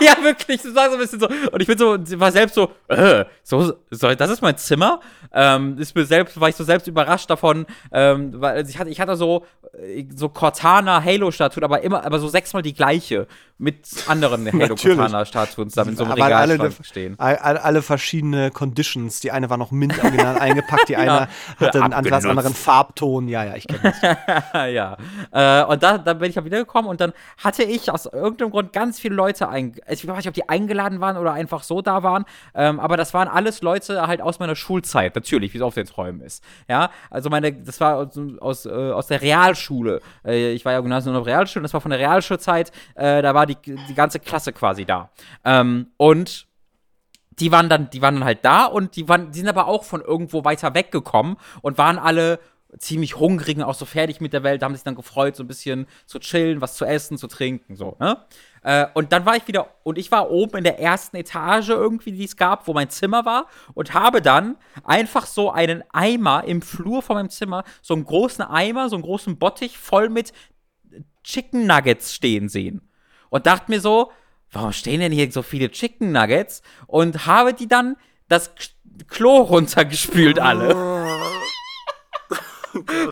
[0.00, 1.28] ja, wirklich, das war so ein bisschen so.
[1.28, 5.00] Und ich bin so, war selbst so, äh, so, so das ist mein Zimmer.
[5.32, 9.00] Ähm, ist mir selbst, war ich so selbst überrascht davon, ähm, weil ich hatte, ich
[9.00, 13.26] hatte so, äh, so Cortana Halo-Statuen, aber immer, aber so sechsmal die gleiche.
[13.60, 17.14] Mit anderen Halo Cortana-Statuen zusammen in so einem Aber alle, Regalschrank stehen.
[17.18, 19.20] alle, alle verschiedene Conditions.
[19.20, 23.28] Die eine war noch mint original eingepackt, die eine hatte einen etwas anderen Farbton.
[23.28, 24.72] Ja, ja, ich kenne das.
[24.72, 24.96] ja.
[25.30, 28.72] Äh, und da, dann bin ich ja wiedergekommen und dann hatte ich aus irgendeinem Grund
[28.72, 29.92] ganz viele Leute eingeladen.
[29.92, 32.24] Ich weiß nicht, ob die eingeladen waren oder einfach so da waren.
[32.54, 35.86] Ähm, aber das waren alles Leute halt aus meiner Schulzeit, natürlich, wie es auf den
[35.86, 36.42] Träumen ist.
[36.66, 40.00] Ja, also meine, das war aus, aus, äh, aus der Realschule.
[40.24, 42.72] Äh, ich war ja Gymnasium auf Realschule, das war von der Realschulzeit.
[42.94, 45.10] Äh, da war die, die ganze Klasse quasi da.
[45.44, 46.46] Ähm, und
[47.38, 49.84] die waren dann, die waren dann halt da und die waren, die sind aber auch
[49.84, 52.38] von irgendwo weiter weggekommen und waren alle
[52.78, 55.48] ziemlich hungrig und auch so fertig mit der Welt, haben sich dann gefreut, so ein
[55.48, 58.18] bisschen zu chillen, was zu essen, zu trinken, so, ne?
[58.62, 62.12] Äh, und dann war ich wieder, und ich war oben in der ersten Etage irgendwie,
[62.12, 66.62] die es gab, wo mein Zimmer war, und habe dann einfach so einen Eimer im
[66.62, 70.32] Flur von meinem Zimmer, so einen großen Eimer, so einen großen Bottich voll mit
[71.24, 72.89] Chicken Nuggets stehen sehen.
[73.30, 74.12] Und dachte mir so,
[74.52, 76.62] warum stehen denn hier so viele Chicken Nuggets?
[76.86, 77.96] Und habe die dann
[78.28, 78.52] das
[79.08, 80.74] Klo runtergespült alle.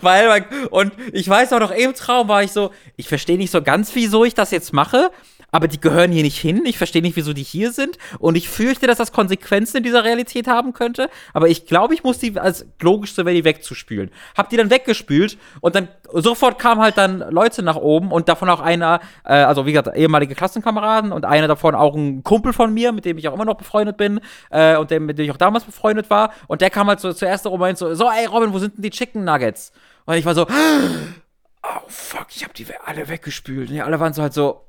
[0.01, 3.61] Weil, und ich weiß auch noch, im Traum war ich so, ich verstehe nicht so
[3.61, 5.11] ganz, wieso ich das jetzt mache,
[5.51, 6.63] aber die gehören hier nicht hin.
[6.65, 7.97] Ich verstehe nicht, wieso die hier sind.
[8.19, 11.09] Und ich fürchte, dass das Konsequenzen in dieser Realität haben könnte.
[11.33, 14.11] Aber ich glaube, ich muss die als logischste wäre, die wegzuspülen.
[14.37, 18.49] Hab die dann weggespült und dann sofort kamen halt dann Leute nach oben und davon
[18.49, 22.73] auch einer, äh, also wie gesagt, ehemalige Klassenkameraden und einer davon auch ein Kumpel von
[22.73, 24.19] mir, mit dem ich auch immer noch befreundet bin
[24.49, 26.33] äh, und dem, mit dem ich auch damals befreundet war.
[26.47, 28.83] Und der kam halt so zuerst rum und so, so, ey Robin, wo sind denn
[28.83, 29.71] die Chicken Nuggets?
[30.05, 30.47] Und ich war so,
[31.63, 33.69] oh fuck, ich hab die alle weggespült.
[33.69, 34.65] Und die alle waren so halt so,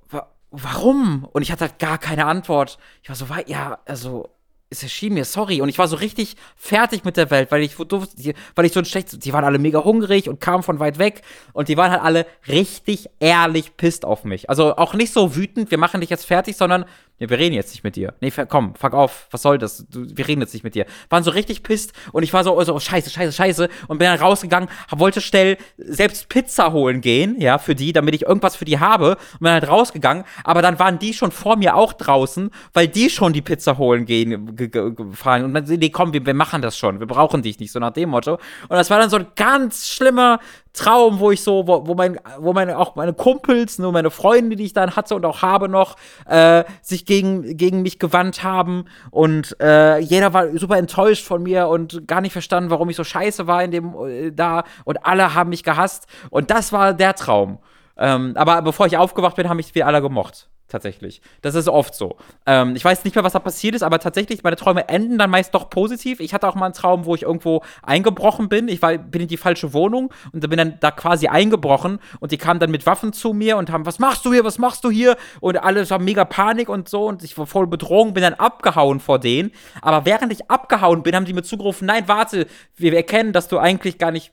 [0.51, 1.27] warum?
[1.33, 2.79] Und ich hatte halt gar keine Antwort.
[3.03, 4.29] Ich war so, ja, also,
[4.71, 5.61] es erschien mir, sorry.
[5.61, 8.85] Und ich war so richtig fertig mit der Welt, weil ich, weil ich so ein
[8.85, 11.23] schlechtes, die waren alle mega hungrig und kamen von weit weg.
[11.53, 14.49] Und die waren halt alle richtig ehrlich pisst auf mich.
[14.49, 16.85] Also auch nicht so wütend, wir machen dich jetzt fertig, sondern
[17.21, 18.15] Nee, wir reden jetzt nicht mit dir.
[18.23, 19.87] Nee, komm, fuck auf, was soll das?
[19.91, 20.87] Du, wir reden jetzt nicht mit dir.
[21.11, 24.07] Waren so richtig pisst und ich war so, so, oh, scheiße, scheiße, scheiße und bin
[24.07, 28.65] dann rausgegangen, wollte schnell selbst Pizza holen gehen, ja, für die, damit ich irgendwas für
[28.65, 32.51] die habe und bin halt rausgegangen, aber dann waren die schon vor mir auch draußen,
[32.73, 36.63] weil die schon die Pizza holen gehen, gefahren und dann, nee, komm, wir, wir machen
[36.63, 38.35] das schon, wir brauchen dich nicht, so nach dem Motto.
[38.35, 40.41] Und das war dann so ein ganz schlimmer
[40.73, 44.55] Traum, wo ich so, wo, wo mein, wo meine, auch meine Kumpels, nur meine Freunde,
[44.55, 45.97] die ich dann hatte und auch habe noch,
[46.27, 48.85] äh, sich gegen, gegen mich gewandt haben.
[49.11, 53.03] Und äh, jeder war super enttäuscht von mir und gar nicht verstanden, warum ich so
[53.03, 54.63] scheiße war in dem, äh, da.
[54.85, 56.07] Und alle haben mich gehasst.
[56.31, 57.59] Und das war der Traum.
[57.99, 61.21] Ähm, aber bevor ich aufgewacht bin, haben mich wir alle gemocht tatsächlich.
[61.43, 62.17] Das ist oft so.
[62.47, 65.31] Ähm, ich weiß nicht mehr, was da passiert ist, aber tatsächlich, meine Träume enden dann
[65.31, 66.21] meist doch positiv.
[66.21, 68.69] Ich hatte auch mal einen Traum, wo ich irgendwo eingebrochen bin.
[68.69, 72.39] Ich war, bin in die falsche Wohnung und bin dann da quasi eingebrochen und die
[72.39, 74.91] kamen dann mit Waffen zu mir und haben, was machst du hier, was machst du
[74.91, 75.17] hier?
[75.41, 79.01] Und alle haben mega Panik und so und ich war voll Bedrohung, bin dann abgehauen
[79.01, 79.51] vor denen.
[79.83, 82.47] Aber während ich abgehauen bin, haben die mir zugerufen, nein, warte,
[82.77, 84.33] wir erkennen, dass du eigentlich gar nicht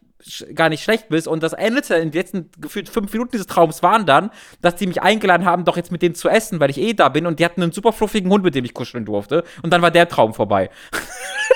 [0.54, 1.28] gar nicht schlecht bist.
[1.28, 4.88] Und das endete in den letzten gefühlt fünf Minuten dieses Traums waren dann, dass die
[4.88, 7.26] mich eingeladen haben, doch jetzt mit denen zu essen, weil ich eh da bin.
[7.26, 9.44] Und die hatten einen super fluffigen Hund, mit dem ich kuscheln durfte.
[9.62, 10.70] Und dann war der Traum vorbei.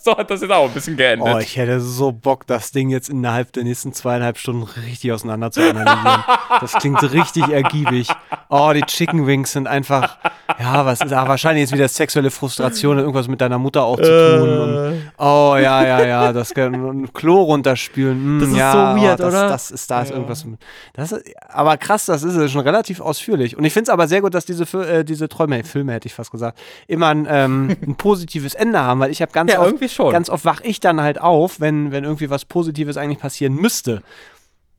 [0.04, 1.34] so hat das jetzt auch ein bisschen geändert.
[1.34, 5.50] Oh, ich hätte so Bock, das Ding jetzt innerhalb der nächsten zweieinhalb Stunden richtig auseinander
[5.50, 6.24] zu analysieren.
[6.60, 8.08] das klingt richtig ergiebig.
[8.48, 10.16] Oh, die Chicken Wings sind einfach,
[10.58, 14.38] ja, was ist, ah, wahrscheinlich jetzt wieder sexuelle Frustration, irgendwas mit deiner Mutter auch zu
[14.38, 14.58] tun.
[14.58, 15.00] Und, äh.
[15.18, 18.38] oh, ja, ja, ja, das ein Klo runterspülen.
[18.38, 19.48] Mm, das ist ja, so weird, oh, das, oder?
[19.48, 20.16] Das ist, da ist ja.
[20.16, 20.46] irgendwas.
[20.94, 23.56] Das ist, aber krass, das ist schon relativ ausführlich.
[23.56, 26.14] Und ich finde es aber sehr gut, dass diese, äh, diese Träume, Filme hätte ich
[26.14, 29.78] fast gesagt, immer ein, ähm, ein positives Ende haben, weil ich habe ganz ja, oft
[29.94, 30.12] schon.
[30.12, 34.02] Ganz oft wach ich dann halt auf, wenn, wenn irgendwie was Positives eigentlich passieren müsste.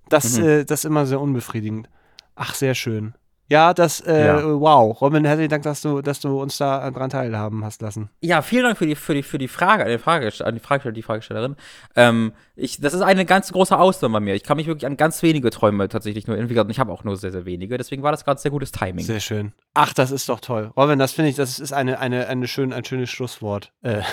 [0.10, 0.46] Das, mhm.
[0.46, 1.90] äh, das ist immer sehr unbefriedigend.
[2.36, 3.14] Ach, sehr schön.
[3.52, 4.44] Ja, das, äh, ja.
[4.46, 5.02] wow.
[5.02, 8.10] Robin, herzlichen Dank, dass du, dass du uns da dran teilhaben hast lassen.
[8.22, 10.94] Ja, vielen Dank für die, für die, für die Frage, die Frage, an die Fragesteller,
[10.94, 11.58] die Fragestellerin.
[11.98, 14.36] Ähm, ich, das ist eine ganz große Ausnahme bei mir.
[14.36, 16.70] Ich kann mich wirklich an ganz wenige Träume tatsächlich nur entwickeln.
[16.70, 17.78] Ich habe auch nur sehr, sehr wenige.
[17.78, 19.04] Deswegen war das gerade sehr gutes Timing.
[19.04, 19.52] Sehr schön.
[19.74, 20.72] Ach, das ist doch toll.
[20.78, 23.74] Robin, das finde ich, das ist eine, eine, eine schön, ein schönes Schlusswort.
[23.82, 24.02] Äh.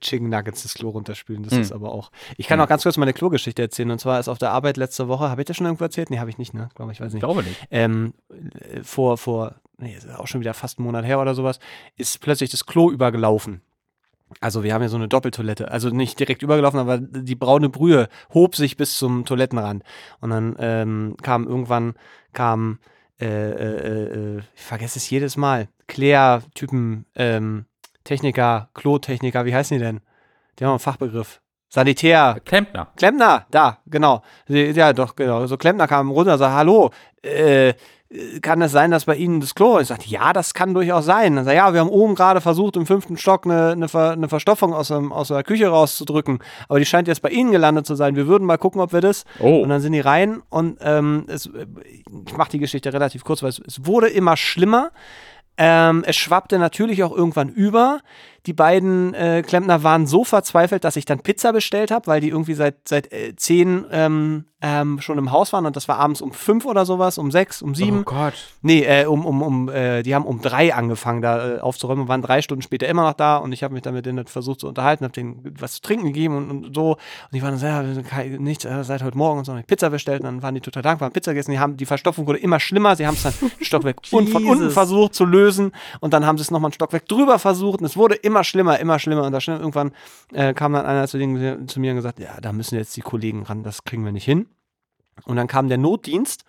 [0.00, 1.42] Chicken Nuggets das Klo runterspülen.
[1.42, 1.60] Das mhm.
[1.60, 2.10] ist aber auch.
[2.36, 2.64] Ich kann mhm.
[2.64, 3.90] auch ganz kurz meine Klogeschichte erzählen.
[3.90, 6.10] Und zwar ist auf der Arbeit letzte Woche, habe ich das schon irgendwo erzählt?
[6.10, 6.68] Nee, habe ich nicht, ne?
[6.74, 7.22] Glaube ich, weiß nicht.
[7.22, 7.66] Ich glaube nicht.
[7.70, 8.14] Ähm,
[8.82, 11.58] vor, vor, nee, ist auch schon wieder fast einen Monat her oder sowas,
[11.96, 13.62] ist plötzlich das Klo übergelaufen.
[14.40, 18.08] Also wir haben ja so eine Doppeltoilette, also nicht direkt übergelaufen, aber die braune Brühe
[18.32, 19.82] hob sich bis zum Toilettenrand.
[20.20, 21.94] Und dann ähm, kam irgendwann,
[22.32, 22.78] kam,
[23.20, 27.66] äh, äh, äh, ich vergesse es jedes Mal, Klär-Typen, ähm,
[28.04, 30.00] Techniker, Klotechniker, wie heißen die denn?
[30.58, 31.40] Die haben einen Fachbegriff.
[31.68, 32.36] Sanitär.
[32.44, 32.88] Klempner.
[32.96, 34.22] Klempner, da, genau.
[34.46, 35.46] Ja, doch, genau.
[35.46, 36.90] So Klempner kam runter und sagte, hallo,
[37.22, 37.74] äh,
[38.42, 39.80] kann es sein, dass bei Ihnen das Klo?
[39.80, 41.34] Ich sagte, ja, das kann durchaus sein.
[41.34, 44.28] Dann sagt, ja, wir haben oben gerade versucht, im fünften Stock eine, eine, Ver, eine
[44.28, 47.96] Verstopfung aus, dem, aus der Küche rauszudrücken, aber die scheint jetzt bei Ihnen gelandet zu
[47.96, 48.14] sein.
[48.14, 49.24] Wir würden mal gucken, ob wir das.
[49.40, 49.62] Oh.
[49.62, 51.50] Und dann sind die rein und ähm, es,
[52.26, 54.90] ich mache die Geschichte relativ kurz, weil es, es wurde immer schlimmer.
[55.56, 58.00] Ähm, es schwappte natürlich auch irgendwann über.
[58.46, 62.28] Die beiden äh, Klempner waren so verzweifelt, dass ich dann Pizza bestellt habe, weil die
[62.28, 66.22] irgendwie seit, seit äh, zehn ähm, ähm, schon im Haus waren und das war abends
[66.22, 68.00] um fünf oder sowas, um sechs, um sieben.
[68.00, 68.32] Oh Gott.
[68.62, 72.22] Nee, äh, um, um, um, äh, die haben um drei angefangen, da äh, aufzuräumen, waren
[72.22, 74.68] drei Stunden später immer noch da und ich habe mich dann mit denen versucht zu
[74.68, 76.92] unterhalten, habe denen was zu trinken gegeben und, und so.
[76.92, 76.98] Und
[77.34, 80.26] die waren dann so, ja, nichts, seit heute Morgen und so, ich Pizza bestellt und
[80.26, 81.50] dann waren die total dankbar, haben Pizza gegessen.
[81.50, 84.70] Die, haben, die Verstopfung wurde immer schlimmer, sie haben es dann Stockwerk un von unten
[84.70, 87.98] versucht zu lösen und dann haben sie es nochmal ein Stockwerk drüber versucht und es
[87.98, 89.92] wurde immer schlimmer, immer schlimmer und da schnell, irgendwann
[90.32, 93.02] äh, kam dann einer zu, denen, zu mir und gesagt, ja, da müssen jetzt die
[93.02, 94.46] Kollegen ran, das kriegen wir nicht hin.
[95.24, 96.44] Und dann kam der Notdienst.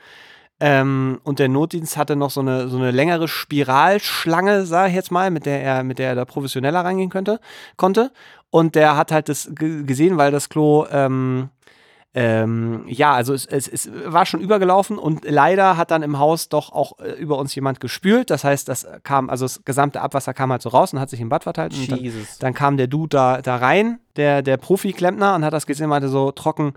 [0.62, 5.12] Ähm, und der Notdienst hatte noch so eine, so eine längere Spiralschlange, sage ich jetzt
[5.12, 7.42] mal, mit der er, mit der er da professioneller reingehen könnte,
[7.76, 8.12] konnte.
[8.52, 11.50] Und der hat halt das gesehen, weil das Klo, ähm,
[12.18, 16.48] ähm, ja, also es, es, es, war schon übergelaufen und leider hat dann im Haus
[16.48, 18.30] doch auch äh, über uns jemand gespült.
[18.30, 21.20] Das heißt, das kam, also das gesamte Abwasser kam halt so raus und hat sich
[21.20, 21.74] im Bad verteilt.
[21.74, 25.66] Und dann, dann, kam der Dude da, da rein, der, der Profi-Klempner, und hat das
[25.66, 26.74] gesehen, meinte so trocken,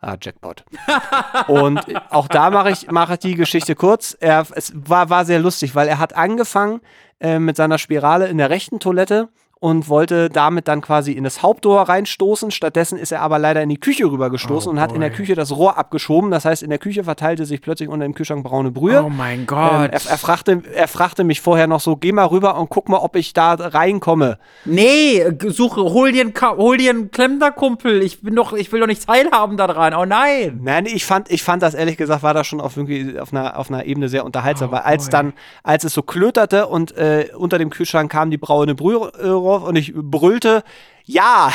[0.00, 0.64] Ah, Jackpot.
[1.48, 1.80] und
[2.10, 4.16] auch da mache ich, mach ich die Geschichte kurz.
[4.20, 6.80] Er, es war, war sehr lustig, weil er hat angefangen
[7.18, 11.42] äh, mit seiner Spirale in der rechten Toilette und wollte damit dann quasi in das
[11.42, 12.50] Haupttor reinstoßen.
[12.50, 15.34] Stattdessen ist er aber leider in die Küche rübergestoßen oh und hat in der Küche
[15.34, 16.30] das Rohr abgeschoben.
[16.30, 19.02] Das heißt, in der Küche verteilte sich plötzlich unter dem Kühlschrank braune Brühe.
[19.02, 19.72] Oh mein Gott.
[19.72, 22.90] Ähm, er, er, fragte, er fragte mich vorher noch so, geh mal rüber und guck
[22.90, 24.38] mal, ob ich da reinkomme.
[24.66, 28.02] Nee, suche, hol dir einen, hol dir einen Klemmnerkumpel.
[28.02, 29.94] Ich bin doch, ich will doch nicht teilhaben daran.
[29.94, 30.60] Oh nein.
[30.62, 33.58] Nein, ich fand, ich fand das ehrlich gesagt, war das schon auf, irgendwie auf, einer,
[33.58, 35.12] auf einer Ebene sehr unterhaltsam, oh, weil als boy.
[35.12, 39.10] dann, als es so klöterte und äh, unter dem Kühlschrank kam die braune Brühe
[39.46, 40.62] äh, und ich brüllte,
[41.08, 41.50] ja,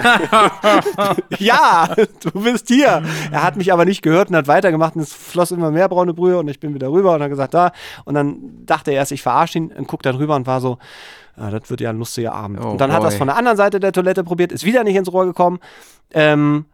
[1.38, 1.88] ja,
[2.20, 3.02] du bist hier.
[3.32, 6.14] Er hat mich aber nicht gehört und hat weitergemacht und es floss immer mehr braune
[6.14, 7.72] Brühe und ich bin wieder rüber und hat gesagt, da.
[8.04, 10.78] Und dann dachte er erst, ich verarsche ihn und guckt dann rüber und war so,
[11.36, 12.60] ja, das wird ja ein lustiger Abend.
[12.64, 12.96] Oh und dann boy.
[12.96, 15.26] hat er es von der anderen Seite der Toilette probiert, ist wieder nicht ins Rohr
[15.26, 15.58] gekommen.
[16.12, 16.66] Ähm,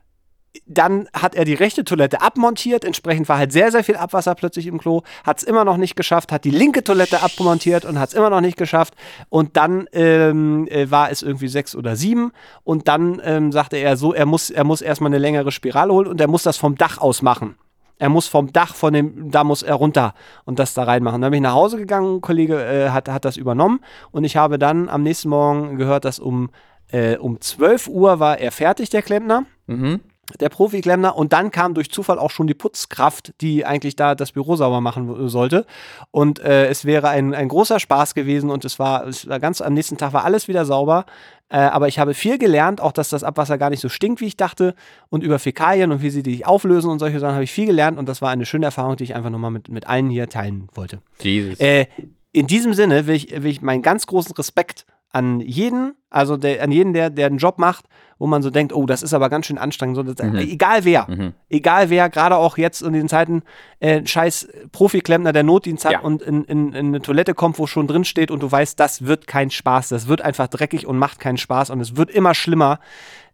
[0.66, 4.66] dann hat er die rechte Toilette abmontiert, entsprechend war halt sehr, sehr viel Abwasser plötzlich
[4.66, 8.10] im Klo, hat es immer noch nicht geschafft, hat die linke Toilette abmontiert und hat
[8.10, 8.94] es immer noch nicht geschafft.
[9.28, 12.32] Und dann ähm, äh, war es irgendwie sechs oder sieben
[12.64, 16.06] und dann ähm, sagte er so, er muss, er muss erstmal eine längere Spirale holen
[16.06, 17.56] und er muss das vom Dach aus machen.
[18.00, 20.14] Er muss vom Dach von dem, da muss er runter
[20.44, 21.20] und das da reinmachen.
[21.20, 23.80] Dann bin ich nach Hause gegangen, ein Kollege äh, hat, hat das übernommen
[24.12, 26.50] und ich habe dann am nächsten Morgen gehört, dass um,
[26.92, 29.44] äh, um 12 Uhr war er fertig, der Klempner.
[29.66, 30.00] Mhm
[30.40, 34.32] der Profi-Klempner und dann kam durch Zufall auch schon die Putzkraft, die eigentlich da das
[34.32, 35.66] Büro sauber machen sollte.
[36.10, 39.60] Und äh, es wäre ein, ein großer Spaß gewesen und es war, es war ganz
[39.60, 41.06] am nächsten Tag war alles wieder sauber.
[41.50, 44.26] Äh, aber ich habe viel gelernt, auch dass das Abwasser gar nicht so stinkt, wie
[44.26, 44.74] ich dachte.
[45.08, 47.98] Und über Fäkalien und wie sie die auflösen und solche Sachen habe ich viel gelernt
[47.98, 50.68] und das war eine schöne Erfahrung, die ich einfach nochmal mit, mit allen hier teilen
[50.74, 51.00] wollte.
[51.20, 51.58] Jesus.
[51.60, 51.86] Äh,
[52.32, 56.62] in diesem Sinne will ich, will ich meinen ganz großen Respekt an jeden, also der,
[56.62, 57.86] an jeden, der, der einen Job macht,
[58.18, 59.96] wo man so denkt, oh, das ist aber ganz schön anstrengend.
[59.96, 60.36] So, das, mhm.
[60.36, 61.34] Egal wer, mhm.
[61.48, 63.42] egal wer, gerade auch jetzt in den Zeiten,
[63.80, 66.00] äh, scheiß Profi-Klempner, der Notdienst hat ja.
[66.00, 69.06] und in, in, in, eine Toilette kommt, wo schon drin steht und du weißt, das
[69.06, 72.34] wird kein Spaß, das wird einfach dreckig und macht keinen Spaß und es wird immer
[72.34, 72.80] schlimmer.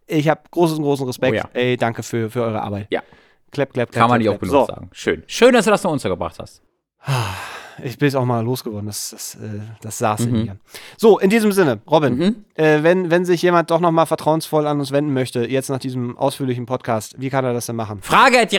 [0.07, 1.33] Ich habe großen, großen Respekt.
[1.33, 1.49] Oh ja.
[1.55, 2.89] Ey, danke für, für eure Arbeit.
[2.91, 3.03] Ja.
[3.51, 4.01] Klepp, klepp, klepp.
[4.03, 4.67] Kann man nicht auch genug so.
[4.67, 4.91] sagen.
[4.93, 5.23] Schön.
[5.27, 6.63] Schön, dass du das noch untergebracht hast.
[7.83, 8.87] ich bin jetzt auch mal losgeworden.
[8.87, 10.35] Das, das, äh, das saß mhm.
[10.35, 10.57] in mir.
[10.97, 12.45] So, in diesem Sinne, Robin, mhm.
[12.55, 15.79] äh, wenn, wenn sich jemand doch noch mal vertrauensvoll an uns wenden möchte, jetzt nach
[15.79, 18.01] diesem ausführlichen Podcast, wie kann er das denn machen?
[18.03, 18.57] Frage at die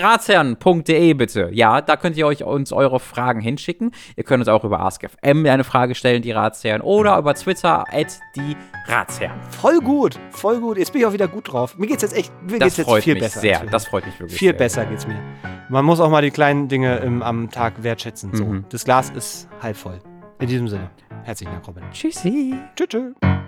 [1.13, 1.49] bitte.
[1.51, 3.91] Ja, da könnt ihr euch uns eure Fragen hinschicken.
[4.15, 8.19] Ihr könnt uns auch über AskFM eine Frage stellen, die Ratsherren, oder über Twitter at
[8.35, 8.55] die
[8.87, 9.39] Ratsherren.
[9.49, 10.77] Voll gut, voll gut.
[10.77, 11.77] Jetzt bin ich auch wieder gut drauf.
[11.77, 13.39] Mir geht's jetzt echt mir das geht's jetzt viel besser.
[13.39, 14.37] Sehr, das freut mich wirklich.
[14.37, 14.57] Viel sehr.
[14.57, 15.19] besser geht's mir.
[15.69, 18.35] Man muss auch mal die kleinen Dinge im, am Tag wertschätzen.
[18.35, 18.45] So.
[18.45, 18.65] Mhm.
[18.69, 19.99] Das Glas ist halb voll.
[20.39, 20.89] In diesem Sinne,
[21.23, 21.83] herzlichen Dank, Robin.
[21.91, 22.55] Tschüssi.
[22.75, 22.87] Tschüss.
[22.89, 23.44] tschüss.